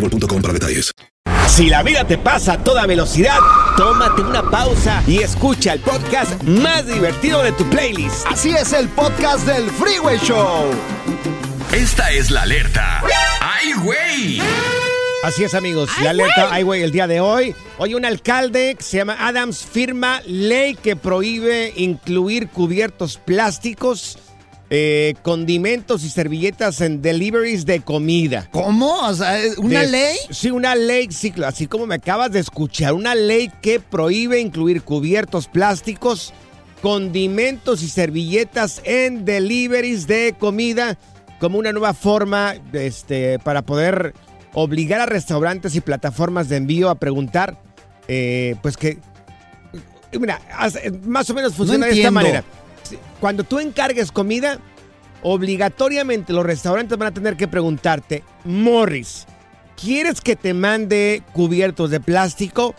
boostmobile.com 0.00 0.42
para 0.42 0.54
detalles. 0.54 0.92
Si 1.48 1.68
la 1.68 1.82
vida 1.82 2.06
te 2.06 2.16
pasa 2.16 2.54
a 2.54 2.64
toda 2.64 2.86
velocidad, 2.86 3.38
tómate 3.76 4.22
una 4.22 4.48
pausa 4.50 5.02
y 5.06 5.18
escucha 5.18 5.72
el 5.72 5.80
podcast 5.80 6.42
más 6.44 6.86
divertido 6.86 7.42
de 7.42 7.52
tu 7.52 7.68
playlist. 7.68 8.26
Así 8.26 8.50
es 8.50 8.72
el 8.72 8.88
podcast 8.88 9.46
del 9.46 9.68
Freeway 9.70 10.18
Show. 10.18 10.70
Esta 11.72 12.10
es 12.12 12.30
la 12.30 12.42
alerta. 12.42 13.02
¡Ay, 13.40 13.72
güey! 13.82 14.40
Así 15.22 15.44
es, 15.44 15.54
amigos. 15.54 15.90
La 16.02 16.10
alerta, 16.10 16.48
ay, 16.50 16.62
güey, 16.62 16.82
el 16.82 16.92
día 16.92 17.06
de 17.06 17.20
hoy. 17.20 17.54
Hoy 17.78 17.94
un 17.94 18.04
alcalde 18.04 18.74
que 18.76 18.82
se 18.82 18.96
llama 18.96 19.16
Adams 19.18 19.66
firma 19.66 20.22
ley 20.26 20.74
que 20.76 20.96
prohíbe 20.96 21.72
incluir 21.76 22.48
cubiertos 22.48 23.18
plásticos, 23.18 24.18
eh, 24.70 25.14
condimentos 25.22 26.04
y 26.04 26.10
servilletas 26.10 26.80
en 26.80 27.02
deliveries 27.02 27.66
de 27.66 27.80
comida. 27.80 28.48
¿Cómo? 28.52 29.00
O 29.06 29.12
sea, 29.14 29.36
¿una 29.58 29.80
De- 29.80 29.88
ley? 29.88 30.16
Sí, 30.30 30.50
una 30.50 30.74
ley, 30.76 31.08
sí, 31.10 31.32
así 31.44 31.66
como 31.66 31.86
me 31.86 31.96
acabas 31.96 32.30
de 32.30 32.38
escuchar, 32.38 32.92
una 32.94 33.14
ley 33.16 33.50
que 33.62 33.80
prohíbe 33.80 34.38
incluir 34.40 34.82
cubiertos 34.82 35.48
plásticos, 35.48 36.32
condimentos 36.82 37.82
y 37.82 37.88
servilletas 37.88 38.80
en 38.84 39.24
deliveries 39.24 40.06
de 40.06 40.34
comida 40.38 40.96
como 41.40 41.58
una 41.58 41.72
nueva 41.72 41.92
forma 41.94 42.54
este, 42.72 43.38
para 43.40 43.62
poder 43.62 44.14
obligar 44.54 45.00
a 45.00 45.06
restaurantes 45.06 45.74
y 45.74 45.80
plataformas 45.80 46.48
de 46.48 46.56
envío 46.56 46.90
a 46.90 46.94
preguntar, 46.94 47.60
eh, 48.08 48.56
pues 48.62 48.76
que, 48.76 48.98
mira, 50.18 50.40
hace- 50.56 50.90
más 51.06 51.28
o 51.30 51.34
menos 51.34 51.54
funciona 51.54 51.86
de 51.86 51.92
esta 51.92 52.10
manera. 52.10 52.44
Cuando 53.20 53.44
tú 53.44 53.58
encargues 53.58 54.10
comida, 54.12 54.58
obligatoriamente 55.22 56.32
los 56.32 56.44
restaurantes 56.44 56.96
van 56.96 57.08
a 57.08 57.14
tener 57.14 57.36
que 57.36 57.48
preguntarte, 57.48 58.24
Morris, 58.44 59.26
¿quieres 59.80 60.20
que 60.20 60.36
te 60.36 60.54
mande 60.54 61.22
cubiertos 61.32 61.90
de 61.90 62.00
plástico? 62.00 62.74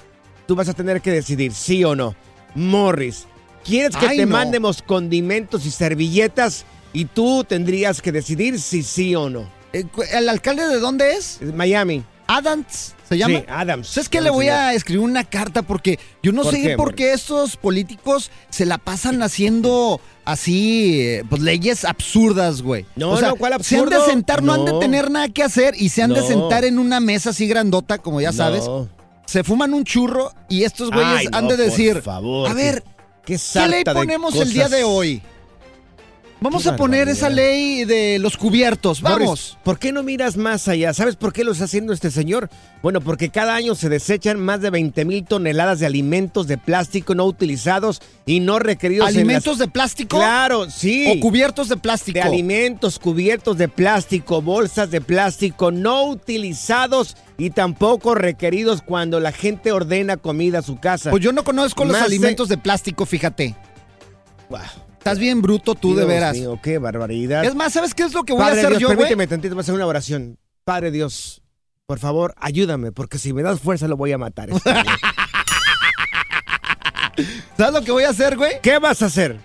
Tú 0.48 0.56
vas 0.56 0.68
a 0.68 0.74
tener 0.74 1.02
que 1.02 1.12
decidir 1.12 1.54
sí 1.54 1.84
o 1.84 1.96
no. 1.96 2.16
Morris, 2.56 3.28
¿quieres 3.64 3.96
que 3.96 4.08
Ay, 4.08 4.18
te 4.18 4.26
no. 4.26 4.34
mandemos 4.34 4.82
condimentos 4.82 5.66
y 5.66 5.72
servilletas? 5.72 6.66
Y 6.94 7.06
tú 7.06 7.46
tendrías 7.46 8.02
que 8.02 8.12
decidir 8.12 8.60
si 8.60 8.84
sí 8.84 9.16
o 9.16 9.30
no. 9.30 9.48
Eh, 9.72 9.86
¿El 10.12 10.28
alcalde 10.28 10.68
de 10.68 10.80
dónde? 10.80 11.14
Es 11.14 11.40
Miami. 11.54 12.04
Adams, 12.38 12.96
¿se 13.08 13.18
llama? 13.18 13.40
Sí, 13.40 13.46
Adams. 13.48 13.88
¿Sabes 13.88 14.10
qué? 14.10 14.22
Le 14.22 14.30
voy 14.30 14.48
a 14.48 14.74
escribir 14.74 15.04
una 15.04 15.24
carta 15.24 15.62
porque 15.64 16.00
yo 16.24 16.32
no 16.32 16.44
¿Por 16.44 16.54
sé 16.54 16.62
qué, 16.62 16.78
por 16.78 16.96
qué 16.96 17.14
estos 17.14 17.58
políticos 17.58 18.32
se 18.50 18.66
la 18.66 18.78
pasan 18.78 19.22
haciendo 19.22 20.00
así, 20.24 21.02
eh, 21.02 21.24
pues 21.30 21.42
leyes 21.42 21.84
absurdas, 21.84 22.62
güey. 22.62 22.86
No, 22.96 23.12
o 23.12 23.18
sea, 23.18 23.30
no, 23.30 23.36
¿cuál 23.36 23.62
Se 23.64 23.78
han 23.78 23.90
de 23.90 23.96
absurdo? 23.96 24.12
sentar, 24.12 24.44
no. 24.44 24.54
han 24.54 24.66
de 24.66 24.80
tener 24.80 25.12
nada 25.12 25.30
que 25.30 25.44
hacer 25.44 25.74
y 25.78 25.90
se 25.90 26.04
han 26.04 26.14
de 26.14 26.22
sentar 26.22 26.64
en 26.64 26.80
una 26.80 27.00
mesa 27.00 27.32
así 27.32 27.48
grandota, 27.48 27.98
como 27.98 28.22
ya 28.22 28.32
sabes. 28.32 28.66
No. 28.66 28.88
Se 29.26 29.44
fuman 29.44 29.74
un 29.74 29.84
churro 29.84 30.34
y 30.50 30.64
estos 30.64 30.90
güeyes 30.92 31.20
Ay, 31.20 31.28
han 31.32 31.48
de 31.48 31.56
por 31.56 31.66
decir, 31.66 32.02
favor, 32.02 32.50
a 32.50 32.54
ver, 32.54 32.84
qué, 33.26 33.34
¿qué 33.34 33.38
sarta 33.38 33.68
ley 33.70 33.84
ponemos 33.84 34.36
el 34.36 34.52
día 34.52 34.68
de 34.68 34.84
hoy? 34.84 35.22
Vamos 36.44 36.66
a 36.66 36.76
poner 36.76 37.08
esa 37.08 37.30
ley 37.30 37.86
de 37.86 38.18
los 38.18 38.36
cubiertos, 38.36 39.00
vamos. 39.02 39.20
Morris, 39.22 39.58
¿por 39.64 39.78
qué 39.78 39.92
no 39.92 40.02
miras 40.02 40.38
más 40.38 40.68
allá? 40.68 40.92
¿Sabes 40.92 41.16
por 41.16 41.34
qué 41.34 41.44
lo 41.44 41.52
está 41.52 41.66
haciendo 41.66 41.94
este 41.94 42.10
señor? 42.10 42.50
Bueno, 42.82 43.00
porque 43.00 43.30
cada 43.30 43.54
año 43.54 43.76
se 43.76 43.90
desechan 43.90 44.40
más 44.40 44.60
de 44.60 44.72
20 44.72 45.06
mil 45.06 45.24
toneladas 45.24 45.80
de 45.80 45.86
alimentos 45.86 46.48
de 46.48 46.58
plástico 46.58 47.14
no 47.14 47.26
utilizados 47.26 48.02
y 48.26 48.40
no 48.40 48.58
requeridos. 48.58 49.08
en 49.12 49.18
¿Alimentos 49.18 49.60
las- 49.60 49.68
de 49.68 49.68
plástico? 49.68 50.18
Claro, 50.18 50.68
sí. 50.72 51.14
¿O 51.16 51.20
cubiertos 51.20 51.70
de 51.70 51.78
plástico? 51.78 52.16
de 52.18 52.24
alimentos 52.24 52.98
cubiertos 52.98 53.60
de 53.60 53.68
plástico, 53.68 54.42
bolsas 54.42 54.90
de 54.90 55.00
plástico 55.00 55.70
no 55.70 56.06
utilizados 56.06 57.18
y 57.38 57.52
tampoco 57.52 58.16
requeridos 58.16 58.82
cuando 58.82 59.20
la 59.20 59.32
gente 59.32 59.72
ordena 59.72 60.18
comida 60.18 60.60
a 60.60 60.62
su 60.64 60.80
casa. 60.80 61.12
Pues 61.12 61.22
yo 61.24 61.34
no 61.34 61.44
conozco 61.44 61.86
los 61.86 61.94
Más 61.94 62.02
alimentos 62.02 62.50
de 62.50 62.58
plástico, 62.58 63.06
fíjate. 63.06 63.56
Estás 65.02 65.18
bien 65.18 65.42
bruto 65.42 65.74
tú, 65.74 65.96
de 65.96 66.02
Dios 66.02 66.08
veras. 66.08 66.38
mío, 66.38 66.60
qué 66.62 66.78
barbaridad. 66.78 67.44
Es 67.44 67.56
más, 67.56 67.74
¿sabes 67.74 67.96
qué 67.96 68.04
es 68.04 68.14
lo 68.14 68.24
que 68.24 68.34
voy 68.34 68.42
Padre 68.44 68.58
a 68.58 68.58
hacer 68.60 68.70
Dios, 68.78 68.82
yo, 68.82 68.88
permíteme 68.90 69.26
tantito, 69.26 69.56
voy 69.56 69.62
a 69.62 69.64
hacer 69.64 69.74
una 69.74 69.88
oración. 69.88 70.38
Padre 70.64 70.92
Dios, 70.92 71.42
por 71.88 71.98
favor, 71.98 72.36
ayúdame, 72.38 72.92
porque 72.92 73.18
si 73.18 73.34
me 73.34 73.42
das 73.42 73.60
fuerza 73.60 73.88
lo 73.88 73.98
voy 73.98 74.12
a 74.12 74.20
matar. 74.20 74.52
este 74.52 74.72
güey". 74.72 74.84
¿Sabes 77.58 77.74
lo 77.74 77.84
que 77.84 77.92
voy 77.92 78.04
a 78.04 78.10
hacer, 78.10 78.38
güey? 78.38 78.62
¿Qué 78.62 78.78
vas 78.78 79.02
a 79.02 79.08
hacer? 79.08 79.40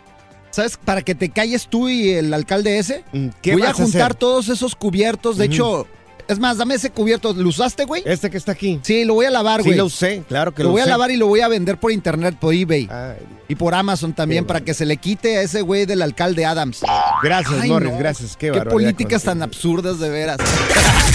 ¿Sabes? 0.51 0.77
Para 0.83 1.01
que 1.03 1.15
te 1.15 1.31
calles 1.31 1.69
tú 1.69 1.89
y 1.89 2.11
el 2.11 2.33
alcalde 2.35 2.79
ese. 2.79 3.03
Mm, 3.13 3.29
¿Qué 3.43 3.53
voy 3.53 3.63
a 3.63 3.67
vas 3.69 3.81
a 3.81 3.83
juntar 3.83 4.03
hacer? 4.03 4.15
todos 4.17 4.49
esos 4.51 4.77
cubiertos. 4.77 5.39
De 5.39 5.47
hecho, 5.47 5.87
es 6.29 6.39
más, 6.39 6.57
dame 6.59 6.75
ese 6.75 6.91
cubierto. 6.91 7.33
¿Lo 7.33 7.49
usaste, 7.49 7.85
güey? 7.85 8.03
Este 8.05 8.31
que 8.31 8.37
está 8.37 8.53
aquí. 8.53 8.81
Sí, 8.83 9.05
lo 9.05 9.15
voy 9.15 9.27
a 9.27 9.31
lavar, 9.31 9.63
Sí 9.63 9.69
güey. 9.69 9.79
lo 9.79 9.85
usé, 9.87 10.23
claro 10.29 10.53
que 10.55 10.63
lo 10.63 10.69
lo 10.69 10.73
voy 10.73 10.81
a 10.83 10.87
lavar 10.87 11.11
y 11.11 11.17
lo 11.17 11.27
voy 11.27 11.41
a 11.41 11.49
vender 11.49 11.79
por 11.79 11.93
internet, 11.93 12.37
por 12.41 12.53
eBay. 12.55 12.89
Ay, 12.91 13.17
Y 13.49 13.55
por 13.55 13.75
Amazon 13.75 14.13
también, 14.13 14.45
para 14.45 14.61
que 14.61 14.75
se 14.75 14.85
le 14.87 14.97
quite 14.97 15.39
a 15.39 15.43
ese 15.43 15.63
güey 15.63 15.87
del 15.87 16.03
alcalde 16.03 16.45
Adams. 16.45 16.81
Gracias, 17.23 17.61
Ay, 17.63 17.69
Morris, 17.71 17.93
no. 17.93 17.99
gracias. 17.99 18.37
Qué, 18.37 18.51
Qué 18.51 18.61
políticas 18.63 19.23
tan 19.23 19.43
absurdas, 19.43 19.99
de 20.01 20.09
veras. 20.11 20.39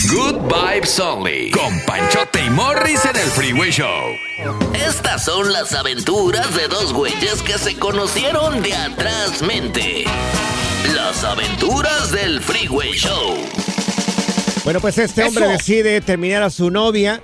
Good 0.09 0.35
Vibes 0.51 0.99
Only. 0.99 1.51
Con 1.51 1.79
Panchote 1.85 2.43
y 2.45 2.49
Morris 2.49 3.03
en 3.05 3.15
el 3.17 3.27
Freeway 3.31 3.71
Show. 3.71 3.87
Estas 4.73 5.25
son 5.25 5.51
las 5.51 5.73
aventuras 5.73 6.55
de 6.55 6.67
dos 6.67 6.93
güeyes 6.93 7.41
que 7.43 7.57
se 7.57 7.75
conocieron 7.75 8.61
de 8.63 8.73
atrás 8.75 9.41
mente. 9.41 10.05
Las 10.95 11.23
aventuras 11.23 12.11
del 12.11 12.41
Freeway 12.41 12.93
Show. 12.93 13.35
Bueno, 14.63 14.79
pues 14.79 14.97
este 14.97 15.23
hombre 15.23 15.45
Eso. 15.45 15.53
decide 15.53 16.01
terminar 16.01 16.43
a 16.43 16.49
su 16.51 16.69
novia, 16.69 17.21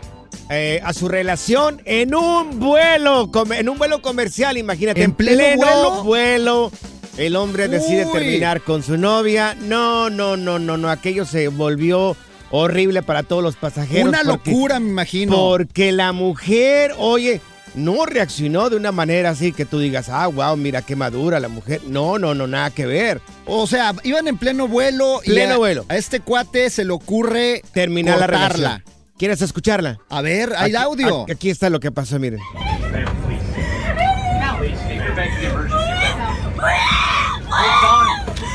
eh, 0.50 0.80
a 0.84 0.94
su 0.94 1.08
relación 1.08 1.82
en 1.86 2.16
un 2.16 2.60
vuelo, 2.60 3.30
en 3.52 3.70
un 3.70 3.78
vuelo 3.78 4.02
comercial, 4.02 4.58
imagínate, 4.58 5.02
¿En 5.02 5.12
en, 5.12 5.16
pleno 5.16 5.38
pleno, 5.38 5.58
vuelo? 5.68 6.04
vuelo. 6.04 6.72
El 7.18 7.36
hombre 7.36 7.68
decide 7.68 8.06
Uy. 8.06 8.12
terminar 8.12 8.62
con 8.62 8.84
su 8.84 8.98
novia. 8.98 9.56
No, 9.60 10.10
no, 10.10 10.38
no, 10.38 10.60
no, 10.60 10.78
no. 10.78 10.90
Aquello 10.90 11.26
se 11.26 11.48
volvió 11.48 12.16
horrible 12.52 13.02
para 13.02 13.24
todos 13.24 13.42
los 13.44 13.56
pasajeros. 13.56 14.08
Una 14.08 14.22
porque- 14.24 14.52
locura, 14.52 14.80
me 14.80 14.90
imagino. 14.90 15.36
Porque 15.36 15.92
la 15.92 16.12
mujer, 16.12 16.94
oye, 16.98 17.42
no 17.78 18.06
reaccionó 18.06 18.70
de 18.70 18.76
una 18.76 18.92
manera 18.92 19.30
así 19.30 19.54
que 19.54 19.66
tú 19.66 19.80
digas, 19.80 20.10
ah, 20.10 20.28
wow, 20.28 20.58
mira 20.58 20.82
qué 20.82 20.96
madura 20.96 21.40
la 21.40 21.48
mujer. 21.48 21.82
No, 21.88 22.18
no, 22.20 22.34
no, 22.34 22.48
nada 22.48 22.72
que 22.72 22.86
ver. 22.86 23.22
O 23.46 23.68
sea, 23.68 23.94
iban 24.04 24.28
en 24.28 24.38
pleno 24.38 24.68
vuelo 24.68 25.22
y 25.24 25.30
Pleno 25.30 25.54
a, 25.56 25.58
vuelo. 25.58 25.86
a 25.88 25.96
este 25.96 26.20
cuate 26.20 26.70
se 26.70 26.84
le 26.84 26.92
ocurre 26.92 27.62
Terminar 27.72 28.20
la 28.20 28.28
relación. 28.28 28.84
¿Quieres 29.18 29.42
escucharla? 29.42 30.00
A 30.10 30.22
ver, 30.22 30.54
hay 30.58 30.76
Aquí- 30.76 30.84
audio. 30.84 31.24
Aquí, 31.24 31.32
aquí 31.32 31.50
está 31.50 31.70
lo 31.70 31.80
que 31.80 31.92
pasó, 31.92 32.20
miren. 32.20 32.40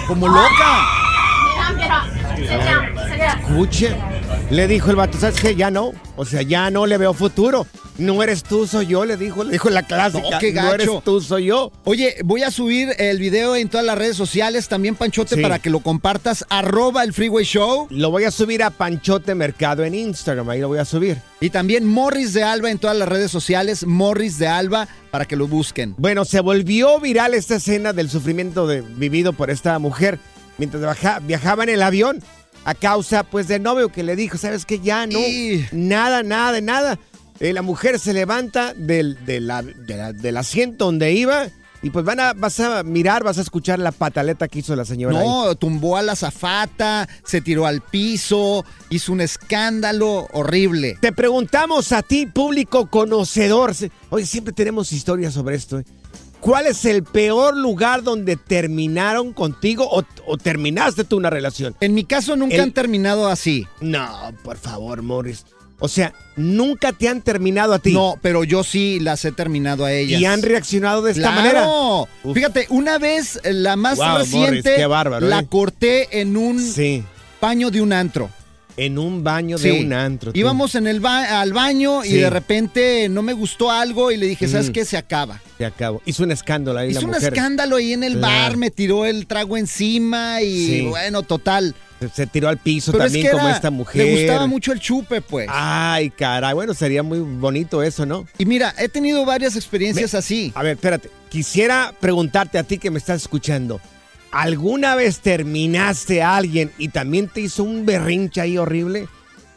Como 0.06 0.28
loca. 0.28 0.86
Escuche. 3.38 3.96
Le 4.50 4.68
dijo 4.68 4.90
el 4.90 4.96
vato, 4.96 5.18
¿sabes 5.18 5.40
qué? 5.40 5.54
Ya 5.56 5.70
no. 5.70 5.92
O 6.16 6.24
sea, 6.26 6.42
ya 6.42 6.70
no 6.70 6.86
le 6.86 6.98
veo 6.98 7.14
futuro. 7.14 7.66
No 7.98 8.22
eres 8.22 8.42
tú, 8.42 8.66
soy 8.66 8.86
yo, 8.86 9.04
le 9.04 9.16
dijo. 9.16 9.44
Le 9.44 9.52
dijo 9.52 9.70
la 9.70 9.82
clásica. 9.82 10.28
No, 10.30 10.38
qué 10.38 10.52
No 10.52 10.72
eres 10.74 10.86
gacho. 10.86 11.02
tú, 11.04 11.20
soy 11.20 11.46
yo. 11.46 11.72
Oye, 11.84 12.16
voy 12.24 12.42
a 12.42 12.50
subir 12.50 12.94
el 12.98 13.18
video 13.18 13.56
en 13.56 13.68
todas 13.68 13.86
las 13.86 13.96
redes 13.96 14.16
sociales, 14.16 14.68
también 14.68 14.94
Panchote, 14.94 15.36
Sí. 15.36 15.40
para 15.42 15.58
que 15.58 15.70
lo 15.70 15.80
compartas. 15.80 16.44
Arroba 16.50 17.02
el 17.04 17.12
Freeway 17.14 17.44
Show. 17.44 17.86
Lo 17.90 18.10
voy 18.10 18.24
a 18.24 18.30
subir 18.30 18.62
a 18.62 18.70
Panchote 18.70 19.34
Mercado 19.34 19.84
en 19.84 19.94
Instagram. 19.94 20.48
Ahí 20.50 20.60
lo 20.60 20.68
voy 20.68 20.78
a 20.78 20.84
subir. 20.84 21.16
Y 21.40 21.48
también 21.50 21.86
Morris 21.86 22.34
de 22.34 22.42
Alba 22.42 22.70
en 22.70 22.78
todas 22.78 22.96
las 22.96 23.08
redes 23.08 23.30
sociales. 23.30 23.86
Morris 23.86 24.38
de 24.38 24.48
Alba, 24.48 24.86
para 25.10 25.24
que 25.24 25.36
lo 25.36 25.46
busquen. 25.46 25.94
Bueno, 25.96 26.24
se 26.26 26.40
volvió 26.40 27.00
viral 27.00 27.32
esta 27.34 27.56
escena 27.56 27.92
del 27.94 28.10
sufrimiento 28.10 28.66
de- 28.66 28.82
vivido 28.82 29.32
por 29.32 29.50
esta 29.50 29.78
mujer 29.78 30.18
mientras 30.58 30.98
viajaba 31.26 31.62
en 31.64 31.70
el 31.70 31.82
avión 31.82 32.22
a 32.64 32.74
causa 32.74 33.22
pues 33.24 33.48
del 33.48 33.62
novio 33.62 33.88
que 33.90 34.02
le 34.02 34.16
dijo, 34.16 34.38
¿sabes 34.38 34.64
qué? 34.66 34.78
Ya 34.80 35.06
no, 35.06 35.18
Y- 35.18 35.66
nada, 35.72 36.22
nada, 36.22 36.60
nada. 36.60 36.98
Eh, 37.40 37.52
la 37.52 37.62
mujer 37.62 37.98
se 37.98 38.12
levanta 38.12 38.72
del, 38.74 39.24
de 39.24 39.40
la- 39.40 39.62
de 39.62 39.96
la- 39.96 40.12
del 40.12 40.36
asiento 40.36 40.84
donde 40.84 41.12
iba 41.12 41.48
y 41.82 41.90
pues 41.90 42.04
van 42.04 42.20
a, 42.20 42.32
vas 42.34 42.60
a 42.60 42.84
mirar, 42.84 43.24
vas 43.24 43.38
a 43.38 43.40
escuchar 43.40 43.80
la 43.80 43.90
pataleta 43.90 44.46
que 44.46 44.60
hizo 44.60 44.76
la 44.76 44.84
señora. 44.84 45.18
ahí. 45.18 45.26
No, 45.26 45.54
tumbó 45.56 45.96
a 45.96 46.02
la 46.02 46.14
zafata, 46.14 47.08
se 47.24 47.40
tiró 47.40 47.66
al 47.66 47.80
piso, 47.80 48.64
hizo 48.90 49.10
un 49.12 49.20
escándalo 49.20 50.28
horrible. 50.32 50.96
Te 51.00 51.10
preguntamos 51.12 51.90
a 51.90 52.02
ti, 52.02 52.26
público 52.26 52.86
conocedor. 52.88 53.74
Oye, 54.10 54.26
siempre 54.26 54.52
tenemos 54.52 54.92
historias 54.92 55.34
sobre 55.34 55.56
esto. 55.56 55.80
¿eh? 55.80 55.84
¿Cuál 56.42 56.66
es 56.66 56.84
el 56.84 57.04
peor 57.04 57.56
lugar 57.56 58.02
donde 58.02 58.36
terminaron 58.36 59.32
contigo 59.32 59.88
o, 59.88 60.02
o 60.26 60.36
terminaste 60.36 61.04
tú 61.04 61.16
una 61.16 61.30
relación? 61.30 61.76
En 61.80 61.94
mi 61.94 62.04
caso 62.04 62.34
nunca 62.36 62.56
El- 62.56 62.60
han 62.62 62.72
terminado 62.72 63.28
así. 63.28 63.66
No, 63.80 64.34
por 64.42 64.58
favor, 64.58 65.02
Morris. 65.02 65.46
O 65.78 65.86
sea, 65.88 66.12
nunca 66.36 66.92
te 66.92 67.08
han 67.08 67.22
terminado 67.22 67.72
a 67.74 67.78
ti. 67.78 67.92
No, 67.92 68.16
pero 68.22 68.42
yo 68.44 68.62
sí 68.64 68.98
las 69.00 69.24
he 69.24 69.30
terminado 69.32 69.84
a 69.84 69.92
ellas. 69.92 70.20
Y 70.20 70.24
han 70.26 70.42
reaccionado 70.42 71.02
de 71.02 71.12
esta 71.12 71.32
¡Claro! 71.32 71.36
manera. 71.36 71.68
Uf. 72.24 72.34
Fíjate, 72.34 72.66
una 72.70 72.98
vez, 72.98 73.40
eh, 73.44 73.52
la 73.52 73.76
más 73.76 73.98
Wow, 73.98 74.18
reciente, 74.18 74.46
Morris, 74.48 74.64
qué 74.76 74.86
bárbaro, 74.86 75.26
la 75.28 75.40
¿eh? 75.40 75.46
corté 75.48 76.20
en 76.20 76.36
un 76.36 76.60
Sí. 76.60 77.02
baño 77.40 77.70
de 77.70 77.80
un 77.82 77.92
antro. 77.92 78.30
En 78.76 78.98
un 78.98 79.22
baño 79.22 79.58
Sí. 79.58 79.68
de 79.68 79.80
un 79.84 79.92
antro. 79.92 80.32
tú. 80.32 80.38
Íbamos 80.38 80.74
en 80.74 80.86
el 80.86 81.00
ba- 81.00 81.40
al 81.40 81.52
baño 81.52 82.04
y 82.04 82.14
de 82.14 82.30
repente 82.30 83.08
no 83.10 83.20
me 83.22 83.32
gustó 83.34 83.70
algo 83.70 84.10
y 84.10 84.16
le 84.16 84.26
dije, 84.26 84.48
¿sabes 84.48 84.70
Mm. 84.70 84.72
qué? 84.72 84.84
Se 84.84 84.96
acaba. 84.96 85.40
Se 85.58 85.66
acabó. 85.66 86.00
Hizo 86.06 86.22
un 86.22 86.32
escándalo 86.32 86.78
ahí 86.78 86.90
Hizo 86.90 87.02
la 87.02 87.08
un 87.08 87.14
escándalo 87.14 87.76
ahí 87.76 87.92
en 87.92 88.02
el 88.02 88.14
Claro. 88.18 88.42
bar, 88.48 88.56
me 88.56 88.70
tiró 88.70 89.04
el 89.04 89.26
trago 89.26 89.56
encima 89.58 90.40
y 90.40 90.66
Sí. 90.66 90.80
bueno, 90.88 91.22
total. 91.22 91.74
Se, 92.00 92.08
se 92.08 92.26
tiró 92.26 92.48
al 92.48 92.58
piso 92.58 92.90
Pero 92.92 93.04
también 93.04 93.26
es 93.26 93.30
que 93.30 93.36
como 93.36 93.46
era- 93.46 93.56
esta 93.56 93.70
mujer. 93.70 94.04
Le 94.06 94.16
gustaba 94.22 94.46
mucho 94.48 94.72
el 94.72 94.80
chupe, 94.80 95.20
pues. 95.20 95.46
Ay, 95.52 96.10
caray. 96.10 96.52
Bueno, 96.54 96.74
sería 96.74 97.02
muy 97.04 97.20
bonito 97.20 97.80
eso, 97.82 98.06
¿no? 98.06 98.26
Y 98.38 98.46
mira, 98.46 98.74
he 98.78 98.88
tenido 98.88 99.24
varias 99.24 99.54
experiencias 99.54 100.14
así. 100.14 100.50
A 100.56 100.62
ver, 100.64 100.72
espérate. 100.72 101.10
Quisiera 101.28 101.92
preguntarte 102.00 102.58
a 102.58 102.64
ti 102.64 102.78
que 102.78 102.90
me 102.90 102.98
estás 102.98 103.22
escuchando. 103.22 103.80
¿Alguna 104.32 104.94
vez 104.94 105.20
terminaste 105.20 106.22
a 106.22 106.36
alguien 106.36 106.72
y 106.78 106.88
también 106.88 107.28
te 107.28 107.42
hizo 107.42 107.62
un 107.64 107.84
berrinche 107.86 108.40
ahí 108.40 108.58
horrible? 108.58 109.06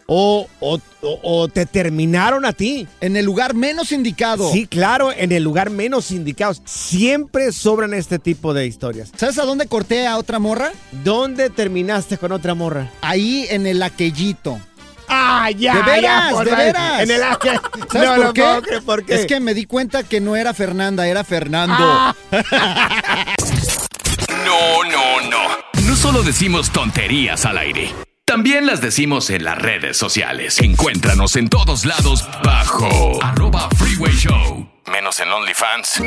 ¿O, 0.08 0.48
o- 0.60 0.80
o- 1.02 1.20
o 1.24 1.48
te 1.48 1.66
terminaron 1.66 2.46
a 2.46 2.54
ti? 2.54 2.88
En 3.02 3.16
el 3.16 3.26
lugar 3.26 3.56
menos 3.56 3.92
indicado. 3.92 4.52
Sí, 4.52 4.68
claro, 4.68 5.12
en 5.12 5.32
el 5.32 5.42
lugar 5.44 5.72
menos 5.72 6.12
indicado. 6.12 6.54
Siempre 6.66 7.52
sobran 7.52 7.94
este 7.96 8.20
tipo 8.20 8.54
de 8.54 8.68
historias. 8.68 9.12
¿Sabes 9.16 9.40
a 9.40 9.46
dónde 9.46 9.66
corté 9.66 10.06
a 10.06 10.18
otra 10.18 10.38
morra? 10.38 10.72
¿Dónde 11.04 11.50
terminaste 11.50 12.20
con 12.20 12.32
otra 12.34 12.54
morra? 12.54 12.92
Ahí 13.02 13.48
en 13.50 13.66
el 13.66 13.82
aquellito. 13.82 14.60
¡Ah, 15.08 15.50
ya! 15.52 15.74
¿De 15.76 15.82
veras? 15.84 16.02
ya, 16.02 16.26
¿De 16.26 16.32
favor. 16.32 16.58
veras? 16.58 17.02
En 17.02 17.12
el 17.12 17.24
aquel. 17.24 17.60
¿Sabes 17.92 18.10
No, 18.10 18.16
por, 18.18 18.26
no 18.26 18.34
qué? 18.34 18.42
puedo 18.42 18.62
creer, 18.62 18.84
¿por 18.84 19.06
qué? 19.06 19.16
Es 19.16 19.26
que 19.26 19.40
me 19.40 19.54
di 19.56 19.66
cuenta 19.66 20.04
que 20.04 20.20
no 20.22 20.36
era 20.36 20.54
Fernanda, 20.54 21.08
era 21.08 21.24
Fernando. 21.24 21.76
Ah. 21.80 22.16
No, 24.46 24.84
no, 24.84 25.30
no. 25.30 25.88
No 25.88 25.96
solo 25.96 26.22
decimos 26.24 26.72
tonterías 26.72 27.46
al 27.46 27.58
aire. 27.58 27.94
También 28.26 28.66
las 28.66 28.80
decimos 28.80 29.30
en 29.30 29.44
las 29.44 29.58
redes 29.58 29.98
sociales. 29.98 30.60
Encuéntranos 30.60 31.36
en 31.36 31.50
todos 31.50 31.86
lados 31.86 32.28
bajo 32.44 33.24
arroba 33.24 33.70
freeway 33.78 34.14
show. 34.14 34.70
Menos 34.92 35.20
en 35.20 35.32
OnlyFans. 35.32 36.02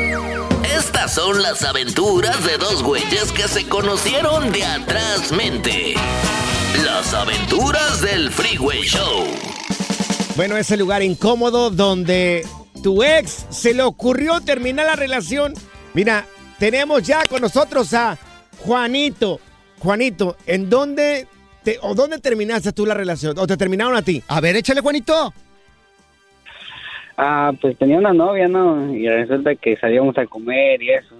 Estas 0.63 1.15
son 1.15 1.41
las 1.41 1.63
aventuras 1.63 2.43
de 2.45 2.57
dos 2.57 2.81
güeyes 2.81 3.31
que 3.33 3.47
se 3.49 3.67
conocieron 3.67 4.51
de 4.53 4.63
atrás 4.63 5.33
mente. 5.33 5.95
Las 6.85 7.13
aventuras 7.13 7.99
del 8.01 8.31
Freeway 8.31 8.83
Show. 8.83 9.27
Bueno, 10.37 10.55
ese 10.55 10.77
lugar 10.77 11.03
incómodo 11.03 11.71
donde 11.71 12.47
tu 12.81 13.03
ex 13.03 13.47
se 13.49 13.73
le 13.73 13.83
ocurrió 13.83 14.39
terminar 14.39 14.85
la 14.85 14.95
relación. 14.95 15.53
Mira, 15.93 16.25
tenemos 16.57 17.03
ya 17.03 17.25
con 17.25 17.41
nosotros 17.41 17.93
a 17.93 18.17
Juanito. 18.59 19.39
Juanito, 19.79 20.35
¿en 20.45 20.69
dónde 20.69 21.25
te, 21.63 21.77
o 21.81 21.95
dónde 21.95 22.19
terminaste 22.19 22.71
tú 22.73 22.85
la 22.85 22.93
relación? 22.93 23.37
¿O 23.39 23.47
te 23.47 23.55
terminaron 23.57 23.95
a 23.95 24.01
ti? 24.01 24.21
A 24.27 24.41
ver, 24.41 24.55
échale, 24.57 24.81
Juanito. 24.81 25.33
Ah, 27.17 27.51
pues 27.59 27.77
tenía 27.77 27.97
una 27.97 28.13
novia, 28.13 28.47
¿no? 28.47 28.93
Y 28.93 29.07
resulta 29.07 29.55
que 29.55 29.75
salíamos 29.77 30.17
a 30.17 30.25
comer 30.25 30.81
y 30.81 30.91
eso. 30.91 31.15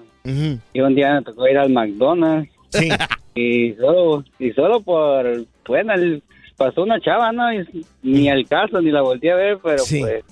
Y 0.74 0.80
un 0.82 0.96
día 0.96 1.16
me 1.16 1.22
tocó 1.24 1.48
ir 1.48 1.58
al 1.58 1.70
McDonald's. 1.72 2.50
Sí. 2.72 2.90
Y 3.36 3.74
solo, 3.76 4.26
y 4.38 4.52
solo 4.52 4.82
por, 4.82 5.46
bueno, 5.66 5.94
el- 5.94 6.22
pasó 6.58 6.82
una 6.84 7.00
chava, 7.00 7.32
¿no? 7.32 7.54
Y 7.54 7.86
ni 8.04 8.28
al 8.30 8.46
caso, 8.46 8.82
ni 8.82 8.92
la 8.92 9.02
volteé 9.02 9.32
a 9.32 9.36
ver, 9.36 9.60
pero 9.64 9.78
Sí. 9.78 10.02
pues 10.02 10.26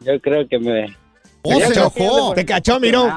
yo 0.00 0.18
creo 0.20 0.48
que 0.48 0.58
me... 0.58 0.96
Oh, 1.42 1.60
se 1.60 1.74
enojó. 1.74 2.30
me 2.30 2.34
Te 2.36 2.46
cachó, 2.46 2.80
miró. 2.80 3.14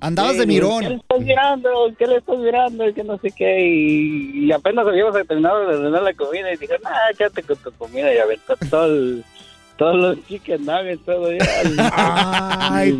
¿Qué. 0.00 0.06
Andabas 0.06 0.32
Sí, 0.32 0.38
de 0.38 0.44
¿Qué 0.46 0.52
le 0.52 0.54
mirón. 0.54 0.84
estás 0.84 1.20
mirando? 1.20 1.70
¿Qué 1.98 2.06
le 2.06 2.16
estás 2.16 2.38
mirando? 2.38 2.94
Que 2.94 3.04
no 3.04 3.18
sé 3.18 3.30
qué. 3.30 3.66
Y, 3.66 4.46
y 4.46 4.52
apenas 4.52 4.86
habíamos 4.86 5.14
terminado 5.26 5.60
de 5.68 5.76
ordenar 5.76 6.02
la 6.02 6.12
comida 6.14 6.52
y 6.52 6.56
dije, 6.56 6.74
ah, 6.84 7.10
quédate 7.16 7.42
con 7.42 7.56
tu 7.56 7.72
comida 7.72 8.12
y 8.14 8.18
aventó 8.18 8.54
todo 8.70 8.86
el- 8.86 9.24
todos 9.78 9.94
los 9.96 10.26
chicken 10.26 10.64
nuggets, 10.64 11.04
todo 11.04 11.30
ya. 11.32 11.38
Ay, 12.72 12.98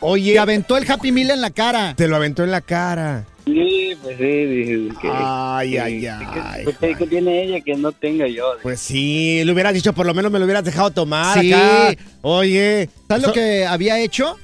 oye, 0.00 0.38
aventó 0.38 0.76
el 0.78 0.90
Happy 0.90 1.12
Meal 1.12 1.30
en 1.32 1.40
la 1.42 1.50
cara. 1.50 1.94
te 1.96 2.08
lo 2.08 2.16
aventó 2.16 2.44
en 2.44 2.50
la 2.50 2.60
cara. 2.62 3.24
Sí, 3.44 3.96
Pues 4.02 4.16
sí, 4.18 4.24
dije 4.24 4.88
que... 5.00 5.08
Ay, 5.12 5.70
que- 5.72 5.80
ay, 5.80 6.00
que- 6.00 6.10
ay, 6.10 6.64
que- 6.80 6.94
que 6.96 7.06
tiene 7.06 7.44
ella 7.44 7.60
que 7.60 7.74
no 7.76 7.92
tenga 7.92 8.26
yo? 8.26 8.52
Pues 8.62 8.80
sí, 8.80 9.42
le 9.44 9.52
hubieras 9.52 9.72
dicho, 9.74 9.92
por 9.92 10.04
lo 10.06 10.14
menos 10.14 10.32
me 10.32 10.38
lo 10.38 10.44
hubieras 10.46 10.64
dejado 10.64 10.90
tomar 10.90 11.38
Sí. 11.40 11.52
acá. 11.52 11.94
Oye. 12.22 12.88
¿Sabes 13.08 13.26
lo 13.26 13.32
que 13.32 13.64
había 13.66 14.00
hecho? 14.00 14.36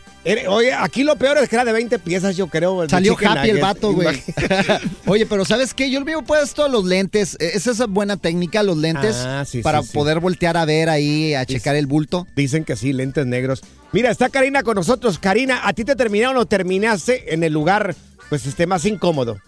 Oye, 0.48 0.72
aquí 0.72 1.02
lo 1.02 1.16
peor 1.16 1.38
es 1.38 1.48
que 1.48 1.56
era 1.56 1.64
de 1.64 1.72
20 1.72 1.98
piezas, 1.98 2.36
yo 2.36 2.46
creo. 2.46 2.88
Salió 2.88 3.16
happy 3.18 3.50
el 3.50 3.60
vato, 3.60 3.92
güey. 3.92 4.22
Oye, 5.06 5.26
pero 5.26 5.44
¿sabes 5.44 5.74
qué? 5.74 5.90
Yo 5.90 5.98
le 5.98 6.12
había 6.12 6.24
puesto 6.24 6.68
los 6.68 6.84
lentes. 6.84 7.36
Esa 7.40 7.56
es 7.56 7.66
esa 7.66 7.86
buena 7.86 8.16
técnica, 8.16 8.62
los 8.62 8.76
lentes, 8.76 9.16
Ah, 9.16 9.44
sí, 9.44 9.62
para 9.62 9.82
sí, 9.82 9.88
sí. 9.88 9.94
poder 9.94 10.20
voltear 10.20 10.56
a 10.56 10.64
ver 10.64 10.88
ahí, 10.90 11.34
a 11.34 11.44
checar 11.44 11.74
el 11.74 11.86
bulto. 11.86 12.26
Dicen 12.36 12.64
que 12.64 12.76
sí, 12.76 12.92
lentes 12.92 13.26
negros. 13.26 13.62
Mira, 13.92 14.10
está 14.10 14.28
Karina 14.28 14.62
con 14.62 14.76
nosotros. 14.76 15.18
Karina, 15.18 15.66
¿a 15.66 15.72
ti 15.72 15.84
te 15.84 15.96
terminaron 15.96 16.36
o 16.36 16.46
terminaste 16.46 17.34
en 17.34 17.42
el 17.42 17.52
lugar, 17.52 17.94
pues, 18.28 18.46
este 18.46 18.66
más 18.66 18.84
incómodo? 18.84 19.38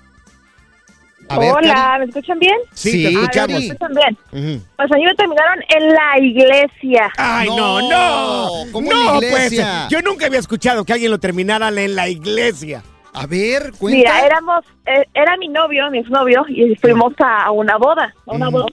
A 1.29 1.39
ver, 1.39 1.53
Hola, 1.53 1.97
¿me 1.99 2.05
escuchan 2.07 2.39
bien? 2.39 2.57
Sí, 2.73 3.03
te 3.03 3.09
Ah, 3.09 3.21
escuchamos. 3.21 3.59
¿Me 3.61 3.67
escuchan 3.67 3.95
bien? 3.95 4.63
Pues 4.77 4.93
a 4.93 4.95
mí 4.97 5.05
me 5.05 5.15
terminaron 5.15 5.65
en 5.77 5.89
la 5.89 6.19
iglesia. 6.21 7.11
Ay, 7.17 7.49
no, 7.49 7.81
no. 7.89 8.71
¿cómo 8.73 8.91
no, 8.91 8.99
en 9.01 9.07
la 9.07 9.13
pues, 9.21 9.53
iglesia? 9.53 9.89
yo 9.89 10.03
nunca 10.03 10.27
había 10.27 10.39
escuchado 10.39 10.85
que 10.85 10.93
alguien 10.93 11.11
lo 11.11 11.19
terminara 11.19 11.69
en 11.69 11.95
la 11.95 12.09
iglesia. 12.09 12.83
A 13.17 13.27
ver, 13.27 13.73
Mira, 13.81 14.27
éramos, 14.27 14.65
eh, 14.87 15.05
era 15.15 15.37
mi 15.37 15.47
novio, 15.49 15.89
mi 15.91 15.99
exnovio, 15.99 16.45
y 16.49 16.75
fuimos 16.75 17.13
a, 17.21 17.51
una 17.53 17.77
boda, 17.77 18.13
a 18.27 18.33
una 18.33 18.49
boda. 18.49 18.67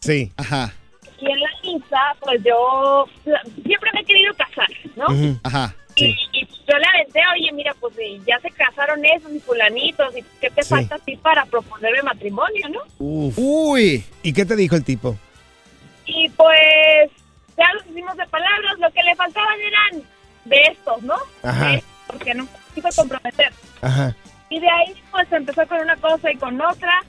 Sí. 0.00 0.30
Ajá. 0.36 0.70
Y 1.18 1.30
en 1.30 1.40
la 1.40 1.48
misa, 1.62 2.00
pues 2.20 2.42
yo 2.44 3.06
siempre 3.64 3.90
me 3.94 4.00
he 4.00 4.04
querido 4.04 4.34
casar, 4.34 4.68
¿no? 4.96 5.06
Ajá. 5.42 5.74
Y, 5.96 6.14
y 6.32 6.41
yo 6.66 6.78
le 6.78 6.86
aventé, 6.86 7.20
oye, 7.34 7.52
mira, 7.52 7.74
pues 7.80 7.94
eh, 7.98 8.20
ya 8.26 8.38
se 8.40 8.50
casaron 8.50 9.04
esos 9.04 9.32
y 9.32 9.40
fulanitos, 9.40 10.16
¿y 10.16 10.22
qué 10.40 10.50
te 10.50 10.62
Sí. 10.62 10.68
falta 10.70 10.94
a 10.96 10.98
ti 10.98 11.16
para 11.16 11.44
proponerme 11.46 12.02
matrimonio, 12.02 12.68
no? 12.68 12.80
Uf. 12.98 13.34
Uy. 13.38 14.04
¿Y 14.22 14.32
qué 14.32 14.44
te 14.44 14.56
dijo 14.56 14.76
el 14.76 14.84
tipo? 14.84 15.16
Y 16.06 16.28
pues 16.30 17.10
ya 17.56 17.64
nos 17.74 17.86
hicimos 17.86 18.16
de 18.16 18.26
palabras, 18.26 18.78
lo 18.78 18.90
que 18.92 19.02
le 19.02 19.14
faltaban 19.16 19.58
eran 19.60 20.02
de 20.44 20.62
estos, 20.70 21.02
¿no? 21.02 21.16
Ajá. 21.42 21.66
De 21.68 21.74
estos, 21.76 21.90
porque 22.06 22.34
no 22.34 22.44
se 22.46 22.74
quiso 22.80 22.88
comprometer. 23.02 23.52
Ajá. 23.80 24.16
Y 24.50 24.60
de 24.60 24.68
ahí 24.68 24.94
pues 25.10 25.30
empezó 25.32 25.66
con 25.66 25.80
una 25.80 25.96
cosa 25.96 26.30
y 26.30 26.36
con 26.36 26.60
otra 26.60 27.02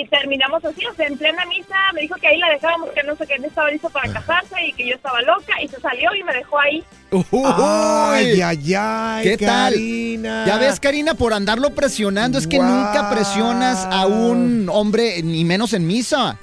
y 0.00 0.06
terminamos 0.08 0.64
así, 0.64 0.84
o 0.86 0.94
sea, 0.94 1.06
en 1.06 1.16
plena 1.16 1.44
misa 1.46 1.76
me 1.94 2.02
dijo 2.02 2.16
que 2.16 2.26
ahí 2.26 2.38
la 2.38 2.50
dejábamos, 2.50 2.90
que 2.90 3.02
no 3.02 3.14
sé, 3.16 3.26
que 3.26 3.38
no 3.38 3.46
estaba 3.46 3.70
listo 3.70 3.88
para 3.90 4.12
casarse 4.12 4.54
y 4.66 4.72
que 4.72 4.88
yo 4.88 4.94
estaba 4.94 5.22
loca 5.22 5.60
y 5.62 5.68
se 5.68 5.80
salió 5.80 6.14
y 6.14 6.22
me 6.24 6.32
dejó 6.32 6.58
ahí. 6.58 6.84
Ay, 7.32 8.40
ay, 8.40 8.74
ay, 8.74 9.24
¿Qué 9.24 9.36
tal? 9.36 9.72
Karina. 9.72 10.44
Ya 10.46 10.58
ves, 10.58 10.80
Karina, 10.80 11.14
por 11.14 11.32
andarlo 11.32 11.70
presionando, 11.74 12.38
es 12.38 12.46
que 12.46 12.58
nunca 12.58 13.10
presionas 13.10 13.86
a 13.90 14.06
un 14.06 14.68
hombre, 14.68 15.22
ni 15.22 15.44
menos 15.44 15.72
en 15.72 15.86
misa. 15.86 16.38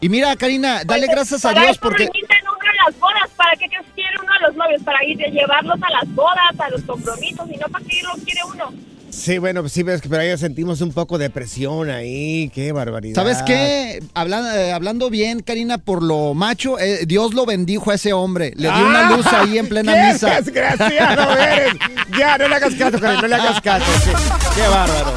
Y 0.00 0.08
mira, 0.08 0.34
Karina, 0.36 0.82
dale 0.84 1.06
Pues, 1.06 1.16
gracias 1.16 1.44
a 1.44 1.52
para 1.52 1.62
Dios 1.66 1.78
porque... 1.78 2.04
permiten 2.06 2.38
uno 2.46 2.70
a 2.70 2.86
las 2.86 2.98
bodas, 2.98 3.30
¿para 3.36 3.56
qué 3.56 3.68
quiere 3.94 4.16
uno 4.22 4.32
a 4.32 4.48
los 4.48 4.56
novios? 4.56 4.82
Para 4.82 5.04
ir 5.04 5.22
a 5.22 5.28
llevarlos 5.28 5.78
a 5.82 5.90
las 5.90 6.14
bodas, 6.14 6.60
a 6.60 6.70
los 6.70 6.82
compromisos, 6.82 7.50
y 7.50 7.56
no 7.56 7.66
para 7.68 7.84
qué 7.84 8.02
los 8.02 8.24
quiere 8.24 8.40
uno. 8.44 8.87
Sí, 9.18 9.38
bueno, 9.38 9.62
pues 9.62 9.72
sí 9.72 9.82
ves 9.82 10.00
que 10.00 10.08
pero 10.08 10.22
ahí 10.22 10.38
sentimos 10.38 10.80
un 10.80 10.92
poco 10.92 11.18
de 11.18 11.28
presión 11.30 11.90
ahí. 11.90 12.50
Qué 12.54 12.72
barbaridad. 12.72 13.14
¿Sabes 13.16 13.42
qué? 13.42 14.00
Hablan- 14.14 14.46
eh, 14.54 14.72
hablando 14.72 15.10
bien, 15.10 15.40
Karina, 15.40 15.78
por 15.78 16.02
lo 16.02 16.34
macho, 16.34 16.78
eh, 16.78 17.04
Dios 17.06 17.34
lo 17.34 17.44
bendijo 17.44 17.90
a 17.90 17.94
ese 17.96 18.12
hombre. 18.12 18.52
Le 18.56 18.68
dio 18.70 18.86
una 18.86 19.16
luz 19.16 19.26
ahí 19.26 19.58
en 19.58 19.68
plena 19.68 19.92
¡Qué 19.94 20.12
misa. 20.12 20.40
desgraciado 20.40 21.36
eres! 21.36 21.74
Ya, 22.18 22.38
no 22.38 22.48
le 22.48 22.54
hagas 22.54 22.74
caso, 22.74 22.98
Karina, 23.00 23.20
no 23.22 23.28
le 23.28 23.34
hagas 23.34 23.60
caso. 23.60 23.84
sí. 24.04 24.10
Qué 24.54 24.62
bárbaro. 24.68 25.12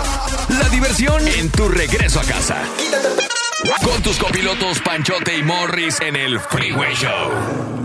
La 0.50 0.68
diversión 0.70 1.28
en 1.28 1.50
tu 1.50 1.70
regreso 1.70 2.20
a 2.20 2.24
casa. 2.24 2.58
Con 3.86 4.02
tus 4.02 4.18
copilotos 4.18 4.80
Panchote 4.80 5.38
y 5.38 5.44
Morris 5.44 6.02
en 6.02 6.16
el 6.16 6.40
Freeway 6.40 6.94
Show. 6.96 7.32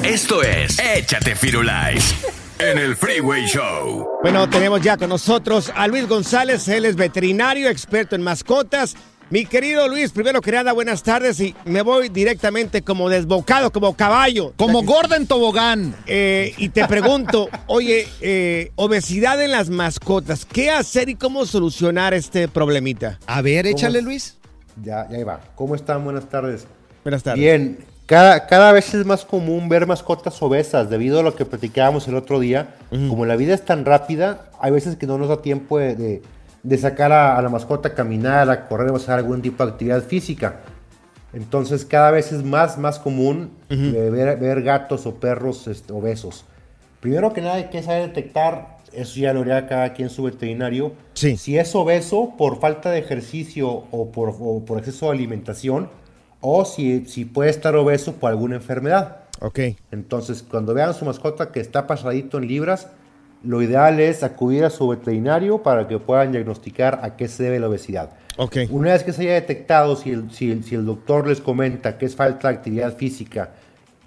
Esto 0.03 0.43
es 0.43 0.79
Échate 0.79 1.37
Firulais 1.37 2.15
en 2.59 2.79
el 2.79 2.97
Freeway 2.97 3.47
Show. 3.47 4.07
Bueno, 4.23 4.49
tenemos 4.49 4.81
ya 4.81 4.97
con 4.97 5.09
nosotros 5.09 5.73
a 5.75 5.87
Luis 5.89 6.09
González, 6.09 6.67
él 6.69 6.85
es 6.85 6.97
veterinario, 6.97 7.69
experto 7.69 8.17
en 8.17 8.23
mascotas. 8.23 8.97
Mi 9.29 9.45
querido 9.45 9.89
Luis, 9.89 10.13
primero 10.13 10.41
que 10.41 10.53
nada, 10.53 10.73
buenas 10.73 11.03
tardes 11.03 11.41
y 11.41 11.55
me 11.65 11.83
voy 11.83 12.09
directamente 12.09 12.83
como 12.83 13.09
desbocado, 13.09 13.73
como 13.73 13.97
caballo. 13.97 14.55
Como 14.57 14.85
gorda 14.85 15.17
en 15.17 15.27
tobogán. 15.27 15.97
Eh, 16.07 16.55
y 16.59 16.69
te 16.69 16.87
pregunto, 16.87 17.49
oye, 17.67 18.07
eh, 18.21 18.71
obesidad 18.77 19.43
en 19.43 19.51
las 19.51 19.69
mascotas, 19.69 20.45
¿qué 20.45 20.71
hacer 20.71 21.09
y 21.09 21.17
cómo 21.17 21.45
solucionar 21.45 22.15
este 22.15 22.47
problemita? 22.47 23.19
A 23.27 23.43
ver, 23.43 23.67
échale, 23.67 24.01
Luis. 24.01 24.39
Ya, 24.81 25.09
ya 25.11 25.17
ahí 25.17 25.25
va. 25.25 25.41
¿Cómo 25.57 25.75
están? 25.75 26.05
Buenas 26.05 26.29
tardes. 26.29 26.67
Buenas 27.03 27.25
tardes. 27.25 27.41
Bien, 27.41 27.79
cada, 28.07 28.47
cada 28.47 28.73
vez 28.73 28.95
es 28.95 29.05
más 29.05 29.25
común 29.25 29.69
ver 29.69 29.87
mascotas 29.87 30.41
obesas 30.43 30.89
debido 30.89 31.21
a 31.21 31.23
lo 31.23 31.35
que 31.35 31.45
platicábamos 31.45 32.07
el 32.09 32.15
otro 32.15 32.39
día. 32.41 32.75
Como 32.91 33.27
la 33.27 33.37
vida 33.37 33.55
es 33.55 33.65
tan 33.65 33.85
rápida, 33.85 34.47
hay 34.61 34.71
veces 34.73 34.97
que 34.97 35.07
no 35.07 35.19
nos 35.19 35.29
da 35.29 35.43
tiempo 35.43 35.79
de, 35.79 35.95
de- 35.97 36.23
de 36.63 36.79
sacar 36.79 37.13
a, 37.13 37.39
a 37.39 37.43
la 37.43 37.49
mascota 37.49 37.91
a 37.91 37.95
caminar, 37.95 38.51
a 38.51 38.67
correr 38.67 38.91
o 38.91 38.97
hacer 38.97 39.15
algún 39.15 39.41
tipo 39.41 39.65
de 39.65 39.71
actividad 39.73 40.03
física. 40.03 40.63
Entonces 41.33 41.85
cada 41.85 42.11
vez 42.11 42.33
es 42.33 42.43
más, 42.43 42.79
más 42.79 42.99
común 42.99 43.51
eh, 43.71 44.11
ver, 44.11 44.37
ver 44.39 44.63
gatos 44.63 45.07
o 45.07 45.15
perros 45.17 45.67
este, 45.69 45.93
obesos. 45.93 46.45
Primero 47.01 47.33
que 47.33 47.41
nada 47.41 47.55
hay 47.57 47.65
que 47.71 47.83
saber 47.83 48.09
detectar, 48.09 48.79
eso 48.93 49.21
ya 49.21 49.33
lo 49.33 49.43
haría 49.43 49.67
cada 49.69 49.93
quien 49.93 50.09
su 50.11 50.25
veterinario, 50.25 50.93
si 51.37 51.59
es 51.59 51.75
obeso 51.75 52.33
por 52.39 52.59
falta 52.59 52.91
de 52.91 52.99
ejercicio 52.99 53.85
o 53.91 54.11
por, 54.11 54.35
o 54.41 54.65
por 54.65 54.79
exceso 54.79 55.07
de 55.07 55.13
alimentación, 55.13 55.89
o 56.41 56.65
si, 56.65 57.07
si 57.07 57.25
puede 57.25 57.51
estar 57.51 57.75
obeso 57.77 58.15
por 58.15 58.31
alguna 58.31 58.57
enfermedad. 58.57 59.19
Ok. 59.41 59.59
Entonces, 59.91 60.43
cuando 60.49 60.75
vean 60.75 60.95
su 60.95 61.05
mascota 61.05 61.51
que 61.53 61.61
está 61.61 61.87
pasadito 61.87 62.39
en 62.39 62.49
libras, 62.49 62.89
lo 63.43 63.63
ideal 63.63 64.01
es 64.01 64.23
acudir 64.23 64.65
a 64.65 64.71
su 64.71 64.89
veterinario 64.89 65.63
para 65.63 65.87
que 65.89 65.99
puedan 65.99 66.33
diagnosticar 66.33 67.01
a 67.03 67.17
qué 67.17 67.29
se 67.29 67.45
debe 67.45 67.61
la 67.61 67.69
obesidad. 67.69 68.11
Ok. 68.39 68.57
Una 68.71 68.93
vez 68.93 69.03
que 69.03 69.13
se 69.13 69.23
haya 69.23 69.35
detectado, 69.35 69.97
si 69.97 70.11
el, 70.11 70.31
si 70.31 70.51
el- 70.51 70.65
si 70.65 70.75
el 70.75 70.85
doctor 70.87 71.27
les 71.27 71.41
comenta 71.41 71.99
que 71.99 72.07
es 72.07 72.17
falta 72.17 72.49
de 72.49 72.55
actividad 72.55 72.97
física 72.97 73.51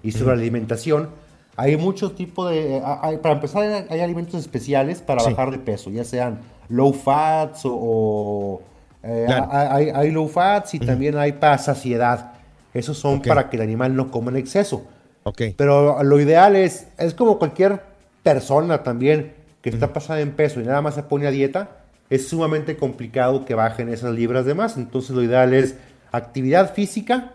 y 0.02 0.12
sobre 0.12 0.36
la 0.36 0.42
alimentación, 0.42 1.10
hay 1.56 1.76
muchos 1.76 2.14
tipos 2.14 2.50
de... 2.50 2.76
eh, 2.78 2.82
hay- 3.02 3.18
para 3.18 3.34
empezar, 3.34 3.62
hay, 3.62 3.86
hay 3.88 4.00
alimentos 4.00 4.40
especiales 4.40 5.00
para 5.00 5.20
Sí. 5.20 5.30
bajar 5.30 5.50
de 5.50 5.58
peso, 5.58 5.90
ya 5.90 6.04
sean 6.04 6.38
low 6.68 6.92
fats 6.92 7.64
o... 7.64 7.72
o, 7.72 8.62
eh, 9.02 9.24
Claro. 9.26 9.48
hay, 9.50 9.68
hay- 9.88 9.90
hay 9.94 10.10
low 10.10 10.28
fats 10.28 10.74
y 10.74 10.78
también 10.80 11.16
hay 11.16 11.32
para 11.32 11.58
saciedad. 11.58 12.32
Esos 12.74 12.98
son 12.98 13.18
Ok. 13.18 13.26
para 13.28 13.48
que 13.50 13.56
el 13.56 13.62
animal 13.62 13.96
no 13.96 14.10
coma 14.10 14.30
en 14.30 14.36
exceso. 14.36 14.86
Ok. 15.24 15.42
Pero 15.56 16.02
lo 16.02 16.20
ideal 16.20 16.56
es, 16.56 16.86
es 16.98 17.14
como 17.14 17.38
cualquier 17.38 17.82
persona 18.22 18.82
también 18.82 19.32
que 19.62 19.70
está 19.70 19.92
pasada 19.92 20.20
en 20.20 20.32
peso 20.32 20.60
y 20.60 20.64
nada 20.64 20.80
más 20.82 20.94
se 20.94 21.02
pone 21.02 21.26
a 21.26 21.30
dieta, 21.30 21.78
es 22.08 22.28
sumamente 22.28 22.76
complicado 22.76 23.44
que 23.44 23.54
bajen 23.54 23.88
esas 23.88 24.14
libras 24.14 24.44
de 24.44 24.54
más. 24.54 24.76
Entonces 24.76 25.10
lo 25.10 25.22
ideal 25.22 25.52
es 25.54 25.74
actividad 26.12 26.72
física 26.74 27.32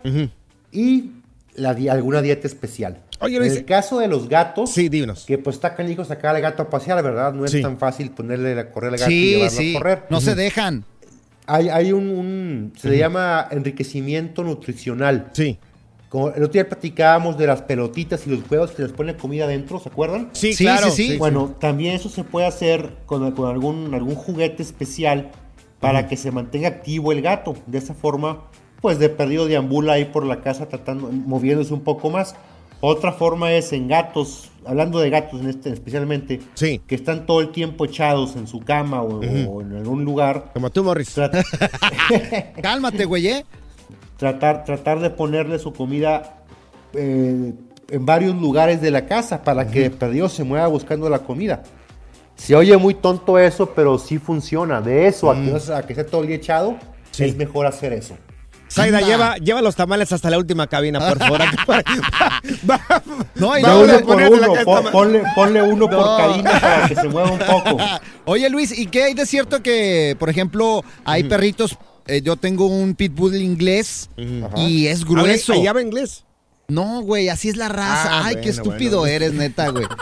y 0.72 1.12
la 1.54 1.74
di- 1.74 1.88
alguna 1.88 2.22
dieta 2.22 2.46
especial. 2.46 2.98
Oye, 3.20 3.36
en 3.38 3.44
el 3.44 3.64
caso 3.64 3.98
de 3.98 4.08
los 4.08 4.28
gatos, 4.28 4.70
sí, 4.72 4.88
díganos. 4.90 5.24
que 5.24 5.38
pues 5.38 5.56
está 5.56 5.74
canijo 5.74 6.04
sacar 6.04 6.36
al 6.36 6.42
gato 6.42 6.62
a 6.64 6.68
pasear, 6.70 7.02
¿verdad? 7.02 7.32
No 7.32 7.46
es 7.46 7.50
Sí. 7.52 7.62
tan 7.62 7.78
fácil 7.78 8.10
ponerle 8.10 8.58
a 8.60 8.70
correr 8.70 8.92
al 8.92 8.98
gato 8.98 9.10
y 9.10 9.14
Sí, 9.14 9.30
llevarlo 9.36 9.50
sí. 9.58 9.74
a 9.74 9.78
correr. 9.78 10.02
No 10.10 10.20
se 10.20 10.34
dejan. 10.34 10.84
Hay, 11.46 11.68
hay 11.68 11.92
un, 11.92 12.08
un- 12.10 12.72
se 12.76 12.88
le 12.90 12.98
llama 12.98 13.46
enriquecimiento 13.50 14.42
nutricional. 14.42 15.30
Sí. 15.32 15.58
Como 16.08 16.28
el 16.28 16.42
otro 16.42 16.52
día 16.52 16.68
platicábamos 16.68 17.36
de 17.36 17.46
las 17.46 17.62
pelotitas 17.62 18.26
y 18.26 18.30
los 18.30 18.42
juegos 18.44 18.70
que 18.72 18.82
les 18.82 18.92
ponen 18.92 19.16
comida 19.16 19.44
adentro, 19.44 19.78
¿se 19.80 19.88
acuerdan? 19.88 20.30
Sí, 20.32 20.52
Sí, 20.54 20.64
claro, 20.64 20.90
sí, 20.90 21.08
sí. 21.08 21.16
Bueno, 21.18 21.54
también 21.60 21.94
eso 21.94 22.08
se 22.08 22.22
puede 22.24 22.46
hacer 22.46 22.92
con, 23.06 23.30
con 23.32 23.48
algún, 23.50 23.92
algún 23.94 24.14
juguete 24.14 24.62
especial 24.62 25.30
para 25.80 26.08
que 26.08 26.16
se 26.16 26.30
mantenga 26.30 26.68
activo 26.68 27.12
el 27.12 27.22
gato. 27.22 27.54
De 27.66 27.78
esa 27.78 27.92
forma, 27.94 28.44
pues 28.80 28.98
de 28.98 29.08
perdido 29.08 29.46
deambula 29.46 29.94
ahí 29.94 30.04
por 30.06 30.24
la 30.24 30.40
casa 30.40 30.68
tratando, 30.68 31.10
moviéndose 31.12 31.74
un 31.74 31.80
poco 31.82 32.08
más. 32.10 32.34
Otra 32.80 33.12
forma 33.12 33.52
es 33.52 33.72
en 33.72 33.88
gatos, 33.88 34.50
hablando 34.66 34.98
de 35.00 35.10
gatos 35.10 35.40
en 35.40 35.48
este 35.50 35.70
especialmente, 35.72 36.40
que 36.86 36.94
están 36.94 37.26
todo 37.26 37.40
el 37.40 37.50
tiempo 37.50 37.84
echados 37.84 38.36
en 38.36 38.46
su 38.46 38.60
cama 38.60 39.02
o, 39.02 39.20
o 39.20 39.60
en 39.62 39.76
algún 39.76 40.04
lugar. 40.04 40.50
Como 40.52 40.70
tú, 40.70 40.82
Morris. 40.84 41.14
Cálmate, 42.62 43.04
güey. 43.04 43.26
¿eh? 43.28 43.44
Tratar, 44.16 44.64
tratar 44.64 45.00
de 45.00 45.10
ponerle 45.10 45.58
su 45.58 45.72
comida 45.72 46.42
eh, 46.94 47.52
en 47.90 48.06
varios 48.06 48.34
lugares 48.36 48.80
de 48.80 48.90
la 48.90 49.06
casa 49.06 49.42
para 49.44 49.66
que 49.68 49.80
de 49.82 49.90
perdido 49.90 50.28
se 50.28 50.44
mueva 50.44 50.66
buscando 50.68 51.08
la 51.08 51.18
comida. 51.20 51.62
Se 52.34 52.54
oye 52.54 52.76
muy 52.76 52.94
tonto 52.94 53.38
eso, 53.38 53.70
pero 53.74 53.98
sí 53.98 54.18
funciona. 54.18 54.80
De 54.80 55.06
eso 55.06 55.30
a, 55.30 55.36
que, 55.36 55.58
sea- 55.60 55.78
a 55.78 55.82
que 55.82 55.92
esté 55.94 56.04
todo 56.04 56.20
el 56.22 56.26
día 56.28 56.36
echado, 56.36 56.76
es 57.18 57.36
mejor 57.36 57.66
hacer 57.66 57.92
eso. 57.92 58.16
Anda. 58.76 59.00
lleva, 59.00 59.36
lleva 59.36 59.62
los 59.62 59.76
tamales 59.76 60.12
hasta 60.12 60.28
la 60.30 60.38
última 60.38 60.66
cabina, 60.66 60.98
por 60.98 61.18
favor. 61.18 61.40
No, 63.34 63.58
y 63.58 63.62
no, 63.62 63.80
uno 63.80 64.00
por 64.00 64.16
uno, 64.22 64.90
ponle, 64.92 65.22
ponle 65.34 65.62
uno 65.62 65.88
por 65.88 65.98
No. 66.00 66.16
Karina 66.16 66.60
para 66.60 66.88
que 66.88 66.94
se 66.94 67.08
mueva 67.08 67.30
un 67.32 67.38
poco. 67.38 67.76
Oye, 68.24 68.48
Luis, 68.50 68.76
¿y 68.76 68.86
qué 68.86 69.04
hay 69.04 69.14
de 69.14 69.26
cierto 69.26 69.62
que, 69.62 70.16
por 70.18 70.30
ejemplo, 70.30 70.82
hay 71.04 71.24
perritos? 71.24 71.76
eh, 72.08 72.22
yo 72.22 72.36
tengo 72.36 72.66
un 72.66 72.94
pitbull 72.94 73.34
inglés 73.36 74.08
y 74.56 74.86
es 74.86 75.04
grueso. 75.04 75.52
¿Ahí 75.54 75.66
habla 75.66 75.82
inglés? 75.82 76.24
No, 76.68 77.00
güey, 77.02 77.28
así 77.28 77.48
es 77.48 77.56
la 77.56 77.68
raza. 77.68 78.08
Ah, 78.10 78.22
Ay, 78.26 78.36
qué 78.42 78.48
estúpido 78.50 79.00
bueno. 79.00 79.14
eres, 79.14 79.32
neta, 79.34 79.68
güey. 79.70 79.84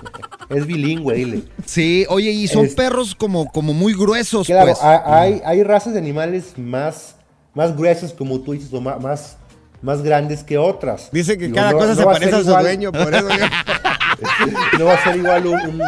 Es 0.50 0.66
bilingüe, 0.66 1.14
dile. 1.14 1.42
Sí, 1.64 2.04
oye, 2.10 2.30
y 2.30 2.46
son 2.48 2.66
Es- 2.66 2.74
perros 2.74 3.14
como, 3.14 3.46
como 3.50 3.72
muy 3.72 3.94
gruesos, 3.94 4.46
Claro, 4.46 4.66
pues. 4.66 4.78
ha- 4.82 5.20
hay, 5.20 5.40
hay 5.44 5.62
razas 5.62 5.94
de 5.94 5.98
animales 5.98 6.52
más, 6.58 7.16
más 7.55 7.76
gruesas, 7.76 8.12
como 8.12 8.40
tú 8.40 8.52
dices, 8.52 8.72
o 8.72 8.80
más, 8.80 9.36
más 9.82 10.02
grandes 10.02 10.42
que 10.42 10.59
otras. 10.59 11.09
Dice 11.12 11.38
que 11.38 11.50
cada 11.52 11.72
no- 11.72 11.78
cosa 11.78 11.88
no 11.90 11.94
se 11.96 12.02
a 12.02 12.05
parece 12.07 12.34
a 12.34 12.38
su 12.42 12.50
dueño, 12.50 12.92
por 12.92 13.14
eso. 13.14 13.28
no 14.78 14.84
va 14.84 14.94
a 14.94 15.05
ser 15.05 15.16
igual 15.16 15.46
un, 15.46 15.61
un- 15.61 15.82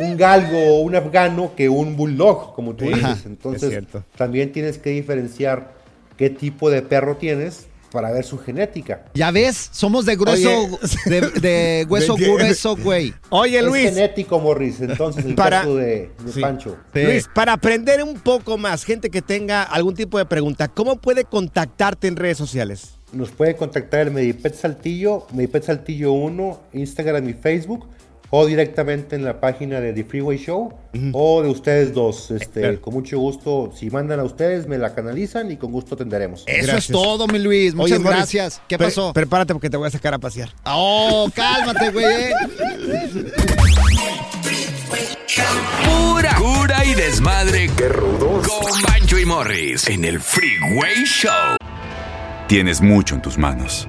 un 0.00 0.16
galgo 0.16 0.58
o 0.76 0.80
un 0.80 0.94
afgano 0.96 1.52
que 1.56 1.68
un 1.68 1.96
bulldog, 1.96 2.54
como 2.54 2.74
tú 2.74 2.86
dices. 2.86 3.18
es 3.20 3.26
Entonces, 3.26 3.84
también 4.16 4.52
tienes 4.52 4.78
que 4.78 4.90
diferenciar 4.90 5.72
qué 6.16 6.30
tipo 6.30 6.70
de 6.70 6.82
perro 6.82 7.16
tienes 7.16 7.66
para 7.92 8.10
ver 8.10 8.24
su 8.24 8.38
genética. 8.38 9.04
Ya 9.14 9.30
ves, 9.30 9.68
somos 9.72 10.06
de 10.06 10.16
grueso, 10.16 10.50
Oye. 10.50 10.78
de, 11.06 11.20
de 11.40 11.86
hueso 11.90 12.16
grueso, 12.16 12.76
güey. 12.76 13.12
Oye, 13.28 13.58
Es 13.58 13.64
Luis, 13.64 13.84
genético, 13.90 14.40
Morris. 14.40 14.80
Entonces, 14.80 15.24
el 15.26 15.34
Para- 15.34 15.58
caso 15.60 15.76
de, 15.76 16.10
de 16.24 16.32
Sí. 16.32 16.40
Pancho. 16.40 16.76
Luis, 16.94 17.28
para 17.34 17.52
aprender 17.52 18.02
un 18.02 18.14
poco 18.20 18.56
más, 18.58 18.84
gente 18.84 19.10
que 19.10 19.20
tenga 19.22 19.62
algún 19.62 19.94
tipo 19.94 20.18
de 20.18 20.24
pregunta, 20.24 20.68
¿cómo 20.68 20.96
puede 20.96 21.24
contactarte 21.24 22.08
en 22.08 22.16
redes 22.16 22.38
sociales? 22.38 22.94
Nos 23.12 23.30
puede 23.30 23.56
contactar 23.56 24.06
en 24.08 24.14
Medipet 24.14 24.54
Saltillo, 24.54 25.26
Medipet 25.34 25.64
Saltillo 25.64 26.12
1, 26.12 26.60
Instagram 26.72 27.28
y 27.28 27.34
Facebook, 27.34 27.86
o 28.34 28.46
directamente 28.46 29.14
en 29.14 29.24
la 29.24 29.40
página 29.40 29.78
de 29.78 29.92
The 29.92 30.04
Freeway 30.04 30.38
Show, 30.38 30.72
o 31.12 31.42
de 31.42 31.50
ustedes 31.50 31.92
dos. 31.92 32.30
Este, 32.30 32.60
Claro. 32.60 32.80
Con 32.80 32.94
mucho 32.94 33.18
gusto, 33.18 33.70
si 33.76 33.90
mandan 33.90 34.20
a 34.20 34.24
ustedes, 34.24 34.66
me 34.66 34.78
la 34.78 34.94
canalizan 34.94 35.50
y 35.50 35.56
con 35.58 35.70
gusto 35.70 35.94
atenderemos. 35.96 36.44
Eso 36.46 36.66
Gracias. 36.66 36.84
es 36.86 36.92
todo, 36.92 37.26
mi 37.28 37.38
Luis. 37.38 37.74
Muchas 37.74 37.98
Oye, 37.98 38.08
gracias. 38.08 38.62
¿Qué 38.68 38.78
pre- 38.78 38.86
pasó? 38.86 39.12
Prepárate 39.12 39.52
porque 39.52 39.68
te 39.68 39.76
voy 39.76 39.86
a 39.88 39.90
sacar 39.90 40.14
a 40.14 40.18
pasear. 40.18 40.48
Oh, 40.64 41.28
cálmate, 41.34 41.90
güey. 41.90 42.04
eh. 42.06 42.32
Pura 45.84 46.34
cura 46.36 46.84
y 46.84 46.94
desmadre. 46.94 47.70
Qué 47.76 47.88
rudos. 47.88 48.48
Con 48.48 48.82
Bancho 48.82 49.18
y 49.18 49.26
Morris 49.26 49.88
en 49.88 50.04
el 50.04 50.20
Freeway 50.20 51.04
Show. 51.04 51.56
Tienes 52.48 52.80
mucho 52.80 53.14
en 53.14 53.22
tus 53.22 53.36
manos. 53.38 53.88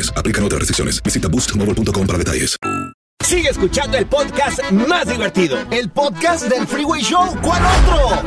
Aplican 0.15 0.43
otras 0.43 0.59
restricciones. 0.59 1.03
Visita 1.03 1.27
boostmobile.com 1.27 2.07
para 2.07 2.17
detalles. 2.17 2.57
Sigue 3.25 3.49
escuchando 3.49 3.97
el 3.97 4.07
podcast 4.07 4.59
más 4.71 5.07
divertido. 5.07 5.57
El 5.71 5.89
podcast 5.89 6.47
del 6.47 6.67
Freeway 6.67 7.01
Show. 7.01 7.37
¿Cuál 7.41 7.61
otro? 7.63 8.23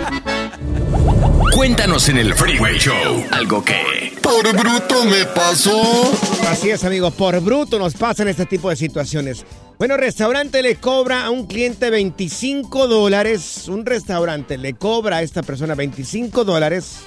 Cuéntanos 1.52 2.08
en 2.08 2.18
el 2.18 2.34
Freeway 2.34 2.78
Show 2.78 3.24
algo 3.30 3.62
que... 3.64 4.14
Por 4.22 4.50
bruto 4.56 5.04
me 5.04 5.26
pasó. 5.26 6.10
Así 6.48 6.70
es, 6.70 6.84
amigos, 6.84 7.12
por 7.14 7.38
bruto 7.40 7.78
nos 7.78 7.94
pasan 7.94 8.28
este 8.28 8.46
tipo 8.46 8.70
de 8.70 8.76
situaciones. 8.76 9.44
Bueno, 9.78 9.96
restaurante 9.96 10.62
le 10.62 10.76
cobra 10.76 11.24
a 11.24 11.30
un 11.30 11.46
cliente 11.46 11.90
25 11.90 12.86
dólares. 12.88 13.68
Un 13.68 13.84
restaurante 13.84 14.56
le 14.56 14.74
cobra 14.74 15.18
a 15.18 15.22
esta 15.22 15.42
persona 15.42 15.74
25 15.74 16.44
dólares 16.44 17.00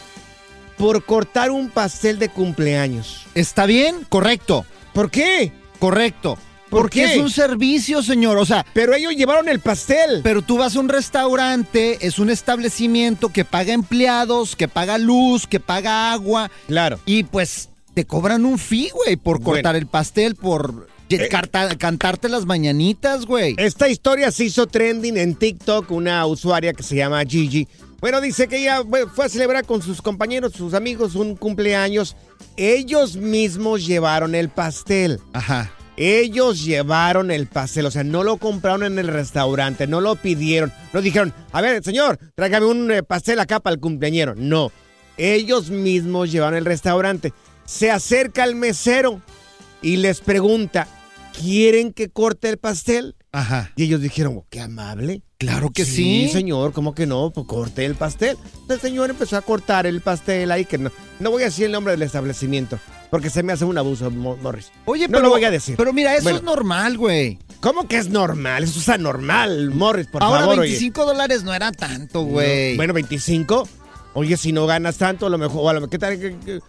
por 0.78 1.04
cortar 1.06 1.52
un 1.52 1.70
pastel 1.70 2.20
de 2.20 2.30
cumpleaños. 2.30 3.26
¿Está 3.36 3.66
bien? 3.66 4.06
Correcto. 4.10 4.66
¿Por 4.94 5.10
qué? 5.12 5.52
Correcto. 5.80 6.38
¿Por 6.70 6.82
Porque 6.82 7.06
qué? 7.06 7.14
es 7.16 7.18
un 7.22 7.30
servicio, 7.30 8.04
señor. 8.04 8.38
O 8.38 8.46
sea, 8.46 8.66
Pero 8.74 8.94
ellos 8.94 9.14
llevaron 9.16 9.48
el 9.48 9.60
pastel. 9.62 10.20
pero 10.22 10.42
tú 10.42 10.58
vas 10.58 10.76
a 10.76 10.80
un 10.82 10.90
restaurante, 10.90 12.06
es 12.06 12.20
un 12.20 12.30
establecimiento 12.30 13.30
que 13.30 13.46
paga 13.46 13.74
empleados, 13.74 14.56
que 14.56 14.68
paga 14.68 14.98
luz, 14.98 15.48
que 15.48 15.60
paga 15.62 16.12
agua. 16.12 16.52
Claro. 16.68 17.00
Y 17.06 17.24
pues 17.24 17.70
te 17.94 18.06
cobran 18.06 18.46
un 18.46 18.58
fee, 18.60 18.90
güey, 18.94 19.16
por 19.16 19.40
Bueno. 19.40 19.52
cortar 19.54 19.76
el 19.78 19.88
pastel, 19.88 20.36
por 20.36 20.88
Eh. 21.10 21.30
carta- 21.30 21.78
cantarte 21.78 22.28
las 22.28 22.46
mañanitas, 22.46 23.26
güey. 23.26 23.56
Esta 23.58 23.88
historia 23.88 24.30
se 24.32 24.44
hizo 24.44 24.68
trending 24.68 25.16
en 25.16 25.36
TikTok, 25.36 25.90
una 25.92 26.26
usuaria 26.26 26.74
que 26.74 26.84
se 26.84 26.98
llama 26.98 27.24
Gigi. 27.24 27.66
Bueno, 28.00 28.22
dice 28.22 28.48
que 28.48 28.58
ella 28.58 28.84
fue 29.14 29.26
a 29.26 29.30
celebrar 29.30 29.66
con 29.66 29.82
sus 29.82 30.02
compañeros, 30.02 30.54
sus 30.54 30.76
amigos, 30.76 31.16
un 31.16 31.36
cumpleaños. 31.36 32.16
Ellos 32.56 33.16
mismos 33.16 33.88
llevaron 33.88 34.36
el 34.36 34.50
pastel. 34.50 35.20
Ajá. 35.34 35.74
Ellos 36.00 36.64
llevaron 36.64 37.32
el 37.32 37.48
pastel, 37.48 37.88
o 37.88 37.91
sea, 37.91 38.04
no 38.04 38.24
lo 38.24 38.38
compraron 38.38 38.84
en 38.84 39.00
el 39.00 39.08
restaurante, 39.08 39.88
no 39.88 40.00
lo 40.00 40.16
pidieron, 40.16 40.72
no 40.93 41.02
dijeron, 41.02 41.34
a 41.52 41.60
ver, 41.60 41.84
señor, 41.84 42.20
tráigame 42.36 42.68
un 42.68 42.91
eh, 42.91 43.02
pastel 43.02 43.39
acá 43.39 43.60
para 43.60 43.74
el 43.74 43.80
cumpleañero. 43.80 44.36
No, 44.36 44.72
ellos 45.18 45.72
mismos 45.72 46.32
llevaron 46.32 46.56
el 46.56 46.66
restaurante. 46.66 47.34
Se 47.66 47.89
acerca 47.89 48.43
el 48.43 48.54
mesero 48.54 49.24
y 49.82 49.98
les 49.98 50.22
pregunta, 50.22 50.88
¿quieren 51.41 51.91
que 51.93 52.10
corte 52.10 52.48
el 52.48 52.60
pastel? 52.60 53.16
Ajá. 53.40 53.72
Y 53.76 53.84
ellos 53.84 54.02
dijeron, 54.02 54.36
oh, 54.38 54.46
qué 54.50 54.60
amable. 54.62 55.22
Claro 55.38 55.70
que 55.72 55.86
sí. 55.86 56.30
señor, 56.32 56.74
¿cómo 56.74 56.96
que 56.96 57.06
no? 57.06 57.30
Pues 57.32 57.46
corte 57.46 57.86
el 57.86 57.96
pastel. 57.96 58.38
El 58.70 58.80
señor 58.80 59.10
empezó 59.12 59.38
a 59.38 59.42
cortar 59.42 59.86
el 59.86 60.02
pastel 60.02 60.52
ahí, 60.52 60.66
que 60.66 60.78
no, 60.78 60.92
no 61.20 61.30
voy 61.32 61.44
a 61.44 61.46
decir 61.46 61.66
el 61.66 61.72
nombre 61.72 61.92
del 61.92 62.02
establecimiento, 62.02 62.80
porque 63.12 63.30
se 63.30 63.44
me 63.44 63.54
hace 63.54 63.64
un 63.66 63.78
abuso, 63.78 64.10
Mo- 64.10 64.38
Morris. 64.38 64.72
Oye, 64.86 65.08
no 65.08 65.12
pero 65.12 65.24
lo 65.26 65.30
voy 65.30 65.44
a 65.44 65.52
decir. 65.52 65.76
Pero 65.78 65.94
mira, 65.94 66.14
eso 66.16 66.24
Bueno. 66.24 66.38
es 66.40 66.44
normal, 66.44 66.98
güey. 66.98 67.38
¿Cómo 67.60 67.88
que 67.88 67.98
es 67.98 68.10
normal? 68.10 68.64
Eso 68.64 68.80
es 68.80 68.90
anormal, 68.90 69.70
Morris, 69.72 70.08
por 70.08 70.24
Ahora 70.24 70.42
favor. 70.42 70.60
oye. 70.60 70.70
25 70.70 71.06
dólares 71.06 71.44
no 71.44 71.54
era 71.54 71.72
tanto, 71.72 72.22
güey. 72.22 72.72
No, 72.72 72.78
bueno, 72.78 72.94
25. 72.94 73.68
Oye, 74.14 74.36
si 74.38 74.52
no 74.52 74.66
ganas 74.66 74.98
tanto, 74.98 75.28
a 75.28 75.30
lo 75.30 75.38
mejor. 75.38 75.62
o 75.64 75.70
a 75.70 75.74
lo- 75.74 75.88
¿Qué 75.88 76.00
tal? 76.00 76.18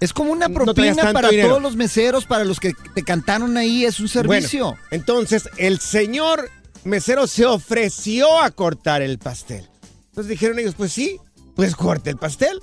es 0.01 0.13
como 0.13 0.33
una 0.33 0.51
propina 0.51 1.13
para 1.15 1.31
dinero? 1.31 1.49
todos 1.49 1.63
los 1.63 1.77
meseros, 1.77 2.27
para 2.27 2.45
los 2.45 2.61
que 2.61 2.75
te 2.95 3.03
cantaron 3.03 3.57
ahí, 3.57 3.87
es 3.87 3.99
un 4.01 4.09
servicio. 4.09 4.65
Bueno, 4.67 4.79
entonces, 4.91 5.49
el 5.57 5.79
señor 5.81 6.51
mesero 6.85 7.27
se 7.27 7.47
ofreció 7.47 8.41
a 8.41 8.51
cortar 8.51 9.03
el 9.03 9.19
pastel. 9.19 9.69
Entonces 10.09 10.31
dijeron 10.31 10.59
ellos, 10.59 10.75
pues 10.77 10.93
sí, 10.93 11.19
pues 11.55 11.75
corte 11.77 12.11
el 12.11 12.17
pastel. 12.17 12.61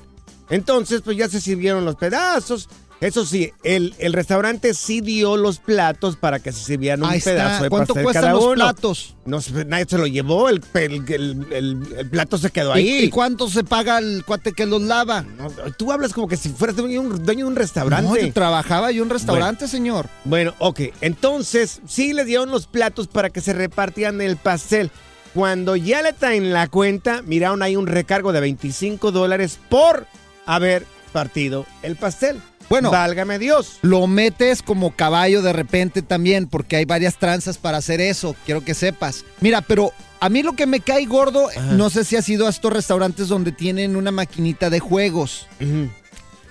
Entonces, 0.49 1.01
pues 1.01 1.17
ya 1.17 1.27
se 1.27 1.41
sirvieron 1.41 1.85
los 1.85 1.95
pedazos, 1.95 2.69
Eso 3.01 3.25
sí, 3.25 3.51
el, 3.63 3.93
el 3.99 4.13
restaurante 4.13 4.73
sí 4.73 5.01
dio 5.01 5.35
los 5.35 5.59
platos 5.59 6.15
para 6.15 6.39
que 6.39 6.51
se 6.53 6.63
sirvieran 6.63 7.03
un 7.03 7.09
Ahí 7.09 7.17
está. 7.17 7.31
pedazo 7.31 7.63
de 7.63 7.69
¿Cuánto 7.69 7.87
pastel 7.93 8.03
cuestan 8.03 8.23
cada 8.23 8.33
los 8.35 8.43
uno. 8.45 8.53
platos? 8.55 9.15
No, 9.25 9.39
nadie 9.67 9.85
se 9.87 9.97
lo 9.97 10.07
llevó, 10.07 10.47
el, 10.49 10.61
el, 10.73 11.45
el- 11.51 12.09
plato 12.09 12.37
se 12.37 12.49
quedó 12.51 12.73
¿Y, 12.77 12.79
ahí. 12.79 12.97
y 13.05 13.09
cuánto 13.09 13.49
se 13.49 13.63
paga 13.65 13.97
el 13.97 14.23
cuate 14.25 14.53
que 14.53 14.65
los 14.65 14.81
lava? 14.81 15.23
No, 15.23 15.49
tú 15.77 15.91
hablas 15.91 16.13
como 16.13 16.27
que 16.29 16.37
si 16.37 16.49
fueras 16.49 16.77
dueño 16.77 17.01
de 17.01 17.07
un, 17.07 17.25
dueño 17.25 17.45
de 17.45 17.51
un 17.51 17.55
restaurante. 17.57 18.07
No, 18.09 18.15
yo 18.17 18.33
trabajaba 18.33 18.91
yo 18.91 19.01
en 19.03 19.07
un 19.07 19.09
restaurante, 19.11 19.67
señor. 19.67 20.07
Bueno, 20.23 20.53
ok. 20.59 20.79
Entonces, 21.01 21.81
sí 21.85 22.13
les 22.13 22.25
dieron 22.25 22.49
los 22.49 22.65
platos 22.65 23.07
para 23.07 23.29
que 23.29 23.41
se 23.41 23.51
repartieran 23.53 24.21
el 24.21 24.37
pastel. 24.37 24.89
Cuando 25.33 25.75
ya 25.75 26.01
le 26.01 26.13
traen 26.13 26.53
la 26.53 26.69
cuenta, 26.69 27.21
miraron 27.23 27.61
ahí 27.61 27.75
un 27.75 27.87
recargo 27.87 28.31
de 28.31 28.39
25 28.39 29.11
dólares 29.11 29.59
por 29.69 30.07
haber 30.45 30.85
partido 31.11 31.65
el 31.83 31.97
pastel. 31.97 32.39
Bueno, 32.69 32.91
válgame 32.91 33.39
Dios. 33.39 33.79
Lo 33.81 34.07
metes 34.07 34.61
como 34.61 34.95
caballo 34.95 35.41
de 35.41 35.53
repente 35.53 36.01
también, 36.01 36.47
porque 36.47 36.75
hay 36.75 36.85
varias 36.85 37.17
tranzas 37.17 37.57
para 37.57 37.77
hacer 37.77 38.01
eso, 38.01 38.35
quiero 38.45 38.63
que 38.63 38.73
sepas. 38.73 39.23
Mira, 39.41 39.61
pero 39.61 39.91
a 40.19 40.29
mí 40.29 40.41
lo 40.43 40.53
que 40.53 40.65
me 40.65 40.79
cae 40.79 41.05
gordo, 41.05 41.49
no 41.71 41.89
sé 41.89 42.03
si 42.03 42.15
has 42.15 42.27
ido 42.27 42.47
a 42.47 42.49
estos 42.49 42.73
restaurantes 42.73 43.27
donde 43.27 43.51
tienen 43.51 43.95
una 43.95 44.11
maquinita 44.11 44.69
de 44.69 44.79
juegos. 44.79 45.47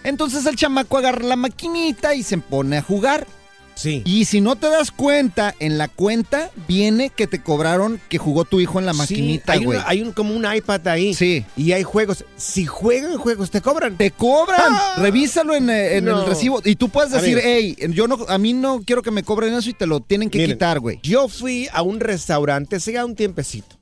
Entonces 0.04 0.46
el 0.46 0.56
chamaco 0.56 0.98
agarra 0.98 1.24
la 1.24 1.36
maquinita 1.36 2.14
y 2.14 2.22
se 2.22 2.38
pone 2.38 2.76
a 2.76 2.82
jugar. 2.82 3.26
Sí. 3.74 4.02
Y 4.04 4.24
si 4.26 4.40
no 4.40 4.56
te 4.56 4.68
das 4.68 4.90
cuenta, 4.90 5.54
en 5.58 5.78
la 5.78 5.88
cuenta 5.88 6.50
viene 6.68 7.10
que 7.10 7.26
te 7.26 7.42
cobraron 7.42 8.00
que 8.08 8.18
jugó 8.18 8.44
tu 8.44 8.60
hijo 8.60 8.78
en 8.78 8.86
la 8.86 8.92
maquinita, 8.92 9.52
hay, 9.54 9.64
güey. 9.64 9.80
hay 9.84 10.02
un, 10.02 10.12
como 10.12 10.34
un 10.34 10.46
iPad 10.52 10.86
ahí. 10.88 11.12
Sí. 11.14 11.44
Y 11.56 11.72
hay 11.72 11.82
juegos. 11.82 12.24
Si 12.36 12.66
juegan 12.66 13.16
juegos, 13.18 13.50
te 13.50 13.60
cobran. 13.60 13.96
Te 13.96 14.10
cobran. 14.12 14.72
Revísalo 14.98 15.54
en, 15.54 15.68
eh, 15.70 15.96
en 15.96 16.04
No. 16.04 16.20
el 16.22 16.26
recibo. 16.28 16.60
Y 16.64 16.76
tú 16.76 16.88
puedes 16.88 17.10
decir, 17.12 17.40
hey, 17.42 17.76
yo 17.90 18.06
no, 18.06 18.18
a 18.28 18.38
mí 18.38 18.52
no 18.52 18.82
quiero 18.84 19.02
que 19.02 19.10
me 19.10 19.22
cobren 19.22 19.54
eso 19.54 19.70
y 19.70 19.74
te 19.74 19.86
lo 19.86 20.00
tienen 20.00 20.30
que 20.30 20.38
Miren, 20.38 20.56
quitar, 20.56 20.78
güey. 20.80 21.00
Yo 21.02 21.28
fui 21.28 21.68
a 21.72 21.82
un 21.82 22.00
restaurante 22.00 22.76
hace 22.76 22.92
ya 22.92 23.04
un 23.04 23.14
tiempecito. 23.16 23.76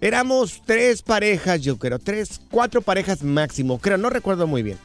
Éramos 0.00 0.60
tres 0.66 1.00
parejas, 1.02 1.62
yo 1.62 1.78
creo, 1.78 1.98
tres, 1.98 2.40
cuatro 2.50 2.82
parejas 2.82 3.22
máximo, 3.22 3.78
creo, 3.78 3.96
no 3.96 4.10
recuerdo 4.10 4.46
muy 4.46 4.62
bien. 4.62 4.76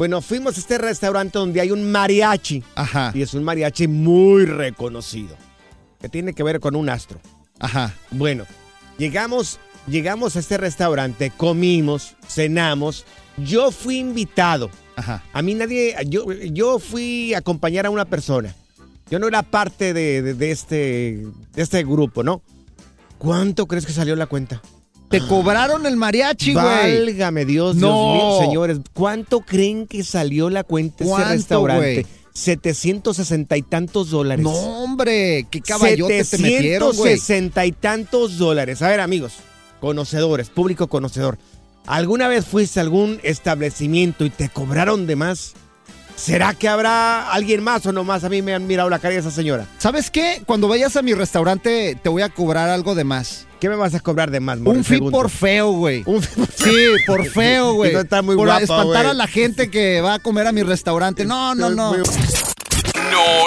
Bueno, 0.00 0.22
fuimos 0.22 0.56
a 0.56 0.60
este 0.60 0.78
restaurante 0.78 1.38
donde 1.38 1.60
hay 1.60 1.70
un 1.72 1.92
mariachi. 1.92 2.64
Ajá. 2.74 3.12
Y 3.14 3.20
es 3.20 3.34
un 3.34 3.44
mariachi 3.44 3.86
muy 3.86 4.46
reconocido. 4.46 5.36
Que 6.00 6.08
tiene 6.08 6.32
que 6.32 6.42
ver 6.42 6.58
con 6.58 6.74
un 6.74 6.88
astro. 6.88 7.20
Ajá. 7.58 7.94
Bueno, 8.10 8.46
llegamos, 8.96 9.60
llegamos 9.86 10.36
a 10.36 10.38
este 10.38 10.56
restaurante, 10.56 11.30
comimos, 11.36 12.14
cenamos. 12.26 13.04
Yo 13.36 13.70
fui 13.70 13.98
invitado. 13.98 14.70
Ajá. 14.96 15.22
A 15.34 15.42
mí 15.42 15.52
nadie, 15.54 15.94
yo, 16.06 16.32
yo 16.32 16.78
fui 16.78 17.34
a 17.34 17.38
acompañar 17.40 17.84
a 17.84 17.90
una 17.90 18.06
persona. 18.06 18.54
Yo 19.10 19.18
no 19.18 19.28
era 19.28 19.42
parte 19.42 19.92
de, 19.92 20.22
de- 20.22 20.32
de 20.32 20.50
este, 20.50 21.26
de 21.52 21.60
este 21.62 21.84
grupo, 21.84 22.22
¿no? 22.22 22.40
¿Cuánto 23.18 23.66
crees 23.66 23.84
que 23.84 23.92
salió 23.92 24.16
la 24.16 24.24
cuenta? 24.28 24.62
Te 25.10 25.20
cobraron 25.26 25.86
el 25.86 25.96
mariachi, 25.96 26.52
güey. 26.54 26.64
Válgame 26.64 27.44
Dios, 27.44 27.76
No. 27.76 27.88
Dios 28.14 28.14
mío, 28.14 28.38
señores. 28.40 28.78
¿Cuánto 28.94 29.40
creen 29.40 29.86
que 29.86 30.04
salió 30.04 30.48
la 30.50 30.62
cuenta 30.64 30.98
de 30.98 31.04
ese 31.04 31.10
¿Cuánto, 31.12 31.32
restaurante? 31.32 31.92
güey? 32.02 32.06
760 32.32 33.56
y 33.56 33.62
tantos 33.62 34.10
dólares. 34.10 34.42
No, 34.44 34.52
hombre, 34.52 35.46
qué 35.50 35.60
caballote 35.60 36.24
te 36.24 36.38
metieron, 36.38 36.96
güey. 36.96 37.18
760 37.18 37.66
y 37.66 37.72
tantos 37.72 38.38
dólares. 38.38 38.82
A 38.82 38.88
ver, 38.88 39.00
amigos, 39.00 39.34
conocedores, 39.80 40.48
público 40.48 40.86
conocedor. 40.88 41.38
¿Alguna 41.86 42.28
vez 42.28 42.46
fuiste 42.46 42.78
a 42.78 42.82
algún 42.82 43.18
establecimiento 43.24 44.24
y 44.24 44.30
te 44.30 44.48
cobraron 44.48 45.06
de 45.08 45.16
más? 45.16 45.54
¿Será 46.20 46.52
que 46.52 46.68
habrá 46.68 47.32
alguien 47.32 47.62
más 47.62 47.86
o 47.86 47.92
nomás 47.92 48.24
a 48.24 48.28
mí 48.28 48.42
me 48.42 48.52
han 48.52 48.66
mirado 48.66 48.90
la 48.90 48.98
cara 48.98 49.14
de 49.14 49.20
esa 49.20 49.30
señora? 49.30 49.66
¿Sabes 49.78 50.10
qué? 50.10 50.42
Cuando 50.44 50.68
vayas 50.68 50.94
a 50.96 51.02
mi 51.02 51.14
restaurante 51.14 51.96
te 52.02 52.08
voy 52.10 52.20
a 52.20 52.28
cobrar 52.28 52.68
algo 52.68 52.94
de 52.94 53.04
más. 53.04 53.46
¿Qué 53.58 53.70
me 53.70 53.76
vas 53.76 53.94
a 53.94 54.00
cobrar 54.00 54.30
de 54.30 54.38
más, 54.38 54.58
Morris? 54.58 54.78
Un 54.80 54.84
fee 54.84 55.10
por 55.10 55.30
feo, 55.30 55.70
güey. 55.72 56.02
Un 56.06 56.22
fee 56.22 56.44
por 56.44 56.52
Sí, 56.52 56.86
por 57.06 57.26
feo, 57.26 57.72
güey. 57.74 57.94
No 57.94 58.00
está 58.00 58.20
muy 58.20 58.36
por 58.36 58.46
guapa, 58.46 58.62
espantar 58.62 59.06
a 59.06 59.14
la 59.14 59.26
gente 59.26 59.70
que 59.70 60.02
va 60.02 60.14
a 60.14 60.18
comer 60.18 60.46
a 60.46 60.52
mi 60.52 60.62
restaurante. 60.62 61.24
No, 61.24 61.54
no, 61.54 61.70
no. 61.70 61.96
No, 61.96 62.02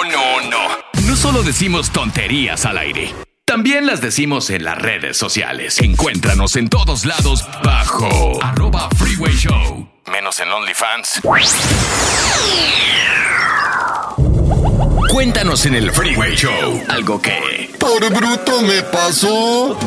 no, 0.04 0.50
no. 0.50 0.68
No 1.06 1.16
solo 1.16 1.44
decimos 1.44 1.92
tonterías 1.92 2.64
al 2.66 2.78
aire. 2.78 3.14
También 3.44 3.86
las 3.86 4.00
decimos 4.00 4.50
en 4.50 4.64
las 4.64 4.78
redes 4.78 5.16
sociales. 5.16 5.78
Encuéntranos 5.78 6.56
en 6.56 6.68
todos 6.68 7.04
lados 7.04 7.46
bajo 7.62 8.42
arroba 8.42 8.88
freeway 8.96 9.34
show. 9.36 9.93
Menos 10.10 10.38
en 10.40 10.50
OnlyFans. 10.50 11.20
Cuéntanos 15.10 15.64
en 15.66 15.74
el 15.74 15.90
Freeway 15.92 16.34
Show 16.36 16.82
algo 16.88 17.20
que... 17.20 17.70
Por 17.78 18.12
bruto 18.12 18.60
me 18.62 18.82
pasó. 18.82 19.78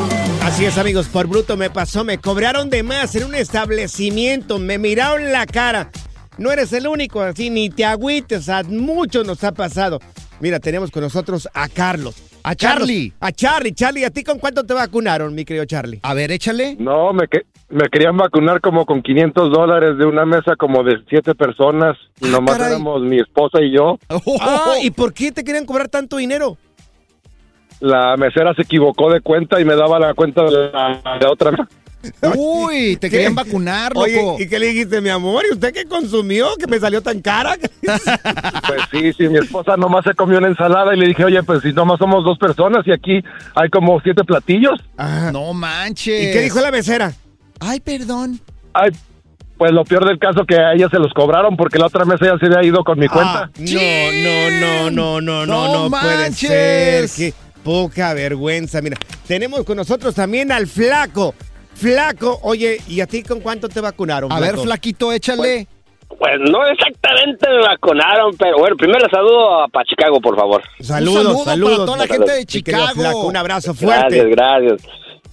Así 0.42 0.64
es, 0.64 0.76
amigos, 0.78 1.06
por 1.06 1.26
bruto 1.26 1.56
me 1.56 1.70
pasó, 1.70 2.04
me 2.04 2.18
cobraron 2.18 2.70
de 2.70 2.82
más 2.82 3.14
en 3.14 3.24
un 3.24 3.34
establecimiento, 3.34 4.58
me 4.58 4.78
miraron 4.78 5.30
la 5.30 5.46
cara. 5.46 5.90
No 6.36 6.50
eres 6.50 6.72
el 6.72 6.88
único, 6.88 7.20
así 7.20 7.50
ni 7.50 7.70
te 7.70 7.84
agüites, 7.84 8.48
a 8.48 8.62
muchos 8.64 9.26
nos 9.26 9.44
ha 9.44 9.52
pasado. 9.52 10.00
Mira, 10.40 10.60
tenemos 10.60 10.90
con 10.90 11.02
nosotros 11.02 11.48
a 11.52 11.68
Carlos. 11.68 12.16
A 12.50 12.54
Carlos, 12.56 12.88
Charlie. 12.88 13.12
a 13.20 13.30
Charlie, 13.32 13.72
Charlie, 13.74 14.04
¿a 14.06 14.10
ti 14.10 14.24
con 14.24 14.38
cuánto 14.38 14.64
te 14.64 14.72
vacunaron, 14.72 15.34
mi 15.34 15.44
querido 15.44 15.66
Charlie? 15.66 16.00
A 16.02 16.14
ver, 16.14 16.30
échale. 16.32 16.76
No, 16.78 17.12
me, 17.12 17.28
que- 17.28 17.42
me 17.68 17.88
querían 17.92 18.16
vacunar 18.16 18.62
como 18.62 18.86
con 18.86 19.02
500 19.02 19.50
dólares 19.52 19.98
de 19.98 20.06
una 20.06 20.24
mesa 20.24 20.56
como 20.56 20.82
de 20.82 20.96
siete 21.10 21.34
personas. 21.34 21.98
Y 22.22 22.28
nomás 22.28 22.56
caray. 22.56 22.72
éramos 22.72 23.02
mi 23.02 23.18
esposa 23.20 23.60
y 23.60 23.74
yo. 23.76 23.98
Ah, 24.40 24.76
¿y 24.82 24.90
por 24.90 25.12
qué 25.12 25.30
te 25.30 25.44
querían 25.44 25.66
cobrar 25.66 25.88
tanto 25.88 26.16
dinero? 26.16 26.56
La 27.80 28.16
mesera 28.16 28.54
se 28.54 28.62
equivocó 28.62 29.12
de 29.12 29.20
cuenta 29.20 29.60
y 29.60 29.64
me 29.66 29.76
daba 29.76 29.98
la 30.00 30.14
cuenta 30.14 30.42
de 30.44 30.50
la 30.50 31.18
de 31.20 31.26
otra 31.26 31.50
mesa. 31.52 31.68
Uy, 32.36 32.96
te 32.96 33.10
querían 33.10 33.34
vacunar, 33.34 33.92
loco. 33.92 34.04
Oye, 34.04 34.44
¿y 34.44 34.48
qué 34.48 34.58
le 34.58 34.66
dijiste, 34.66 35.00
mi 35.00 35.08
amor? 35.08 35.44
¿Y 35.48 35.54
usted 35.54 35.72
qué 35.72 35.84
consumió 35.84 36.48
que 36.56 36.66
me 36.66 36.78
salió 36.78 37.02
tan 37.02 37.20
cara? 37.20 37.56
Pues 38.68 38.82
sí, 38.90 39.12
sí, 39.14 39.28
mi 39.28 39.38
esposa 39.38 39.76
nomás 39.76 40.04
se 40.04 40.12
comió 40.14 40.38
una 40.38 40.48
ensalada 40.48 40.94
y 40.94 40.98
le 40.98 41.06
dije, 41.06 41.24
oye, 41.24 41.42
pues 41.42 41.62
si 41.62 41.72
nomás 41.72 41.98
somos 41.98 42.22
dos 42.24 42.38
personas 42.38 42.86
y 42.86 42.92
aquí 42.92 43.22
hay 43.54 43.70
como 43.70 43.98
siete 44.00 44.24
platillos. 44.24 44.78
No 45.32 45.54
manches. 45.54 46.22
¿Y 46.28 46.32
qué 46.32 46.42
dijo 46.42 46.60
la 46.60 46.70
mesera? 46.70 47.12
Ay, 47.60 47.80
perdón. 47.80 48.40
Ay, 48.74 48.90
pues 49.56 49.72
lo 49.72 49.84
peor 49.84 50.06
del 50.06 50.18
caso 50.18 50.44
que 50.46 50.56
a 50.56 50.74
ella 50.74 50.88
se 50.90 50.98
los 50.98 51.12
cobraron 51.14 51.56
porque 51.56 51.78
la 51.78 51.86
otra 51.86 52.04
mesa 52.04 52.26
ya 52.26 52.38
se 52.38 52.46
había 52.46 52.62
ido 52.68 52.84
con 52.84 52.98
mi 52.98 53.08
cuenta. 53.08 53.44
Ah, 53.44 53.50
no, 53.58 54.90
no, 54.90 54.90
no, 54.90 55.20
no, 55.20 55.20
no, 55.20 55.46
No 55.46 55.72
no, 55.84 55.90
puede 55.90 56.16
manches. 56.16 57.10
ser. 57.10 57.32
Qué 57.32 57.34
poca 57.64 58.12
vergüenza. 58.14 58.80
Mira, 58.82 58.98
tenemos 59.26 59.64
con 59.64 59.76
nosotros 59.76 60.14
también 60.14 60.52
al 60.52 60.66
flaco. 60.66 61.34
Flaco, 61.78 62.40
oye, 62.42 62.78
¿y 62.88 63.00
a 63.00 63.06
ti 63.06 63.22
con 63.22 63.40
cuánto 63.40 63.68
te 63.68 63.80
vacunaron? 63.80 64.32
A 64.32 64.40
ver, 64.40 64.50
flaco? 64.50 64.64
flaquito, 64.64 65.12
échale. 65.12 65.68
Pues 66.18 66.40
no 66.40 66.66
exactamente 66.66 67.48
me 67.48 67.60
vacunaron, 67.60 68.34
pero 68.36 68.58
bueno, 68.58 68.76
primero 68.76 69.06
saludo 69.08 69.62
a 69.62 69.68
para 69.68 69.84
Chicago, 69.84 70.20
por 70.20 70.36
favor. 70.36 70.62
Saludos, 70.80 71.22
saludo 71.22 71.44
saludos. 71.44 71.76
para 71.76 71.86
toda 71.86 71.98
la 71.98 72.06
gente 72.06 72.32
de 72.32 72.46
Chicago. 72.46 72.86
Flaco, 72.94 73.26
un 73.26 73.36
abrazo 73.36 73.74
fuerte. 73.74 74.24
Gracias, 74.24 74.26
gracias. 74.26 74.82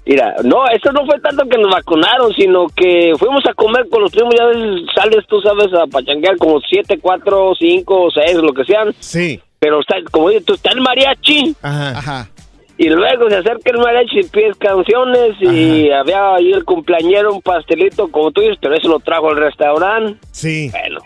Mira, 0.05 0.35
no, 0.43 0.67
eso 0.67 0.91
no 0.91 1.03
fue 1.07 1.19
tanto 1.19 1.49
que 1.49 1.57
nos 1.57 1.71
vacunaron, 1.71 2.31
sino 2.33 2.67
que 2.67 3.13
fuimos 3.17 3.43
a 3.47 3.53
comer 3.55 3.89
con 3.89 4.03
los 4.03 4.11
primos, 4.11 4.35
ya 4.37 4.45
ves, 4.45 4.57
sales, 4.95 5.25
tú 5.27 5.41
sabes, 5.41 5.73
a 5.73 5.87
pachanguear 5.87 6.37
como 6.37 6.59
siete, 6.59 6.99
cuatro, 7.01 7.53
cinco, 7.57 8.09
seis, 8.13 8.35
lo 8.35 8.53
que 8.53 8.65
sean. 8.65 8.93
Sí. 8.99 9.41
Pero 9.57 9.79
está, 9.79 9.95
como 10.11 10.29
dices 10.29 10.45
tú, 10.45 10.53
está 10.53 10.71
el 10.73 10.81
mariachi. 10.81 11.55
Ajá. 11.63 11.97
Ajá. 11.97 12.29
Y 12.77 12.89
luego 12.89 13.29
se 13.29 13.37
acerca 13.37 13.71
el 13.71 13.77
mariachi 13.77 14.19
y 14.19 14.23
pides 14.23 14.57
canciones 14.57 15.31
y 15.39 15.89
había 15.91 16.35
ahí 16.35 16.51
el 16.51 16.65
cumpleañero, 16.65 17.33
un 17.33 17.41
pastelito, 17.41 18.09
como 18.09 18.31
tú 18.31 18.41
dices, 18.41 18.57
pero 18.61 18.75
eso 18.75 18.89
lo 18.89 18.99
trajo 18.99 19.29
al 19.29 19.37
restaurante. 19.37 20.19
Sí. 20.31 20.69
Bueno, 20.71 20.99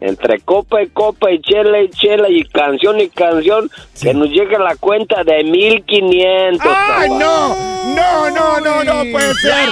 entre 0.00 0.40
copa 0.40 0.82
y 0.82 0.88
copa 0.88 1.30
y 1.30 1.40
chela 1.40 1.80
y 1.80 1.88
chela 1.90 2.28
y 2.28 2.42
canción 2.42 2.98
y 3.00 3.08
canción, 3.08 3.70
que 4.02 4.12
nos 4.14 4.30
llega 4.30 4.58
la 4.58 4.74
cuenta 4.74 5.22
de 5.22 5.44
1500. 5.44 6.60
¡Ay, 6.66 7.08
papá. 7.08 7.18
no! 7.20 7.72
No, 7.94 8.30
no, 8.30 8.60
no, 8.60 8.82
no 8.84 9.12
puede 9.12 9.32
ser. 9.34 9.68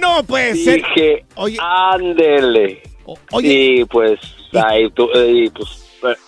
No 0.00 0.22
puede 0.26 0.54
ser. 0.56 0.76
Dije, 0.76 1.24
Oye. 1.36 1.56
ándele. 1.58 2.82
oye. 3.32 3.48
Y 3.48 3.84
pues, 3.86 4.18
ahí, 4.52 4.90
tú- 4.90 5.08
y 5.14 5.48
pues, 5.50 5.79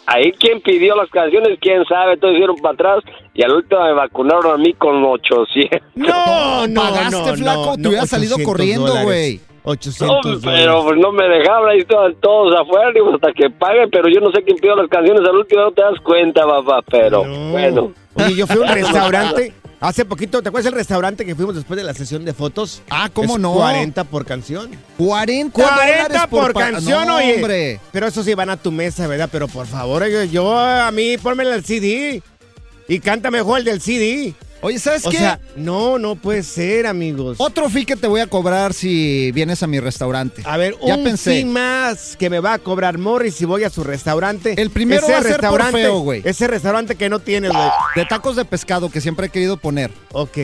ahí 0.07 0.33
quien 0.33 0.61
pidió 0.61 0.95
las 0.97 1.09
canciones, 1.11 1.59
quién 1.61 1.85
sabe, 1.87 2.17
todos 2.17 2.35
hicieron 2.35 2.57
para 2.57 2.75
atrás 2.75 3.05
y 3.35 3.43
al 3.43 3.53
último 3.53 3.83
me 3.83 3.93
vacunaron 3.95 4.53
a 4.53 4.57
mí 4.57 4.73
con 4.75 5.05
800. 5.05 5.81
No, 5.95 6.67
no, 6.67 6.81
Pagaste, 6.83 7.17
no, 7.17 7.37
flaco, 7.37 7.65
no, 7.67 7.75
te 7.77 7.81
no, 7.83 7.89
hubieras 7.91 8.09
salido 8.11 8.35
800 8.37 8.45
corriendo, 8.53 9.03
güey. 9.03 9.41
800 9.65 10.09
No, 10.09 10.41
pero 10.51 10.83
pues 10.85 10.99
no 10.99 11.13
me 11.13 11.29
dejaban, 11.29 11.71
ahí 11.71 11.79
estaban 11.79 12.15
todos 12.21 12.55
afuera, 12.61 12.91
digo, 12.93 13.15
hasta 13.15 13.33
que 13.33 13.49
paguen, 13.51 13.89
pero 13.91 14.09
yo 14.09 14.21
no 14.21 14.31
sé 14.33 14.43
quién 14.43 14.57
pidió 14.59 14.75
las 14.75 14.89
canciones, 14.89 15.23
al 15.29 15.37
último 15.37 15.63
no 15.63 15.71
te 15.73 15.83
das 15.83 15.99
cuenta, 16.03 16.45
papá, 16.47 16.81
pero 16.91 17.25
No. 17.25 17.51
bueno. 17.53 17.93
Oye, 18.15 18.35
yo 18.35 18.47
fui 18.47 18.57
a 18.57 18.61
un 18.61 18.69
restaurante 18.75 19.53
Hace 19.83 20.05
poquito, 20.05 20.41
¿te 20.43 20.49
acuerdas 20.49 20.73
el 20.73 20.79
restaurante 20.79 21.27
que 21.27 21.35
fuimos 21.35 21.57
después 21.57 21.77
de 21.77 21.83
la 21.83 21.93
sesión 21.93 22.25
de 22.25 22.33
fotos? 22.33 22.83
Ah, 22.89 23.11
¿cómo 23.13 23.35
Es 23.35 23.41
no? 23.41 23.53
40 23.55 24.05
por 24.05 24.25
canción. 24.25 24.71
40, 24.97 25.53
40 25.53 25.75
dólares 26.09 26.23
por, 26.31 26.53
pa- 26.53 26.71
canción, 26.71 27.09
No, 27.09 27.17
oye. 27.17 27.35
hombre. 27.35 27.81
Pero 27.91 28.07
eso 28.07 28.23
sí 28.23 28.33
van 28.35 28.51
a 28.51 28.57
tu 28.57 28.71
mesa, 28.71 29.09
¿verdad? 29.09 29.29
Pero 29.33 29.49
por 29.49 29.67
favor, 29.67 30.07
yo, 30.07 30.23
yo, 30.23 30.57
a 30.57 30.89
mí, 30.93 31.19
pónmela 31.19 31.57
el 31.57 31.65
CD. 31.65 32.23
Y 32.87 33.01
canta 33.01 33.33
mejor 33.33 33.59
el 33.59 33.65
del 33.65 33.81
CD. 33.81 34.35
Oye, 34.63 34.79
¿sabes 34.79 35.05
o 35.05 35.11
qué? 35.11 35.19
sea, 35.19 35.41
no, 35.57 35.99
no 35.99 36.15
puede 36.15 36.43
ser, 36.45 36.87
amigos. 36.87 37.37
Otro 37.41 37.69
fee 37.69 37.85
que 37.85 37.97
te 37.97 38.07
voy 38.07 38.21
a 38.21 38.29
cobrar 38.29 38.73
si 38.73 39.33
vienes 39.33 39.63
a 39.63 39.67
mi 39.67 39.81
restaurante. 39.81 40.43
A 40.45 40.57
ver, 40.57 40.77
ya 40.87 40.95
un 40.95 41.05
pensé. 41.05 41.33
fee 41.33 41.45
más 41.45 42.17
que 42.17 42.31
me 42.31 42.39
va 42.39 42.55
a 42.55 42.59
cobrar 42.59 42.97
Morris 42.97 43.35
si 43.35 43.45
voy 43.45 43.65
a 43.65 43.71
su 43.71 43.83
restaurante. 43.83 44.55
El 44.57 44.71
primero 44.71 45.03
Ese 45.03 45.13
va 45.13 45.19
a 45.19 45.23
ser 45.23 45.33
por 45.33 45.41
restaurante, 45.41 45.79
feo, 45.83 45.99
güey. 45.99 46.23
Ese 46.25 46.47
restaurante 46.47 46.95
que 46.95 47.09
no 47.09 47.19
tienes, 47.19 47.51
güey. 47.53 47.69
De 47.97 48.05
tacos 48.07 48.37
de 48.37 48.45
pescado 48.45 48.89
que 48.89 49.01
siempre 49.01 49.27
he 49.27 49.31
querido 49.31 49.57
poner. 49.57 49.91
Ok. 50.13 50.39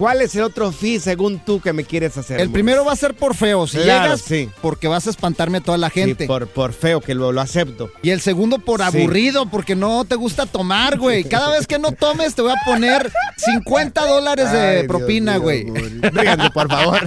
¿Cuál 0.00 0.22
es 0.22 0.34
el 0.34 0.44
otro 0.44 0.72
fee 0.72 0.98
según 0.98 1.40
tú 1.40 1.60
que 1.60 1.74
me 1.74 1.84
quieres 1.84 2.16
hacer? 2.16 2.40
El 2.40 2.48
primero 2.50 2.86
va 2.86 2.92
a 2.94 2.96
ser 2.96 3.12
por 3.12 3.34
feo. 3.36 3.66
Si 3.66 3.76
Claro, 3.76 4.04
llegas, 4.04 4.22
sí. 4.22 4.48
porque 4.62 4.88
vas 4.88 5.06
a 5.06 5.10
espantarme 5.10 5.58
a 5.58 5.60
toda 5.60 5.76
la 5.76 5.90
Sí, 5.90 6.00
gente. 6.00 6.26
por, 6.26 6.46
por 6.46 6.72
feo, 6.72 7.02
que 7.02 7.14
lo, 7.14 7.32
lo 7.32 7.40
acepto. 7.42 7.90
Y 8.02 8.08
el 8.08 8.22
segundo 8.22 8.58
por 8.60 8.80
Sí. 8.80 8.86
aburrido, 8.86 9.44
porque 9.50 9.76
no 9.76 10.06
te 10.06 10.14
gusta 10.14 10.46
tomar, 10.46 10.96
güey. 10.96 11.24
Cada 11.24 11.50
vez 11.50 11.66
que 11.66 11.78
no 11.78 11.92
tomes 11.92 12.34
te 12.34 12.40
voy 12.40 12.50
a 12.52 12.56
poner 12.64 13.12
50 13.36 14.06
dólares 14.06 14.50
de 14.50 14.58
Ay, 14.80 14.88
propina, 14.88 15.36
güey. 15.36 15.64
Díganme, 15.64 16.50
por 16.50 16.68
favor. 16.70 17.06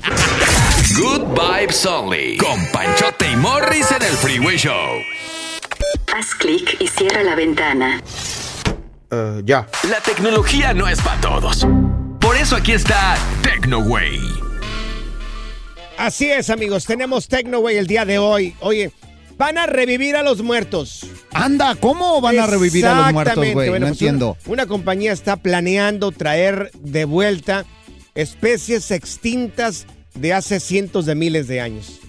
Good 0.96 1.24
Vibes 1.34 1.84
Only. 1.88 2.38
Con 2.38 2.64
Panchote 2.72 3.32
y 3.32 3.36
Morris 3.38 3.89
en 3.89 4.04
el 4.04 4.14
Freeway 4.18 4.58
Show. 4.58 5.00
Haz 6.16 6.36
clic 6.36 6.78
y 6.80 6.88
cierra 6.89 7.24
la 7.24 7.34
ventana. 7.34 8.00
ya. 9.44 9.68
La 9.89 10.00
tecnología 10.06 10.76
no 10.76 10.88
es 10.88 11.02
para 11.02 11.20
todos. 11.22 11.66
Por 12.34 12.41
eso 12.41 12.55
aquí 12.55 12.71
está 12.71 13.15
TecnoWay. 13.43 14.19
Así 15.99 16.31
es, 16.31 16.49
amigos. 16.49 16.84
Tenemos 16.84 17.27
Tecnoway 17.27 17.77
el 17.77 17.86
día 17.86 18.05
de 18.05 18.17
hoy. 18.17 18.55
Oye, 18.59 18.91
van 19.38 19.59
a 19.59 19.67
revivir 19.67 20.15
a 20.15 20.23
los 20.23 20.41
muertos. 20.41 21.05
Anda, 21.31 21.75
¿cómo 21.75 22.21
van 22.21 22.39
a 22.39 22.47
revivir 22.47 22.88
a 22.88 22.95
los 22.95 23.13
muertos, 23.13 23.34
Exactamente. 23.34 23.53
güey? 23.53 23.69
Bueno, 23.69 23.86
no 23.86 23.91
pues 23.91 24.01
entiendo. 24.01 24.38
Una, 24.45 24.53
una 24.53 24.65
compañía 24.65 25.11
está 25.11 25.38
planeando 25.38 26.11
traer 26.11 26.71
de 26.79 27.05
vuelta 27.05 27.65
especies 28.15 28.89
extintas 28.89 29.86
de 30.15 30.34
hace 30.34 30.59
cientos 30.59 31.05
de 31.05 31.13
miles 31.13 31.47
de 31.47 31.61
años. 31.61 31.99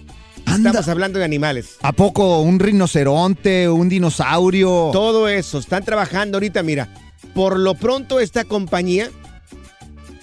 Estamos 0.47 0.87
hablando 0.87 1.19
de 1.19 1.25
animales. 1.25 1.77
¿A 1.83 1.91
poco 1.91 2.41
un 2.41 2.57
rinoceronte, 2.57 3.69
un 3.69 3.89
dinosaurio? 3.89 4.89
Todo 4.91 5.27
eso. 5.27 5.59
Están 5.59 5.85
trabajando 5.85 6.37
ahorita, 6.37 6.63
mira. 6.63 6.89
Por 7.35 7.59
lo 7.59 7.75
pronto, 7.75 8.19
esta 8.19 8.43
compañía, 8.43 9.11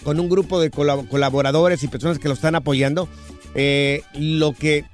con 0.03 0.19
un 0.21 0.29
grupo 0.29 0.61
de 0.61 0.71
colab- 0.71 1.09
colaboradores 1.09 1.83
y 1.83 1.89
personas 1.89 2.19
que 2.19 2.29
lo 2.29 2.35
están 2.35 2.55
apoyando, 2.55 3.09
eh, 3.55 4.03
lo 4.15 4.53
que 4.53 4.85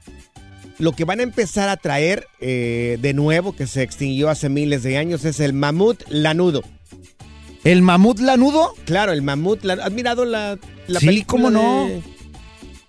lo 0.78 0.92
que 0.92 1.04
van 1.04 1.18
a 1.18 1.24
empezar 1.24 1.68
a 1.68 1.76
traer 1.76 2.26
eh, 2.40 2.98
de 3.00 3.12
nuevo, 3.12 3.54
que 3.56 3.66
se 3.66 3.82
extinguió 3.82 4.28
hace 4.30 4.48
miles 4.48 4.84
de 4.84 4.96
años, 4.96 5.24
es 5.24 5.40
el 5.40 5.52
mamut 5.52 6.02
lanudo. 6.08 6.62
¿El 7.64 7.82
mamut 7.82 8.20
lanudo? 8.20 8.74
Claro, 8.84 9.10
el 9.12 9.22
mamut 9.22 9.64
lanudo. 9.64 9.84
¿Has 9.86 9.92
mirado 9.92 10.24
la, 10.24 10.56
la 10.86 11.00
Sí, 11.00 11.06
película 11.06 11.42
cómo 11.44 11.50
no. 11.50 11.88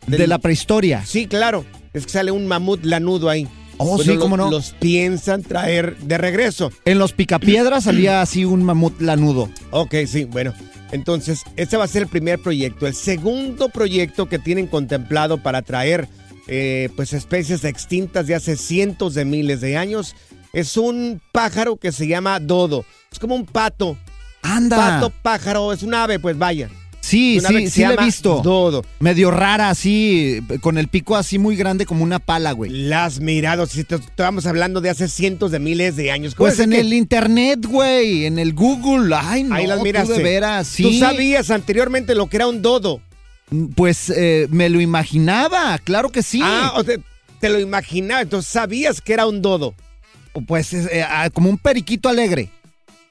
de- 0.06 0.18
De 0.18 0.28
la 0.28 0.38
prehistoria. 0.38 1.04
Sí, 1.06 1.26
claro. 1.26 1.66
Es 1.94 2.06
que 2.06 2.12
sale 2.12 2.30
un 2.32 2.46
mamut 2.46 2.84
lanudo 2.86 3.28
ahí. 3.30 3.48
Oh, 3.80 3.98
sí, 3.98 4.14
lo- 4.14 4.20
cómo 4.20 4.38
no. 4.38 4.50
Los 4.52 4.72
piensan 4.80 5.42
traer 5.42 5.98
de 5.98 6.18
regreso. 6.18 6.72
En 6.86 7.00
los 7.00 7.14
picapiedras 7.14 7.86
salía 7.86 8.22
así 8.22 8.46
un 8.46 8.64
mamut 8.64 9.00
lanudo. 9.02 9.50
Ok, 9.72 9.96
sí, 10.08 10.26
bueno. 10.26 10.54
Entonces, 10.92 11.44
este 11.56 11.78
va 11.78 11.84
a 11.84 11.88
ser 11.88 12.04
el 12.04 12.08
primer 12.08 12.40
proyecto. 12.40 12.88
El 12.88 12.96
segundo 12.96 13.70
proyecto 13.70 14.28
que 14.28 14.40
tienen 14.40 14.68
contemplado 14.68 15.38
para 15.42 15.62
traer 15.62 16.08
eh, 16.48 16.90
pues 16.96 17.14
especies 17.14 17.64
extintas 17.64 18.26
de 18.28 18.34
hace 18.36 18.58
cientos 18.58 19.14
de 19.14 19.24
miles 19.24 19.62
de 19.62 19.78
años 19.78 20.16
es 20.52 20.78
un 20.78 21.22
pájaro 21.32 21.78
que 21.78 21.92
se 21.92 22.08
llama 22.08 22.40
dodo. 22.40 22.86
Es 23.12 23.20
como 23.20 23.36
un 23.36 23.46
pato. 23.46 23.98
Anda. 24.42 24.78
Pato 24.78 25.14
pájaro, 25.22 25.72
es 25.74 25.84
un 25.84 25.94
ave, 25.94 26.18
pues 26.20 26.38
vaya. 26.38 26.70
Sí, 27.10 27.40
sí, 27.40 27.58
sí 27.62 27.70
se 27.70 27.88
la 27.88 27.94
he 27.96 28.06
visto. 28.06 28.42
Dodo. 28.44 28.86
Medio 29.00 29.32
rara 29.32 29.70
así, 29.70 30.40
con 30.62 30.78
el 30.78 30.88
pico 30.88 31.16
así 31.16 31.40
muy 31.40 31.56
grande 31.56 31.86
como 31.86 32.04
una 32.04 32.20
pala, 32.20 32.52
güey. 32.52 32.72
La 32.72 33.06
has 33.06 33.20
mirado, 33.20 33.66
si 33.66 33.82
estamos 33.82 34.46
hablando 34.46 34.80
de 34.82 34.90
hace 34.90 35.08
cientos 35.08 35.52
de 35.52 35.60
miles 35.60 35.96
de 35.96 36.12
años. 36.12 36.36
¿Cómo 36.36 36.46
Pues 36.48 36.60
es 36.60 36.66
en 36.66 36.72
que- 36.72 36.80
el 36.82 36.94
internet, 36.94 37.66
güey, 37.66 38.26
en 38.26 38.38
el 38.40 38.54
Google. 38.54 39.16
Ay, 39.20 39.44
no, 39.44 39.56
Ahí 39.56 39.68
las 39.68 39.80
tú 39.80 39.84
miraste. 39.84 40.14
de 40.14 40.24
veras, 40.24 40.68
sí. 40.68 40.84
Tú 40.84 40.94
sabías 40.94 41.50
anteriormente 41.52 42.16
lo 42.16 42.28
que 42.28 42.38
era 42.38 42.48
un 42.48 42.62
dodo. 42.62 43.02
Pues 43.76 44.12
eh, 44.16 44.48
me 44.52 44.70
lo 44.70 44.80
imaginaba, 44.80 45.78
claro 45.80 46.12
que 46.12 46.22
sí. 46.22 46.40
Ah, 46.44 46.74
o 46.76 46.84
te, 46.84 47.00
te 47.40 47.50
lo 47.50 47.60
imaginaba, 47.60 48.22
entonces 48.22 48.52
sabías 48.52 49.02
que 49.02 49.14
era 49.14 49.26
un 49.26 49.42
dodo. 49.42 49.74
Pues 50.46 50.74
es, 50.74 50.86
eh, 50.92 51.04
ah, 51.04 51.30
como 51.34 51.50
un 51.50 51.58
periquito 51.58 52.08
alegre, 52.10 52.52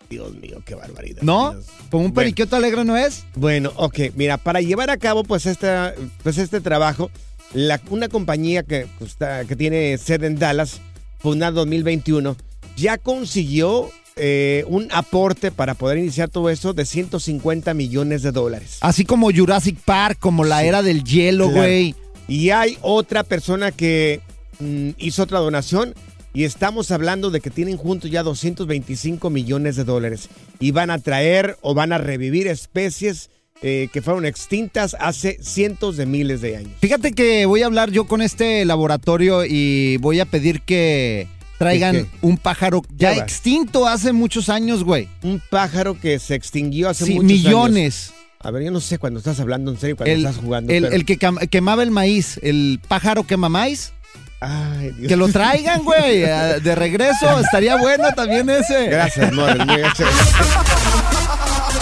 Dios 0.09 0.34
mío, 0.34 0.62
qué 0.64 0.74
barbaridad. 0.74 1.22
¿no? 1.22 1.54
Como 1.90 2.04
un 2.04 2.12
Bueno. 2.12 2.14
periquito 2.14 2.56
alegre, 2.56 2.84
¿no 2.84 2.96
es? 2.96 3.24
Bueno, 3.34 3.72
ok, 3.76 3.98
mira, 4.14 4.38
para 4.38 4.61
llevar 4.61 4.90
a 4.90 4.96
cabo 4.96 5.22
pues, 5.24 5.46
esta, 5.46 5.94
pues 6.22 6.38
este 6.38 6.61
trabajo, 6.61 7.11
la- 7.52 7.80
una 7.90 8.09
compañía 8.09 8.62
que, 8.62 8.86
pues, 8.98 9.11
está- 9.12 9.44
que 9.44 9.56
tiene 9.56 9.98
sede 9.98 10.26
en 10.26 10.38
Dallas, 10.38 10.80
fundada 11.18 11.50
en 11.50 11.54
2021, 11.56 12.36
ya 12.76 12.96
consiguió 12.98 13.90
eh, 14.20 14.64
un 14.66 14.88
aporte 14.90 15.52
para 15.52 15.74
poder 15.74 15.96
iniciar 15.98 16.28
todo 16.28 16.50
eso 16.50 16.72
de 16.74 16.84
150 16.84 17.72
millones 17.72 18.22
de 18.22 18.32
dólares. 18.32 18.78
Así 18.80 19.04
como 19.04 19.30
Jurassic 19.30 19.78
Park, 19.84 20.18
como 20.18 20.42
la 20.44 20.64
era 20.64 20.82
del 20.82 21.04
hielo, 21.04 21.44
Claro. 21.44 21.61
güey. 21.62 21.94
Y 22.26 22.50
hay 22.50 22.78
otra 22.82 23.22
persona 23.22 23.70
que 23.70 24.20
mm, 24.59 24.90
hizo 24.98 25.22
otra 25.22 25.38
donación 25.38 25.94
y 26.39 26.45
estamos 26.45 26.93
hablando 26.93 27.30
de 27.32 27.41
que 27.41 27.51
tienen 27.51 27.76
juntos 27.76 28.12
ya 28.12 28.22
225 28.22 29.28
millones 29.28 29.74
de 29.74 29.82
dólares 29.82 30.28
y 30.61 30.70
van 30.70 30.89
a 30.91 30.99
traer 31.01 31.57
o 31.62 31.74
van 31.74 31.93
a 31.93 31.99
revivir 31.99 32.47
especies 32.47 33.28
eh, 33.61 33.89
que 33.93 34.03
fueron 34.03 34.24
extintas 34.24 34.95
hace 35.01 35.39
cientos 35.43 35.97
de 35.97 36.07
miles 36.07 36.41
de 36.41 36.59
años. 36.59 36.70
Fíjate 36.80 37.11
que 37.11 37.45
voy 37.47 37.62
a 37.62 37.66
hablar 37.66 37.91
yo 37.91 38.07
con 38.07 38.22
este 38.22 38.64
laboratorio 38.64 39.45
y 39.45 39.97
voy 39.97 40.20
a 40.20 40.26
pedir 40.26 40.61
que 40.62 41.26
traigan 41.59 42.07
un 42.22 42.36
pájaro 42.39 42.82
ya 42.97 43.16
extinto 43.16 43.89
hace 43.89 44.12
muchos 44.12 44.49
años, 44.49 44.84
güey. 44.84 45.09
Un 45.24 45.43
pájaro 45.51 45.99
que 45.99 46.20
se 46.20 46.36
extinguió 46.36 46.89
hace 46.89 47.05
Sí, 47.07 47.14
muchos 47.14 47.26
millones. 47.32 48.11
años. 48.11 48.14
A 48.41 48.53
ver, 48.53 48.62
yo 48.62 48.70
no 48.70 48.78
sé 48.80 48.99
cuando 48.99 49.18
estás 49.18 49.41
hablando 49.41 49.72
en 49.72 49.78
serio, 49.80 49.97
cuando 49.97 50.12
El, 50.14 50.18
estás 50.20 50.36
jugando. 50.36 50.72
el- 50.72 50.84
pero- 50.84 50.95
el 50.95 51.05
que 51.05 51.18
quemaba 51.51 51.82
el 51.82 51.91
maíz, 51.91 52.39
el 52.45 52.78
pájaro 52.86 53.24
quema 53.26 53.49
maíz. 53.49 53.93
Ay, 54.41 54.93
Dios. 54.93 55.09
Que 55.09 55.16
lo 55.16 55.28
traigan, 55.28 55.82
güey, 55.82 56.20
de 56.62 56.74
regreso. 56.74 57.41
Estaría 57.41 57.76
bueno 57.76 58.09
también 58.14 58.49
ese. 58.51 58.86
Gracias, 58.86 59.30
gracias. 59.34 60.09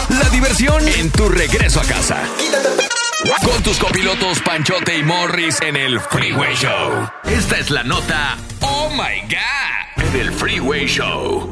La 0.08 0.28
diversión 0.30 0.86
en 0.88 1.10
tu 1.10 1.28
regreso 1.28 1.80
a 1.80 1.84
casa. 1.84 2.22
Con 3.44 3.62
tus 3.62 3.78
copilotos 3.78 4.40
Panchote 4.40 4.98
y 4.98 5.02
Morris 5.02 5.60
en 5.60 5.76
el 5.76 5.98
Freeway 6.00 6.54
Show. 6.54 7.08
Esta 7.24 7.58
es 7.58 7.70
la 7.70 7.82
nota 7.82 8.36
Oh 8.60 8.88
My 8.90 9.20
God 9.22 10.04
en 10.04 10.20
el 10.20 10.32
Freeway 10.32 10.86
Show. 10.86 11.50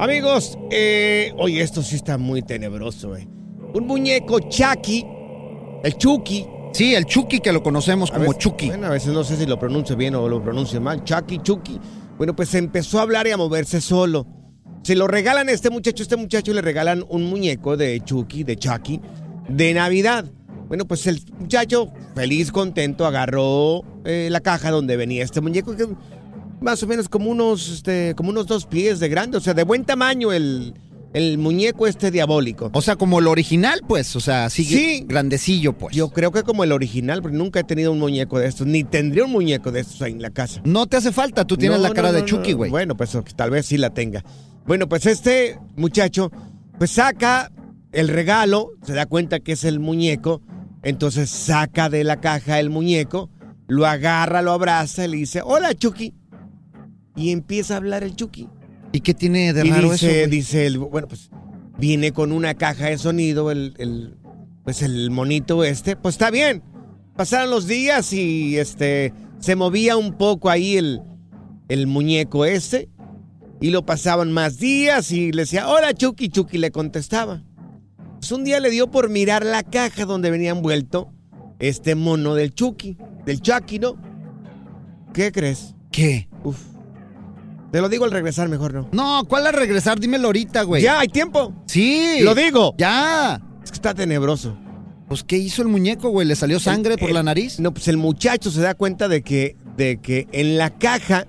Amigos, 0.00 0.58
eh, 0.70 1.32
oye, 1.36 1.62
esto 1.62 1.82
sí 1.82 1.96
está 1.96 2.18
muy 2.18 2.42
tenebroso, 2.42 3.16
eh. 3.16 3.28
Un 3.74 3.86
muñeco 3.86 4.40
Chucky, 4.40 5.06
el 5.84 5.96
Chucky. 5.96 6.46
Sí, 6.74 6.92
el 6.96 7.06
Chucky 7.06 7.38
que 7.38 7.52
lo 7.52 7.62
conocemos 7.62 8.10
como 8.10 8.24
veces- 8.24 8.38
Chucky. 8.38 8.66
Bueno, 8.66 8.88
a 8.88 8.90
veces 8.90 9.12
no 9.12 9.22
sé 9.22 9.36
si 9.36 9.46
lo 9.46 9.60
pronuncio 9.60 9.94
bien 9.96 10.16
o 10.16 10.28
lo 10.28 10.42
pronuncio 10.42 10.80
mal. 10.80 11.04
Chucky, 11.04 11.38
Chucky. 11.38 11.78
Bueno, 12.18 12.34
pues 12.34 12.52
empezó 12.54 12.98
a 12.98 13.02
hablar 13.02 13.28
y 13.28 13.30
a 13.30 13.36
moverse 13.36 13.80
solo. 13.80 14.26
Se 14.82 14.96
lo 14.96 15.06
regalan 15.06 15.48
a 15.48 15.52
este 15.52 15.70
muchacho, 15.70 16.02
este 16.02 16.16
muchacho 16.16 16.52
le 16.52 16.60
regalan 16.62 17.04
un 17.08 17.30
muñeco 17.30 17.76
de 17.76 18.00
Chucky, 18.04 18.42
de 18.42 18.56
Chucky, 18.56 19.00
de 19.48 19.72
Navidad. 19.72 20.24
Bueno, 20.66 20.84
pues 20.84 21.06
el 21.06 21.20
muchacho, 21.38 21.92
feliz, 22.16 22.50
contento, 22.50 23.06
agarró 23.06 23.82
eh, 24.04 24.28
la 24.32 24.40
caja 24.40 24.72
donde 24.72 24.96
venía 24.96 25.22
este 25.22 25.40
muñeco, 25.40 25.76
que 25.76 25.86
más 26.60 26.82
o 26.82 26.88
menos 26.88 27.08
como 27.08 27.30
unos, 27.30 27.68
este, 27.68 28.14
como 28.16 28.30
unos 28.30 28.48
dos 28.48 28.66
pies 28.66 28.98
de 28.98 29.08
grande, 29.08 29.36
o 29.36 29.40
sea, 29.40 29.54
de 29.54 29.62
buen 29.62 29.84
tamaño 29.84 30.32
el, 30.32 30.74
el 31.14 31.38
muñeco 31.38 31.86
este 31.86 32.10
diabólico. 32.10 32.70
O 32.74 32.82
sea, 32.82 32.96
como 32.96 33.20
el 33.20 33.28
original, 33.28 33.80
pues. 33.88 34.14
O 34.16 34.20
sea, 34.20 34.50
sigue 34.50 34.76
Sí. 34.76 35.04
grandecillo, 35.06 35.72
pues. 35.72 35.96
Yo 35.96 36.10
creo 36.10 36.30
que 36.32 36.42
como 36.42 36.64
el 36.64 36.72
original, 36.72 37.22
porque 37.22 37.36
nunca 37.36 37.60
he 37.60 37.64
tenido 37.64 37.92
un 37.92 37.98
muñeco 38.00 38.38
de 38.38 38.48
estos, 38.48 38.66
ni 38.66 38.84
tendría 38.84 39.24
un 39.24 39.30
muñeco 39.32 39.72
de 39.72 39.80
estos 39.80 40.02
ahí 40.02 40.12
en 40.12 40.20
la 40.20 40.30
casa. 40.30 40.60
No 40.64 40.86
te 40.86 40.96
hace 40.98 41.12
falta, 41.12 41.46
tú 41.46 41.56
tienes 41.56 41.78
No, 41.78 41.88
la 41.88 41.94
cara 41.94 42.08
no, 42.12 42.14
de 42.14 42.24
Chucky, 42.24 42.52
güey. 42.52 42.70
Bueno, 42.70 42.96
pues 42.96 43.16
tal 43.36 43.50
vez 43.50 43.64
sí 43.66 43.78
la 43.78 43.90
tenga. 43.90 44.24
Bueno, 44.66 44.88
pues 44.88 45.06
este 45.06 45.58
muchacho, 45.76 46.30
pues 46.78 46.90
saca 46.90 47.50
el 47.92 48.08
regalo, 48.08 48.72
se 48.84 48.92
da 48.92 49.06
cuenta 49.06 49.38
que 49.38 49.52
es 49.52 49.62
el 49.64 49.78
muñeco, 49.78 50.42
entonces 50.82 51.30
saca 51.30 51.88
de 51.88 52.02
la 52.02 52.20
caja 52.20 52.58
el 52.58 52.70
muñeco, 52.70 53.30
lo 53.68 53.86
agarra, 53.86 54.42
lo 54.42 54.50
abraza 54.52 55.04
y 55.04 55.08
le 55.08 55.16
dice, 55.18 55.40
hola 55.44 55.74
Chucky. 55.74 56.12
Y 57.16 57.30
empieza 57.30 57.74
a 57.74 57.76
hablar 57.76 58.02
el 58.02 58.16
Chucky. 58.16 58.48
¿Y 58.94 59.00
qué 59.00 59.12
tiene 59.12 59.52
de 59.52 59.66
y 59.66 59.70
raro 59.70 59.90
dice, 59.92 60.22
eso? 60.22 60.30
dice 60.30 60.66
el, 60.66 60.78
bueno, 60.78 61.08
pues 61.08 61.28
viene 61.78 62.12
con 62.12 62.30
una 62.32 62.54
caja 62.54 62.86
de 62.86 62.96
sonido, 62.96 63.50
el, 63.50 63.74
el- 63.78 64.14
pues 64.62 64.80
el 64.82 65.10
monito 65.10 65.64
este, 65.64 65.96
pues 65.96 66.14
está 66.14 66.30
bien. 66.30 66.62
Pasaron 67.16 67.50
los 67.50 67.66
días 67.66 68.12
y 68.12 68.56
este 68.56 69.12
se 69.40 69.56
movía 69.56 69.96
un 69.96 70.14
poco 70.14 70.48
ahí 70.48 70.76
el, 70.78 71.02
el 71.68 71.86
muñeco 71.86 72.44
este. 72.46 72.88
Y 73.60 73.70
lo 73.70 73.84
pasaban 73.84 74.30
más 74.32 74.58
días 74.58 75.10
y 75.12 75.32
le 75.32 75.42
decía, 75.42 75.68
hola 75.68 75.92
Chucky, 75.92 76.28
Chucky 76.28 76.58
le 76.58 76.70
contestaba. 76.70 77.42
Pues 78.20 78.30
un 78.32 78.44
día 78.44 78.60
le 78.60 78.70
dio 78.70 78.90
por 78.90 79.10
mirar 79.10 79.44
la 79.44 79.62
caja 79.64 80.04
donde 80.06 80.30
venía 80.30 80.50
envuelto 80.52 81.10
este 81.58 81.94
mono 81.94 82.34
del 82.34 82.54
Chucky, 82.54 82.96
del 83.26 83.40
Chucky, 83.40 83.78
¿no? 83.80 83.96
¿Qué 85.12 85.30
crees? 85.32 85.74
¿Qué? 85.90 86.28
Uf. 86.42 86.58
Te 87.74 87.80
lo 87.80 87.88
digo 87.88 88.04
al 88.04 88.12
regresar, 88.12 88.48
mejor 88.48 88.72
no. 88.72 88.88
No, 88.92 89.24
¿cuál 89.28 89.48
a 89.48 89.50
regresar? 89.50 89.98
Dímelo 89.98 90.28
ahorita, 90.28 90.62
güey. 90.62 90.80
Ya, 90.80 91.00
hay 91.00 91.08
tiempo. 91.08 91.52
Sí. 91.66 92.20
Lo 92.20 92.32
digo. 92.32 92.72
Ya. 92.78 93.40
Es 93.64 93.72
que 93.72 93.74
está 93.74 93.92
tenebroso. 93.94 94.56
Pues, 95.08 95.24
¿qué 95.24 95.36
hizo 95.38 95.60
el 95.60 95.66
muñeco, 95.66 96.10
güey? 96.10 96.24
¿Le 96.24 96.36
salió 96.36 96.60
sangre 96.60 96.96
por 96.96 97.08
el- 97.08 97.16
la 97.16 97.24
nariz? 97.24 97.58
No, 97.58 97.74
pues 97.74 97.88
el 97.88 97.96
muchacho 97.96 98.52
se 98.52 98.60
da 98.60 98.74
cuenta 98.74 99.08
de 99.08 99.22
que, 99.22 99.56
de 99.76 100.00
que 100.00 100.28
en 100.30 100.56
la 100.56 100.70
caja. 100.70 101.26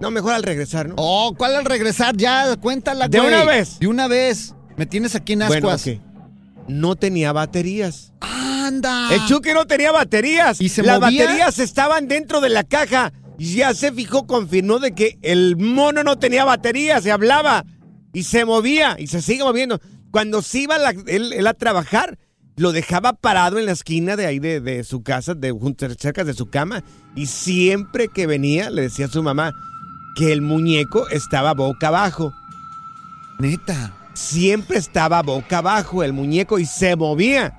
No, 0.00 0.10
mejor 0.10 0.34
al 0.34 0.42
regresar, 0.42 0.86
¿no? 0.90 0.96
Oh, 0.98 1.32
¿cuál 1.34 1.56
al 1.56 1.64
regresar? 1.64 2.14
Ya, 2.18 2.54
cuéntala, 2.56 3.08
De 3.08 3.18
güey. 3.18 3.32
una 3.32 3.44
vez. 3.46 3.78
De 3.78 3.86
una 3.86 4.06
vez. 4.06 4.54
Me 4.76 4.84
tienes 4.84 5.14
aquí 5.14 5.32
en 5.32 5.38
Bueno, 5.38 5.70
ascuas. 5.70 5.86
ok. 5.96 6.02
No 6.68 6.94
tenía 6.94 7.32
baterías. 7.32 8.12
¡Anda! 8.20 9.14
El 9.14 9.24
Chucky 9.24 9.54
no 9.54 9.66
tenía 9.66 9.92
baterías. 9.92 10.60
¿Y 10.60 10.68
se 10.68 10.82
Las 10.82 11.00
movía? 11.00 11.24
baterías 11.24 11.58
estaban 11.58 12.06
dentro 12.06 12.42
de 12.42 12.50
la 12.50 12.64
caja. 12.64 13.14
Ya 13.38 13.72
se 13.74 13.92
fijó, 13.92 14.26
confirmó 14.26 14.78
de 14.80 14.92
que 14.92 15.18
el 15.22 15.56
mono 15.56 16.02
no 16.02 16.18
tenía 16.18 16.44
baterías, 16.44 17.02
se 17.04 17.12
hablaba. 17.12 17.64
Y 18.12 18.24
se 18.24 18.44
movía, 18.44 18.96
y 18.98 19.06
se 19.06 19.22
sigue 19.22 19.44
moviendo. 19.44 19.80
Cuando 20.10 20.42
se 20.42 20.60
iba 20.60 20.78
la- 20.78 20.90
él, 21.06 21.32
él 21.32 21.46
a 21.46 21.54
trabajar, 21.54 22.18
lo 22.56 22.72
dejaba 22.72 23.12
parado 23.12 23.58
en 23.58 23.66
la 23.66 23.72
esquina 23.72 24.16
de 24.16 24.26
ahí 24.26 24.38
de, 24.40 24.60
de 24.60 24.82
su 24.82 25.02
casa, 25.02 25.34
de, 25.34 25.54
cerca 25.98 26.24
de 26.24 26.34
su 26.34 26.50
cama. 26.50 26.82
Y 27.14 27.26
siempre 27.26 28.08
que 28.08 28.26
venía, 28.26 28.70
le 28.70 28.82
decía 28.82 29.06
a 29.06 29.10
su 29.10 29.22
mamá 29.22 29.52
que 30.16 30.32
el 30.32 30.42
muñeco 30.42 31.08
estaba 31.10 31.54
boca 31.54 31.88
abajo. 31.88 32.32
Neta. 33.38 33.94
Siempre 34.14 34.78
estaba 34.78 35.22
boca 35.22 35.58
abajo 35.58 36.02
el 36.02 36.12
muñeco 36.12 36.58
y 36.58 36.66
se 36.66 36.96
movía. 36.96 37.57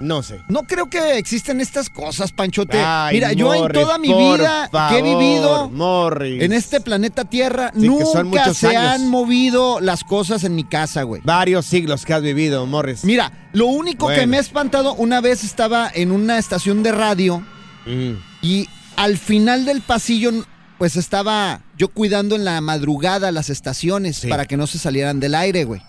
No 0.00 0.22
sé. 0.22 0.40
No 0.48 0.62
creo 0.62 0.88
que 0.88 1.18
existen 1.18 1.60
estas 1.60 1.90
cosas, 1.90 2.30
Panchote. 2.32 2.78
Ay, 2.78 3.16
Mira, 3.16 3.32
yo 3.32 3.52
en 3.54 3.72
toda 3.72 3.98
mi 3.98 4.08
vida 4.14 4.70
que 4.90 4.98
he 4.98 5.02
vivido 5.02 5.68
Morris. 5.70 6.42
en 6.42 6.52
este 6.52 6.80
planeta 6.80 7.24
Tierra, 7.24 7.72
Sí, 7.74 7.86
nunca 7.86 8.54
se 8.54 8.68
años. 8.76 8.82
han 8.92 9.08
movido 9.08 9.80
las 9.80 10.04
cosas 10.04 10.44
en 10.44 10.54
mi 10.54 10.64
casa, 10.64 11.02
güey. 11.02 11.20
Varios 11.24 11.66
siglos 11.66 12.04
que 12.04 12.14
has 12.14 12.22
vivido, 12.22 12.64
Morris. 12.66 13.04
Mira, 13.04 13.48
lo 13.52 13.66
único 13.66 14.06
que 14.08 14.26
me 14.26 14.36
ha 14.36 14.40
espantado, 14.40 14.94
una 14.94 15.20
vez 15.20 15.42
estaba 15.42 15.90
en 15.92 16.12
una 16.12 16.38
estación 16.38 16.82
de 16.82 16.92
radio 16.92 17.44
Mm. 17.86 18.12
y 18.42 18.68
al 18.96 19.16
final 19.18 19.64
del 19.64 19.80
pasillo, 19.80 20.32
pues 20.78 20.94
estaba 20.96 21.62
yo 21.76 21.88
cuidando 21.88 22.36
en 22.36 22.44
la 22.44 22.60
madrugada 22.60 23.32
las 23.32 23.50
estaciones 23.50 24.24
para 24.28 24.44
que 24.46 24.56
no 24.56 24.66
se 24.68 24.78
salieran 24.78 25.18
del 25.18 25.34
aire, 25.34 25.64
güey. 25.64 25.80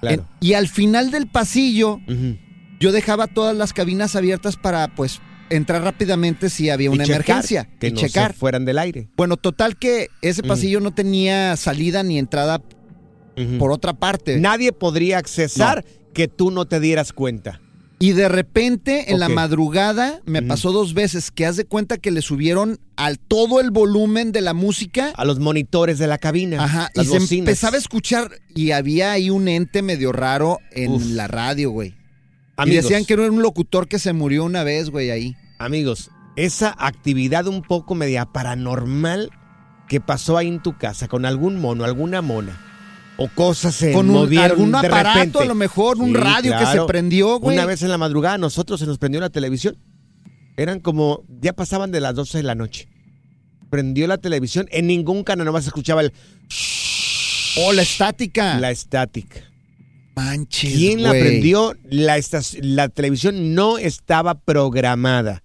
claro. 0.00 0.22
En- 0.22 0.24
y 0.40 0.54
al 0.54 0.68
final 0.68 1.10
del 1.10 1.28
pasillo, 1.28 2.00
Ujú. 2.08 2.36
Yo 2.82 2.92
dejaba 2.92 3.26
todas 3.28 3.56
las 3.56 3.72
cabinas 3.72 4.16
abiertas 4.16 4.56
para, 4.56 4.88
pues, 4.94 5.20
entrar 5.50 5.82
rápidamente 5.82 6.50
si 6.50 6.70
había 6.70 6.90
una 6.90 7.04
Y 7.04 7.06
checar, 7.06 7.22
emergencia 7.24 7.68
Que 7.78 7.88
y 7.88 7.92
no 7.92 7.96
checar. 7.98 8.32
se 8.32 8.38
fueran 8.38 8.64
del 8.64 8.78
aire. 8.78 9.08
Bueno, 9.16 9.36
total 9.36 9.76
que 9.78 10.08
ese 10.22 10.42
Mm. 10.42 10.46
pasillo 10.48 10.80
no 10.80 10.92
tenía 10.92 11.56
salida 11.56 12.02
ni 12.02 12.18
entrada 12.18 12.60
por 13.58 13.70
otra 13.72 13.92
parte. 13.94 14.38
Nadie 14.38 14.72
podría 14.72 15.18
accesar 15.18 15.84
que 16.12 16.28
tú 16.28 16.50
no 16.50 16.66
te 16.66 16.80
dieras 16.80 17.12
cuenta. 17.12 17.60
Y 17.98 18.12
de 18.12 18.28
repente, 18.28 19.12
en 19.12 19.20
la 19.20 19.28
madrugada, 19.28 20.20
me 20.26 20.42
pasó 20.42 20.72
dos 20.72 20.92
veces 20.92 21.30
que 21.30 21.46
haz 21.46 21.56
de 21.56 21.64
cuenta 21.64 21.98
que 21.98 22.10
le 22.10 22.20
subieron 22.20 22.80
al 22.96 23.18
todo 23.20 23.60
el 23.60 23.70
volumen 23.70 24.32
de 24.32 24.40
la 24.40 24.54
música. 24.54 25.12
A 25.16 25.24
los 25.24 25.38
monitores 25.38 25.98
de 26.00 26.08
la 26.08 26.18
cabina. 26.18 26.64
Ajá. 26.64 26.90
las 26.94 27.06
y 27.06 27.20
se 27.20 27.36
empezaba 27.38 27.76
a 27.76 27.78
escuchar 27.78 28.32
y 28.56 28.72
había 28.72 29.12
ahí 29.12 29.30
un 29.30 29.46
ente 29.46 29.82
medio 29.82 30.10
raro 30.12 30.58
en 30.72 30.90
Uf. 30.92 31.06
la 31.10 31.28
radio, 31.28 31.70
güey. 31.70 31.94
Y 32.58 32.62
Amigos. 32.62 32.84
decían 32.84 33.04
que 33.04 33.14
era 33.14 33.30
un 33.30 33.42
locutor 33.42 33.88
que 33.88 33.98
se 33.98 34.12
murió 34.12 34.44
una 34.44 34.62
vez, 34.64 34.90
güey, 34.90 35.10
ahí. 35.10 35.36
Amigos, 35.58 36.10
esa 36.36 36.74
actividad 36.78 37.46
un 37.46 37.62
poco 37.62 37.94
media 37.94 38.26
paranormal 38.26 39.30
que 39.88 40.00
pasó 40.00 40.36
ahí 40.36 40.48
en 40.48 40.62
tu 40.62 40.76
casa 40.76 41.08
con 41.08 41.24
algún 41.24 41.60
mono, 41.60 41.84
alguna 41.84 42.22
mona. 42.22 42.58
O 43.18 43.28
cosas 43.28 43.74
se 43.74 43.92
Con 43.92 44.08
un- 44.08 44.14
movieron 44.16 44.50
algún 44.52 44.72
de 44.72 44.78
aparato, 44.78 45.14
repente. 45.18 45.38
a 45.40 45.44
lo 45.44 45.54
mejor, 45.54 45.98
un 45.98 46.08
Sí, 46.08 46.14
radio 46.14 46.58
que 46.58 46.66
se 46.66 46.80
prendió, 46.86 47.38
güey. 47.38 47.56
Una 47.56 47.66
vez 47.66 47.82
en 47.82 47.90
la 47.90 47.98
madrugada 47.98 48.34
a 48.36 48.38
nosotros 48.38 48.80
se 48.80 48.86
nos 48.86 48.98
prendió 48.98 49.20
la 49.20 49.30
televisión. 49.30 49.76
Eran 50.56 50.80
como, 50.80 51.24
ya 51.40 51.52
pasaban 51.52 51.90
de 51.90 52.00
las 52.00 52.14
12 52.14 52.38
de 52.38 52.44
la 52.44 52.54
noche. 52.54 52.88
Prendió 53.70 54.06
la 54.06 54.18
televisión, 54.18 54.66
en 54.70 54.86
ningún 54.86 55.24
canal 55.24 55.44
nomás 55.46 55.64
se 55.64 55.68
escuchaba 55.70 56.00
el... 56.02 56.12
Oh, 57.58 57.72
la 57.72 57.82
estática. 57.82 58.58
La 58.58 58.70
estática. 58.70 59.40
Manches, 60.14 60.72
¿Quién 60.74 61.02
la 61.02 61.10
güey. 61.10 61.20
prendió? 61.20 61.74
La, 61.84 62.20
la 62.60 62.88
televisión 62.88 63.54
no 63.54 63.78
estaba 63.78 64.34
programada. 64.34 65.42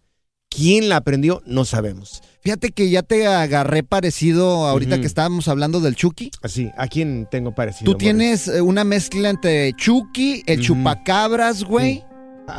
¿Quién 0.49 0.89
la 0.89 1.01
prendió? 1.01 1.41
No 1.45 1.65
sabemos. 1.65 2.21
Fíjate 2.41 2.71
que 2.71 2.89
ya 2.89 3.03
te 3.03 3.27
agarré 3.27 3.83
parecido 3.83 4.65
ahorita 4.67 4.99
que 5.01 5.05
estábamos 5.07 5.47
hablando 5.49 5.81
del 5.81 5.95
Chucky. 5.95 6.31
Así, 6.41 6.71
¿a 6.77 6.87
quién 6.87 7.27
tengo 7.29 7.53
parecido? 7.53 7.91
Tú 7.91 7.97
tienes 7.97 8.47
eh, 8.47 8.61
una 8.61 8.83
mezcla 8.83 9.29
entre 9.29 9.73
Chucky, 9.73 10.43
el 10.45 10.61
chupacabras, 10.61 11.63
güey, 11.63 12.03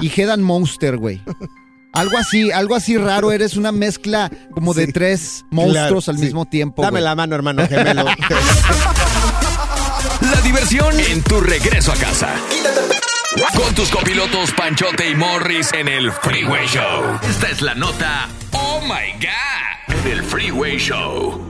y 0.00 0.08
Head 0.14 0.30
and 0.30 0.42
Monster, 0.42 0.98
güey. 0.98 1.20
Algo 1.94 2.18
así, 2.18 2.52
algo 2.52 2.74
así 2.76 2.98
raro. 2.98 3.32
Eres 3.32 3.56
una 3.56 3.72
mezcla 3.72 4.30
como 4.52 4.74
de 4.74 4.88
tres 4.88 5.44
monstruos 5.50 6.04
Claro, 6.04 6.12
al 6.12 6.18
sí. 6.18 6.24
mismo 6.26 6.44
tiempo. 6.44 6.82
Dame 6.82 7.00
la 7.00 7.14
mano, 7.16 7.34
hermano 7.34 7.66
gemelo. 7.66 8.04
La 10.32 10.40
diversión 10.40 10.98
en 10.98 11.22
tu 11.22 11.40
regreso 11.40 11.92
a 11.92 11.96
casa. 11.96 12.34
Con 13.56 13.74
tus 13.74 13.90
copilotos 13.90 14.52
Panchote 14.52 15.10
y 15.10 15.14
Morris 15.14 15.72
en 15.72 15.86
el 15.86 16.10
Freeway 16.10 16.66
Show. 16.66 17.18
Esta 17.22 17.48
es 17.48 17.62
la 17.62 17.74
nota 17.74 18.28
Oh 18.52 18.80
My 18.82 19.12
God 19.20 20.04
del 20.04 20.22
Freeway 20.22 20.78
Show. 20.78 21.40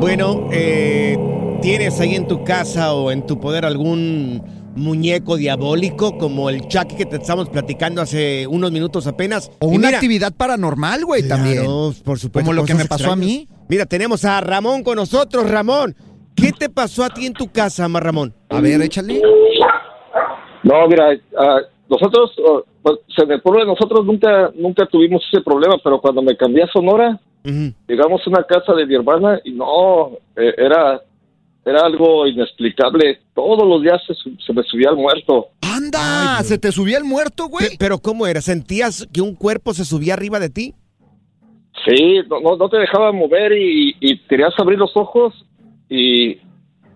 Bueno, 0.00 0.48
eh, 0.52 1.18
¿tienes 1.62 1.98
ahí 2.00 2.14
en 2.14 2.28
tu 2.28 2.44
casa 2.44 2.92
o 2.92 3.10
en 3.10 3.26
tu 3.26 3.40
poder 3.40 3.64
algún 3.64 4.42
muñeco 4.76 5.36
diabólico 5.36 6.16
como 6.18 6.48
el 6.50 6.68
Chucky 6.68 6.94
que 6.96 7.06
te 7.06 7.16
estamos 7.16 7.48
platicando 7.48 8.00
hace 8.02 8.46
unos 8.46 8.70
minutos 8.70 9.06
apenas? 9.06 9.50
O 9.58 9.72
Y 9.72 9.76
una 9.76 9.88
mira, 9.88 9.98
actividad 9.98 10.32
paranormal, 10.34 11.04
güey, 11.04 11.22
claro, 11.22 11.42
también. 11.42 11.64
por 12.04 12.18
supuesto. 12.18 12.46
Como 12.46 12.52
lo 12.52 12.64
que 12.64 12.74
me 12.74 12.84
pasó 12.84 13.10
a 13.12 13.16
mí. 13.16 13.48
Mira, 13.68 13.86
tenemos 13.86 14.24
a 14.24 14.40
Ramón 14.40 14.84
con 14.84 14.96
nosotros. 14.96 15.50
Ramón, 15.50 15.96
¿qué 16.36 16.52
te 16.52 16.68
pasó 16.68 17.04
a 17.04 17.10
ti 17.10 17.26
en 17.26 17.32
tu 17.32 17.50
casa, 17.50 17.88
ma 17.88 17.98
Ramón? 18.00 18.32
A 18.50 18.60
ver, 18.60 18.80
échale. 18.82 19.20
No, 20.62 20.86
mira, 20.88 21.10
ah, 21.38 21.60
nosotros, 21.88 22.32
ah, 22.48 22.60
pues, 22.82 22.98
en 23.18 23.30
el 23.30 23.40
pueblo 23.42 23.60
de 23.60 23.66
nosotros 23.66 24.04
nunca, 24.04 24.50
nunca 24.54 24.86
tuvimos 24.86 25.22
ese 25.32 25.42
problema, 25.42 25.76
pero 25.82 26.00
cuando 26.00 26.22
me 26.22 26.36
cambié 26.36 26.64
a 26.64 26.68
Sonora, 26.68 27.20
llegamos 27.86 28.20
a 28.26 28.30
una 28.30 28.42
casa 28.42 28.72
de 28.74 28.86
mi 28.86 28.94
hermana 28.96 29.40
y 29.44 29.52
no, 29.52 30.10
eh, 30.36 30.52
era, 30.58 31.00
era 31.66 31.80
algo 31.84 32.26
inexplicable. 32.26 33.18
Todos 33.34 33.68
los 33.68 33.82
días 33.82 34.00
se, 34.06 34.52
me 34.52 34.62
subía 34.62 34.90
el 34.90 34.96
muerto. 34.96 35.48
¡Anda! 35.62 36.42
¿Se 36.44 36.56
te 36.58 36.70
subía 36.72 36.96
el 36.98 37.04
muerto, 37.04 37.48
güey? 37.48 37.70
Pe- 37.70 37.76
¿Pero 37.78 37.98
cómo 37.98 38.26
era? 38.26 38.40
¿Sentías 38.40 39.06
que 39.12 39.20
un 39.20 39.34
cuerpo 39.34 39.74
se 39.74 39.84
subía 39.84 40.14
arriba 40.14 40.38
de 40.38 40.48
ti? 40.48 40.74
Sí, 41.84 42.20
no, 42.30 42.40
no, 42.40 42.56
no 42.56 42.68
te 42.68 42.78
dejaba 42.78 43.12
mover 43.12 43.52
y, 43.52 43.94
y 44.00 44.18
querías 44.20 44.54
abrir 44.58 44.78
los 44.78 44.96
ojos 44.96 45.34
y, 45.90 46.38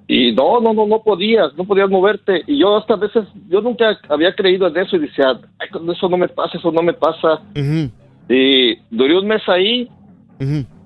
y 0.08 0.32
no, 0.32 0.60
no, 0.60 0.72
no, 0.72 0.86
no 0.86 1.02
podías, 1.02 1.52
no 1.56 1.64
podías 1.64 1.90
moverte. 1.90 2.42
Y 2.46 2.58
yo 2.60 2.76
hasta 2.78 2.94
a 2.94 2.96
veces, 2.96 3.24
yo 3.48 3.60
nunca 3.60 3.98
había 4.08 4.34
creído 4.34 4.66
en 4.68 4.76
eso 4.78 4.96
y 4.96 5.00
decía, 5.00 5.38
Ay, 5.58 5.68
eso 5.92 6.08
no 6.08 6.16
me 6.16 6.28
pasa, 6.28 6.56
eso 6.58 6.72
no 6.72 6.82
me 6.82 6.94
pasa. 6.94 7.42
Y 8.28 8.76
duré 8.90 9.18
un 9.18 9.26
mes 9.26 9.42
ahí 9.48 9.88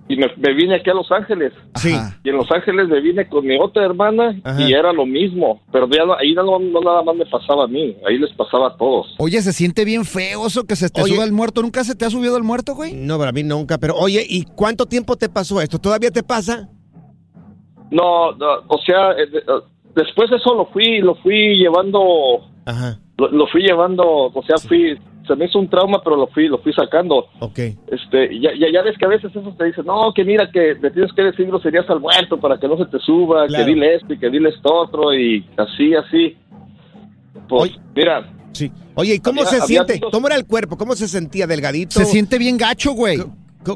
y 0.09 0.17
me, 0.17 0.27
me 0.37 0.53
vine 0.55 0.75
aquí 0.77 0.91
a 0.91 0.95
Los 0.95 1.11
Ángeles. 1.11 1.53
Sí. 1.77 1.95
Y 2.25 2.29
en 2.29 2.37
Los 2.37 2.51
Ángeles 2.51 2.89
me 2.89 3.01
vine 3.01 3.27
con 3.29 3.47
mi 3.47 3.57
otra 3.59 3.85
hermana 3.85 4.35
Ajá. 4.45 4.61
y 4.63 4.73
era 4.73 4.93
lo 4.93 5.07
mismo. 5.07 5.63
Pero 5.73 5.89
ya 5.89 6.05
no- 6.05 6.15
ahí 6.15 6.35
no, 6.35 6.45
no 6.59 6.81
nada 6.81 7.03
más 7.03 7.17
me 7.17 7.25
pasaba 7.27 7.65
a 7.65 7.67
mí, 7.69 7.97
ahí 8.07 8.19
les 8.19 8.33
pasaba 8.35 8.69
a 8.69 8.77
todos. 8.77 9.15
Oye, 9.19 9.41
se 9.41 9.53
siente 9.53 9.85
bien 9.85 10.05
feo 10.05 10.47
eso 10.47 10.65
que 10.67 10.77
se 10.77 10.91
te 10.91 11.03
Oye. 11.03 11.15
suba 11.15 11.25
el 11.25 11.33
muerto. 11.33 11.63
¿Nunca 11.63 11.85
se 11.85 11.95
te 11.95 12.05
ha 12.05 12.11
subido 12.11 12.37
el 12.37 12.43
muerto, 12.43 12.75
güey? 12.75 12.93
No, 12.95 13.19
para 13.19 13.33
mí 13.33 13.43
nunca. 13.43 13.79
Pero 13.79 13.95
oye, 13.97 14.25
¿y 14.29 14.45
cuánto 14.45 14.87
tiempo 14.87 15.17
te 15.17 15.29
pasó 15.29 15.61
esto? 15.61 15.79
¿Todavía 15.79 16.11
te 16.11 16.23
pasa? 16.23 16.69
No, 17.91 18.33
no, 18.33 18.47
o 18.69 18.79
sea, 18.85 19.13
eh, 19.13 19.29
eh, 19.33 19.41
después 19.95 20.29
de 20.31 20.37
eso 20.37 20.55
lo 20.55 20.67
fui, 20.67 20.99
lo 21.01 21.15
fui 21.17 21.57
llevando, 21.59 22.01
Ajá. 22.65 22.99
lo, 23.19 23.29
lo 23.31 23.47
fui 23.47 23.63
llevando, 23.63 24.03
o 24.05 24.43
sea, 24.47 24.57
fui, 24.69 24.99
se 25.27 25.37
me 25.37 25.47
hizo 25.47 25.59
un 25.59 25.69
trauma, 25.69 26.01
pero 26.03 26.17
lo 26.17 26.27
fui, 26.29 26.49
lo 26.49 26.59
fui 26.59 26.73
sacando. 26.73 27.27
Ok. 27.41 27.59
Este, 27.89 28.39
ya, 28.41 28.51
ya, 28.59 28.67
ya 28.73 28.83
ves 28.83 28.97
que 28.99 29.05
a 29.05 29.09
veces 29.09 29.31
eso 29.35 29.55
te 29.59 29.65
dice, 29.65 29.83
no, 29.83 30.13
que 30.15 30.25
mira 30.25 30.51
que 30.51 30.75
le 30.81 30.91
tienes 30.91 31.13
que 31.13 31.23
decir 31.23 31.47
groserías 31.47 31.89
al 31.91 32.01
muerto 32.01 32.39
para 32.39 32.59
que 32.59 32.69
no 32.69 32.77
se 32.77 32.87
te 32.87 32.99
suba, 33.01 33.47
Claro. 33.47 33.65
que 33.65 33.71
dile 33.71 33.95
esto 33.97 34.13
y 34.13 34.19
que 34.19 34.31
dile 34.31 34.51
esto 34.51 34.73
otro 34.75 35.15
y 35.15 35.45
así, 35.57 35.95
así. 35.95 36.37
Pues, 37.49 37.73
mira. 37.95 38.29
Sí. 38.53 38.71
Oye, 38.95 39.15
¿y 39.15 39.19
cómo 39.19 39.41
Había- 39.41 39.51
se 39.51 39.57
había 39.63 39.85
siente? 39.85 39.99
dos- 40.01 40.13
¿Cómo 40.13 40.27
era 40.29 40.37
el 40.37 40.47
cuerpo? 40.47 40.77
¿Cómo 40.77 40.95
se 40.95 41.09
sentía? 41.09 41.47
¿Delgadito? 41.47 41.93
Se 41.99 42.05
siente 42.05 42.39
bien 42.39 42.57
gacho, 42.57 42.93
güey. 42.93 43.19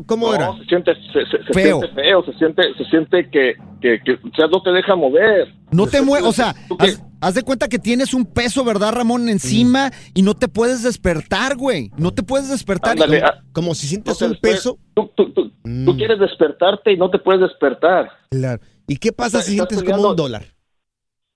¿Cómo 0.06 0.28
No, 0.28 0.34
era? 0.34 0.52
Se 0.58 0.64
siente, 0.66 0.92
se, 1.12 1.24
se- 1.26 1.44
se 1.44 1.52
Feo. 1.54 1.78
siente 1.80 2.02
feo, 2.02 2.22
se 2.24 2.32
siente, 2.34 2.62
se 2.76 2.84
siente 2.84 3.30
que, 3.30 3.54
que, 3.80 3.98
que, 4.04 4.12
o 4.12 4.36
sea, 4.36 4.46
no 4.46 4.60
te 4.62 4.70
deja 4.70 4.94
mover. 4.94 5.48
No 5.72 5.86
te 5.86 6.02
mueves, 6.02 6.28
o 6.28 6.32
sea, 6.32 6.54
haz, 6.78 7.02
haz 7.20 7.34
de 7.34 7.42
cuenta 7.42 7.68
que 7.68 7.78
tienes 7.78 8.14
un 8.14 8.24
peso, 8.24 8.64
¿verdad, 8.64 8.92
Ramón? 8.92 9.28
Encima 9.28 9.90
y 10.14 10.22
no 10.22 10.34
te 10.34 10.48
puedes 10.48 10.82
despertar, 10.82 11.56
güey. 11.56 11.90
No 11.96 12.12
te 12.12 12.22
puedes 12.22 12.48
despertar. 12.48 12.92
Ándale, 12.92 13.22
ah, 13.22 13.42
Como 13.52 13.74
si 13.74 13.86
sientes 13.86 14.20
no 14.20 14.28
un 14.28 14.36
peso. 14.36 14.78
Tú, 14.94 15.10
tú- 15.16 15.32
tú- 15.32 15.52
tú 15.84 15.96
quieres 15.96 16.18
despertarte 16.18 16.92
y 16.92 16.96
no 16.96 17.10
te 17.10 17.18
puedes 17.18 17.40
despertar. 17.42 18.10
Claro. 18.30 18.60
¿Y 18.86 18.96
qué 18.96 19.12
pasa 19.12 19.42
si 19.42 19.52
Estás 19.52 19.68
sientes 19.68 19.82
como 19.94 20.10
un 20.10 20.16
dólar? 20.16 20.44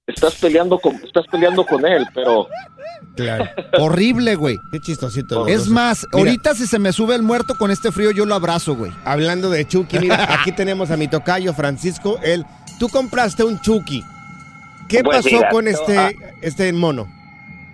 Estás 0.07 0.35
peleando 0.37 0.79
con, 0.79 0.97
estás 0.97 1.25
peleando 1.31 1.65
con 1.65 1.87
él, 1.87 2.05
pero 2.15 2.49
Claro. 3.15 3.45
Horrible, 3.79 4.35
güey. 4.37 4.57
Qué 4.73 4.81
chistosito. 4.81 5.47
Es 5.47 5.69
más, 5.69 6.07
Mira. 6.13 6.19
ahorita 6.31 6.55
si 6.55 6.67
se 6.67 6.79
me 6.79 6.93
sube 6.93 7.15
el 7.15 7.23
muerto 7.23 7.55
con 7.57 7.71
este 7.71 7.93
frío, 7.93 8.11
yo 8.11 8.25
lo 8.27 8.35
abrazo, 8.35 8.75
güey. 8.75 8.91
Hablando 9.05 9.49
de 9.51 9.67
Chucky, 9.67 9.99
mira, 10.01 10.35
aquí 10.41 10.51
tenemos 10.53 10.91
a 10.91 10.97
mi 10.97 11.09
tocayo 11.09 11.53
Francisco. 11.55 12.19
Él, 12.23 12.45
tú 12.79 12.89
compraste 12.89 13.45
un 13.45 13.61
Chucky. 13.61 14.03
¿Qué 14.89 15.03
Pues 15.03 15.19
pasó 15.19 15.37
mira, 15.37 15.49
con 15.51 15.69
este, 15.69 15.99
ah. 15.99 16.11
este 16.43 16.73
mono? 16.73 17.07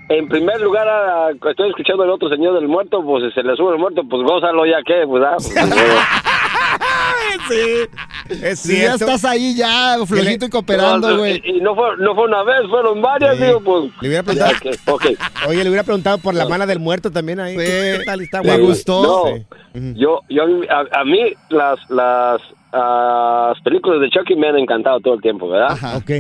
En 0.09 0.27
primer 0.27 0.59
lugar, 0.61 0.89
ah, 0.89 1.29
estoy 1.51 1.69
escuchando 1.69 2.03
al 2.03 2.11
otro 2.11 2.29
señor 2.31 2.55
del 2.55 2.67
muerto, 2.69 3.03
pues 3.05 3.25
si 3.25 3.31
se 3.33 3.43
le 3.43 3.55
sube 3.57 3.73
el 3.75 3.79
muerto, 3.79 4.03
pues 4.09 4.23
gózalo 4.23 4.65
ya 4.65 4.79
que, 4.87 5.05
pues, 5.07 5.23
ah, 5.23 5.37
pues, 5.37 5.55
sí, 7.49 8.35
es 8.43 8.59
Si 8.61 8.79
ya 8.81 8.95
estás 8.95 9.25
ahí 9.27 9.55
ya, 9.55 9.97
flojito 10.07 10.47
y 10.47 10.51
cooperando, 10.51 11.11
no, 11.11 11.19
güey. 11.19 11.43
Y, 11.45 11.59
y 11.59 11.61
no 11.61 11.75
fue, 11.75 11.97
no 11.99 12.15
fue 12.15 12.25
una 12.25 12.43
vez, 12.43 12.63
fueron 12.71 13.03
varias, 13.03 13.37
Sí. 13.37 13.45
digo, 13.45 13.61
pues. 13.61 13.91
Le 14.01 14.09
hubiera 14.09 14.23
preguntado. 14.23 14.53
ya 14.53 14.61
que, 14.61 14.71
ok. 14.91 15.05
Oye, 15.49 15.63
le 15.63 15.69
hubiera 15.69 15.85
preguntado 15.85 16.19
por 16.19 16.35
la 16.35 16.49
mano 16.49 16.67
del 16.67 16.79
muerto 16.81 17.11
también 17.11 17.39
ahí. 17.41 17.57
¿Qué, 17.57 17.97
qué 17.99 18.05
tal? 18.07 18.21
¿Está 18.23 18.41
¿Le 18.43 18.59
gustó? 18.59 19.03
No, 19.03 19.45
Sí. 19.75 19.95
yo, 19.97 20.21
yo, 20.31 20.43
a, 20.71 21.01
a 21.01 21.05
mí 21.05 21.21
las, 21.51 21.79
las 21.91 22.41
ah, 22.73 23.53
películas 23.63 24.01
de 24.01 24.09
Chucky 24.09 24.35
me 24.37 24.49
han 24.49 24.57
encantado 24.57 25.01
todo 25.01 25.15
el 25.15 25.21
tiempo, 25.21 25.49
¿verdad? 25.51 25.77
Ok. 25.97 26.11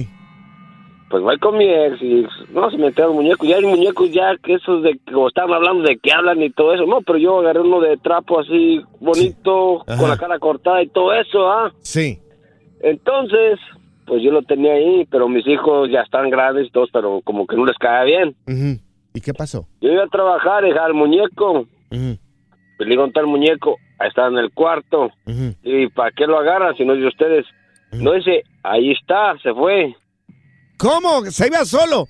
Pues 1.11 1.23
voy 1.23 1.39
con 1.39 1.57
mi 1.57 1.65
ex 1.65 2.03
y 2.03 2.27
no 2.53 2.71
se 2.71 2.77
me 2.77 2.89
entera 2.89 3.09
el 3.09 3.15
muñeco. 3.15 3.47
Ya 3.47 3.57
hay 3.57 3.65
muñecos 3.65 4.11
ya 4.13 4.37
que 4.43 4.55
esos 4.55 4.83
de, 4.83 4.99
como 5.11 5.29
estaban 5.29 5.53
hablando 5.55 5.89
de 5.89 5.97
que 5.97 6.13
hablan 6.13 6.43
y 6.43 6.51
todo 6.51 6.75
eso. 6.75 6.85
No, 6.87 7.01
pero 7.01 7.19
yo 7.19 7.39
agarré 7.41 7.61
uno 7.61 7.81
de 7.81 7.97
trapo 7.97 8.41
así 8.41 8.83
bonito, 9.01 9.85
con 9.87 10.09
la 10.09 10.19
cara 10.19 10.39
cortada 10.39 10.83
y 10.83 10.89
todo 10.89 11.15
eso, 11.15 11.49
¿ah? 11.51 11.73
Sí. 11.81 12.19
Entonces, 12.81 13.59
pues 14.07 14.23
yo 14.23 14.31
lo 14.33 14.43
tenía 14.43 14.75
ahí, 14.75 15.07
pero 15.11 15.29
mis 15.29 15.47
hijos 15.47 15.91
ya 15.91 16.03
están 16.03 16.29
grandes 16.31 16.67
y 16.67 16.71
todos, 16.71 16.91
pero 16.93 17.21
como 17.25 17.47
que 17.47 17.57
no 17.57 17.65
les 17.65 17.77
cae 17.79 18.05
bien. 18.07 18.37
¿Y 19.15 19.21
qué 19.21 19.33
pasó? 19.33 19.67
Yo 19.81 19.91
iba 19.91 20.05
a 20.05 20.09
trabajar, 20.09 20.63
dejaba 20.63 20.89
el 20.89 20.95
muñeco. 20.95 21.61
Ujú. 21.91 22.19
Le 22.79 22.87
digo, 22.87 23.03
"¿Dónde 23.03 23.09
está 23.09 23.21
el 23.21 23.27
muñeco? 23.27 23.77
Ahí 23.99 24.09
está 24.09 24.29
en 24.29 24.39
el 24.39 24.53
cuarto. 24.53 25.11
¿Y 25.63 25.89
para 25.89 26.11
qué 26.13 26.27
lo 26.27 26.39
agarran 26.39 26.77
si 26.77 26.85
no 26.85 26.93
es 26.95 27.01
de 27.01 27.07
ustedes? 27.09 27.47
No 27.93 28.13
dice, 28.13 28.45
ahí 28.63 28.93
está, 28.93 29.37
se 29.43 29.53
fue. 29.55 29.95
¿Cómo? 30.79 31.25
¿Se 31.27 31.47
iba 31.49 31.65
solo? 31.65 32.09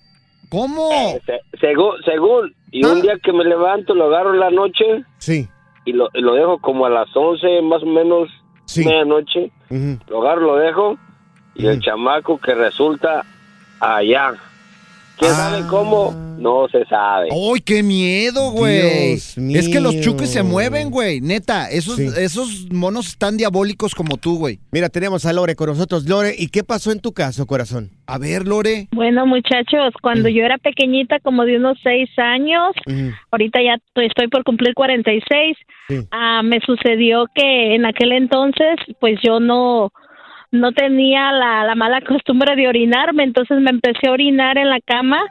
¿Cómo? 0.50 0.90
Se- 1.26 1.40
según, 1.60 1.94
según. 2.04 2.54
Y 2.70 2.84
un 2.84 3.00
día 3.02 3.14
que 3.22 3.32
me 3.32 3.44
levanto, 3.44 3.94
lo 3.94 4.06
agarro 4.06 4.34
en 4.34 4.40
la 4.40 4.50
noche 4.50 4.84
Sí. 5.18 5.48
y 5.84 5.92
lo, 5.92 6.08
y 6.14 6.20
lo 6.20 6.34
dejo 6.34 6.58
como 6.58 6.86
a 6.86 6.90
las 6.90 7.08
11, 7.14 7.62
más 7.62 7.82
o 7.82 7.86
menos, 7.86 8.28
medianoche. 8.76 9.50
Ujú. 9.70 9.98
Lo 10.08 10.22
agarro, 10.22 10.40
lo 10.42 10.56
dejo 10.56 10.98
y 11.54 11.66
el 11.66 11.80
chamaco 11.80 12.38
que 12.38 12.54
resulta 12.54 13.24
allá. 13.80 14.34
¿Quién 15.18 15.32
sabe 15.32 15.66
cómo? 15.68 16.12
No 16.38 16.68
se 16.70 16.84
sabe. 16.84 17.28
¡Ay, 17.32 17.60
qué 17.60 17.82
miedo, 17.82 18.52
güey! 18.52 19.16
Dios 19.16 19.36
Es 19.36 19.68
que 19.68 19.80
los 19.80 19.98
chuques 20.00 20.30
se 20.30 20.44
mueven, 20.44 20.90
güey. 20.90 21.20
Neta, 21.20 21.68
esos, 21.68 21.96
Sí. 21.96 22.06
esos 22.16 22.68
monos 22.70 23.08
están 23.08 23.36
diabólicos 23.36 23.94
como 23.96 24.16
tú, 24.16 24.38
güey. 24.38 24.60
Mira, 24.70 24.88
tenemos 24.88 25.26
a 25.26 25.32
Lore 25.32 25.56
con 25.56 25.68
nosotros. 25.68 26.08
Lore, 26.08 26.34
¿y 26.38 26.46
qué 26.48 26.62
pasó 26.62 26.92
en 26.92 27.00
tu 27.00 27.12
caso, 27.12 27.44
corazón? 27.46 27.90
A 28.06 28.18
ver, 28.18 28.46
Lore. 28.46 28.86
Bueno, 28.92 29.26
muchachos, 29.26 29.92
cuando 30.00 30.28
yo 30.28 30.44
era 30.44 30.58
pequeñita, 30.58 31.18
como 31.20 31.44
de 31.44 31.56
unos 31.56 31.76
seis 31.82 32.08
años, 32.18 32.70
ahorita 33.32 33.58
ya 33.60 33.76
to- 33.94 34.00
estoy 34.02 34.28
por 34.28 34.44
cumplir 34.44 34.74
46, 34.74 35.56
ah, 36.12 36.42
me 36.44 36.60
sucedió 36.60 37.26
que 37.34 37.74
en 37.74 37.84
aquel 37.84 38.12
entonces, 38.12 38.76
pues 39.00 39.18
yo 39.24 39.40
no 39.40 39.90
no 40.50 40.72
tenía 40.72 41.30
la, 41.32 41.64
la 41.64 41.74
mala 41.74 42.00
costumbre 42.00 42.56
de 42.56 42.68
orinarme, 42.68 43.22
entonces 43.24 43.60
me 43.60 43.70
empecé 43.70 44.08
a 44.08 44.12
orinar 44.12 44.56
en 44.56 44.68
la 44.70 44.80
cama 44.80 45.22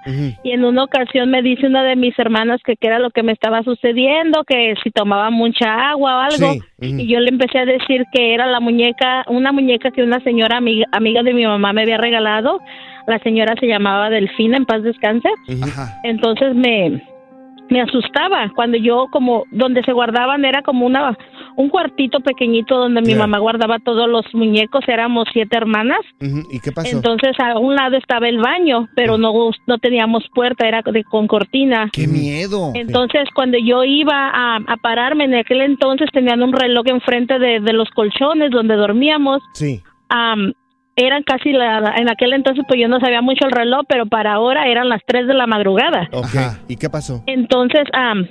y 0.44 0.52
en 0.52 0.64
una 0.64 0.84
ocasión 0.84 1.32
me 1.32 1.42
dice 1.42 1.66
una 1.66 1.84
de 1.84 1.96
mis 1.96 2.18
hermanas 2.20 2.62
que 2.64 2.76
qué 2.76 2.88
era 2.88 3.00
lo 3.00 3.10
que 3.10 3.24
me 3.24 3.32
estaba 3.32 3.64
sucediendo, 3.64 4.44
que 4.44 4.76
si 4.84 4.92
tomaba 4.92 5.30
mucha 5.32 5.90
agua 5.90 6.18
o 6.18 6.20
algo, 6.20 6.54
Sí, 6.54 6.62
y 6.80 7.08
yo 7.08 7.20
le 7.20 7.30
empecé 7.30 7.60
a 7.60 7.66
decir 7.66 8.04
que 8.14 8.34
era 8.34 8.46
la 8.46 8.60
muñeca, 8.60 9.26
una 9.28 9.52
muñeca 9.52 9.90
que 9.92 10.04
una 10.04 10.20
señora 10.20 10.58
amiga, 10.58 10.86
amiga 10.92 11.24
de 11.24 11.34
mi 11.34 11.46
mamá 11.46 11.74
me 11.74 11.82
había 11.82 11.98
regalado, 11.98 12.60
la 13.08 13.18
señora 13.20 13.56
se 13.60 13.68
llamaba 13.68 14.10
Delfina, 14.10 14.58
en 14.58 14.66
paz 14.66 14.84
descanse, 14.84 15.30
entonces 16.04 16.54
me 16.54 17.02
me 17.70 17.82
asustaba 17.82 18.50
cuando 18.56 18.78
yo 18.78 19.08
como 19.12 19.44
donde 19.52 19.84
se 19.84 19.92
guardaban 19.92 20.46
era 20.46 20.62
como 20.62 20.86
una 20.86 21.18
un 21.58 21.70
cuartito 21.70 22.20
pequeñito 22.22 22.78
donde 22.78 23.02
mi 23.02 23.16
mamá 23.16 23.40
guardaba 23.40 23.80
todos 23.80 24.08
los 24.08 24.24
muñecos 24.34 24.82
éramos 24.88 25.28
siete 25.34 25.58
hermanas. 25.58 26.00
¿Y 26.52 26.60
qué 26.62 26.72
pasó? 26.72 26.96
entonces 26.96 27.32
a 27.40 27.58
un 27.60 27.76
lado 27.76 27.98
estaba 27.98 28.30
el 28.30 28.38
baño 28.38 28.88
pero 28.96 29.18
no 29.18 29.34
no 29.66 29.78
teníamos 29.80 30.24
puerta 30.34 30.68
era 30.68 30.82
de, 30.84 31.04
con 31.04 31.28
cortina 31.28 31.90
¡Qué 31.92 32.08
miedo! 32.08 32.72
entonces 32.76 33.28
cuando 33.34 33.58
yo 33.58 33.84
iba 33.84 34.30
a, 34.30 34.58
a 34.58 34.78
pararme 34.78 35.26
en 35.26 35.34
aquel 35.36 35.62
entonces 35.62 36.10
tenían 36.14 36.42
un 36.44 36.54
reloj 36.54 36.86
enfrente 36.88 37.40
de, 37.40 37.60
de 37.60 37.74
los 37.74 37.90
colchones 37.90 38.52
donde 38.52 38.76
dormíamos 38.76 39.42
Sí. 39.54 39.82
eran 40.96 41.24
casi 41.24 41.52
la, 41.52 41.94
en 41.98 42.10
aquel 42.10 42.34
entonces 42.34 42.64
pues 42.68 42.80
yo 42.80 42.88
no 42.88 43.00
sabía 43.00 43.22
mucho 43.22 43.46
el 43.46 43.52
reloj 43.52 43.82
pero 43.88 44.06
para 44.06 44.34
ahora 44.34 44.68
eran 44.68 44.90
las 44.90 45.02
tres 45.08 45.28
de 45.28 45.34
la 45.34 45.48
madrugada 45.48 46.08
Ok. 46.12 46.36
¿Y 46.68 46.76
qué 46.78 46.90
pasó? 46.90 47.24
entonces, 47.28 47.84
am, 47.94 48.28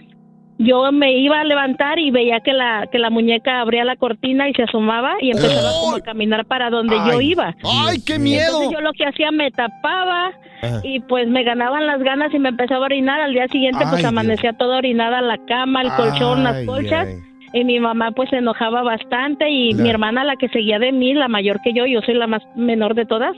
yo 0.59 0.91
me 0.93 1.13
iba 1.19 1.41
a 1.41 1.45
levantar 1.45 1.99
y 1.99 2.11
veía 2.11 2.41
que 2.41 2.53
la 2.53 2.87
que 2.91 2.99
la 2.99 3.11
muñeca 3.11 3.61
abría 3.61 3.85
la 3.85 3.97
cortina 3.97 4.49
y 4.49 4.55
se 4.55 4.63
asomaba 4.63 5.15
y 5.21 5.31
empezaba 5.31 5.71
como 5.81 5.97
a 5.97 6.01
caminar 6.01 6.47
para 6.47 6.71
donde 6.71 6.97
yo 7.07 7.21
iba. 7.21 7.55
¡Ay, 7.65 7.99
qué 8.07 8.19
miedo! 8.19 8.47
Entonces 8.47 8.71
yo 8.73 8.81
lo 8.81 8.93
que 8.93 9.07
hacía 9.07 9.31
me 9.31 9.51
tapaba 9.51 10.33
Ajá. 10.63 10.81
y 10.83 11.01
pues 11.01 11.29
me 11.29 11.43
ganaban 11.45 11.87
las 11.87 12.03
ganas 12.03 12.33
y 12.33 12.39
me 12.39 12.49
empezaba 12.49 12.83
a 12.83 12.87
orinar. 12.87 13.21
Al 13.21 13.33
día 13.33 13.47
siguiente 13.49 13.81
Ay, 13.81 13.91
pues 13.91 14.01
Dios. 14.01 14.09
amanecía 14.09 14.53
toda 14.55 14.79
orinada 14.79 15.21
la 15.21 15.39
cama, 15.47 15.83
el 15.83 15.93
colchón, 15.93 16.45
las 16.45 16.65
colchas. 16.65 17.09
Y 17.53 17.65
mi 17.65 17.79
mamá 17.81 18.11
pues 18.11 18.29
se 18.31 18.37
enojaba 18.37 18.83
bastante 18.83 19.49
y 19.49 19.73
mi 19.75 19.89
hermana 19.89 20.25
la 20.25 20.37
que 20.37 20.49
seguía 20.49 20.79
de 20.79 20.93
mí, 20.93 21.15
la 21.15 21.29
mayor 21.29 21.61
que 21.63 21.73
yo, 21.73 21.87
yo 21.87 22.03
soy 22.03 22.15
la 22.15 22.27
más 22.27 22.43
menor 22.55 22.95
de 22.95 23.07
todas. 23.07 23.35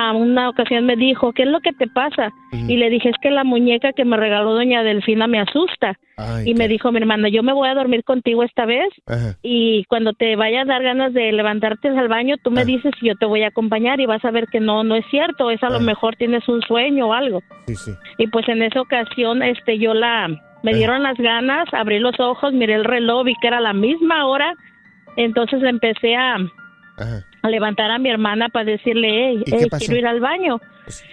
A 0.00 0.12
una 0.12 0.48
ocasión 0.48 0.86
me 0.86 0.94
dijo, 0.96 1.32
¿qué 1.32 1.42
es 1.42 1.48
lo 1.48 1.58
que 1.60 1.72
te 1.72 1.88
pasa? 1.88 2.30
Y 2.52 2.76
le 2.76 2.88
dije, 2.88 3.08
es 3.08 3.16
que 3.20 3.30
la 3.30 3.42
muñeca 3.42 3.92
que 3.92 4.04
me 4.04 4.16
regaló 4.16 4.54
doña 4.54 4.82
Delfina 4.84 5.26
me 5.26 5.40
asusta. 5.40 5.98
Ay, 6.16 6.50
y 6.50 6.54
me 6.54 6.68
dijo 6.68 6.90
mi 6.92 6.98
hermana, 6.98 7.28
yo 7.28 7.42
me 7.42 7.52
voy 7.52 7.68
a 7.68 7.74
dormir 7.74 8.04
contigo 8.04 8.42
esta 8.42 8.64
vez 8.64 8.88
Ajá. 9.06 9.34
y 9.42 9.84
cuando 9.88 10.12
te 10.12 10.36
vaya 10.36 10.62
a 10.62 10.64
dar 10.64 10.82
ganas 10.82 11.12
de 11.14 11.32
levantarte 11.32 11.88
al 11.88 12.08
baño, 12.08 12.36
tú 12.42 12.50
Ah. 12.50 12.54
me 12.54 12.64
dices 12.64 12.92
y 13.00 13.08
yo 13.08 13.14
te 13.16 13.26
voy 13.26 13.42
a 13.42 13.48
acompañar 13.48 13.98
y 14.00 14.06
vas 14.06 14.24
a 14.24 14.30
ver 14.30 14.46
que 14.46 14.60
no, 14.60 14.84
no 14.84 14.94
es 14.94 15.04
cierto, 15.10 15.50
es 15.50 15.62
a 15.62 15.66
Ah. 15.66 15.70
lo 15.70 15.80
mejor 15.80 16.14
tienes 16.16 16.48
un 16.48 16.60
sueño 16.62 17.08
o 17.08 17.12
algo. 17.12 17.40
Sí, 17.66 17.74
sí. 17.74 17.90
Y 18.18 18.26
pues 18.28 18.48
en 18.48 18.62
esa 18.62 18.80
ocasión, 18.80 19.42
este, 19.42 19.78
yo 19.78 19.94
la, 19.94 20.28
me 20.62 20.74
dieron 20.74 21.02
las 21.02 21.16
ganas, 21.18 21.66
abrí 21.72 21.98
los 21.98 22.18
ojos, 22.20 22.52
miré 22.52 22.74
el 22.74 22.84
reloj, 22.84 23.24
vi 23.24 23.34
que 23.40 23.48
era 23.48 23.60
la 23.60 23.72
misma 23.72 24.26
hora, 24.26 24.54
entonces 25.16 25.62
empecé 25.62 26.16
a, 26.16 26.36
Ajá. 26.96 27.24
A 27.42 27.48
levantar 27.48 27.90
a 27.90 27.98
mi 27.98 28.10
hermana 28.10 28.48
para 28.48 28.64
decirle, 28.64 29.08
hey, 29.44 29.44
quiero 29.78 29.96
ir 29.96 30.06
al 30.06 30.20
baño. 30.20 30.60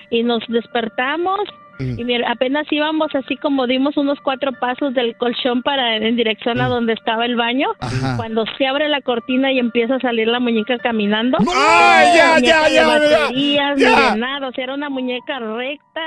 Y 0.09 0.23
nos 0.23 0.41
despertamos 0.47 1.39
Ujú. 1.79 1.99
y 1.99 2.03
mi- 2.05 2.23
apenas 2.23 2.65
íbamos 2.71 3.13
así 3.13 3.35
como 3.35 3.67
dimos 3.67 3.97
unos 3.97 4.17
cuatro 4.21 4.53
pasos 4.53 4.93
del 4.93 5.15
colchón 5.17 5.61
para 5.61 5.97
en 5.97 6.15
dirección 6.15 6.61
a 6.61 6.69
donde 6.69 6.93
estaba 6.93 7.25
el 7.25 7.35
baño. 7.35 7.69
Ajá. 7.79 8.15
Cuando 8.17 8.45
se 8.57 8.65
abre 8.65 8.87
la 8.87 9.01
cortina 9.01 9.51
y 9.51 9.59
empieza 9.59 9.95
a 9.95 9.99
salir 9.99 10.27
la 10.27 10.39
muñeca 10.39 10.77
caminando. 10.77 11.37
¡Ay, 11.53 12.07
ya, 12.15 12.39
ya, 12.39 12.67
ya, 12.67 12.69
ya, 12.69 12.87
baterías, 12.87 13.77
ya! 13.79 14.13
ni 14.15 14.19
nada, 14.21 14.47
o 14.47 14.51
sea, 14.53 14.63
era 14.63 14.73
una 14.73 14.89
muñeca 14.89 15.39
recta. 15.39 16.01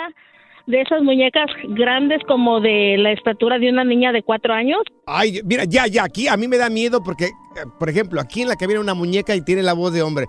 De 0.67 0.83
esas 0.83 1.01
muñecas 1.03 1.47
grandes 1.71 2.21
como 2.29 2.61
de 2.61 2.97
la 2.99 3.13
estatura 3.13 3.59
de 3.59 3.71
una 3.71 3.85
niña 3.85 4.13
de 4.13 4.23
cuatro 4.23 4.53
años. 4.53 4.83
Ay, 5.07 5.41
mira, 5.43 5.65
ya, 5.65 5.87
ya, 5.87 6.05
aquí 6.05 6.29
a 6.29 6.37
mí 6.37 6.47
me 6.47 6.59
da 6.59 6.69
miedo 6.69 7.03
porque, 7.03 7.31
por 7.67 7.89
ejemplo, 7.89 8.21
aquí 8.21 8.43
en 8.43 8.49
la 8.49 8.57
viene 8.67 8.81
una 8.81 8.95
muñeca 8.95 9.35
y 9.35 9.41
tiene 9.41 9.63
la 9.63 9.73
voz 9.73 9.93
de 9.93 10.03
hombre. 10.03 10.29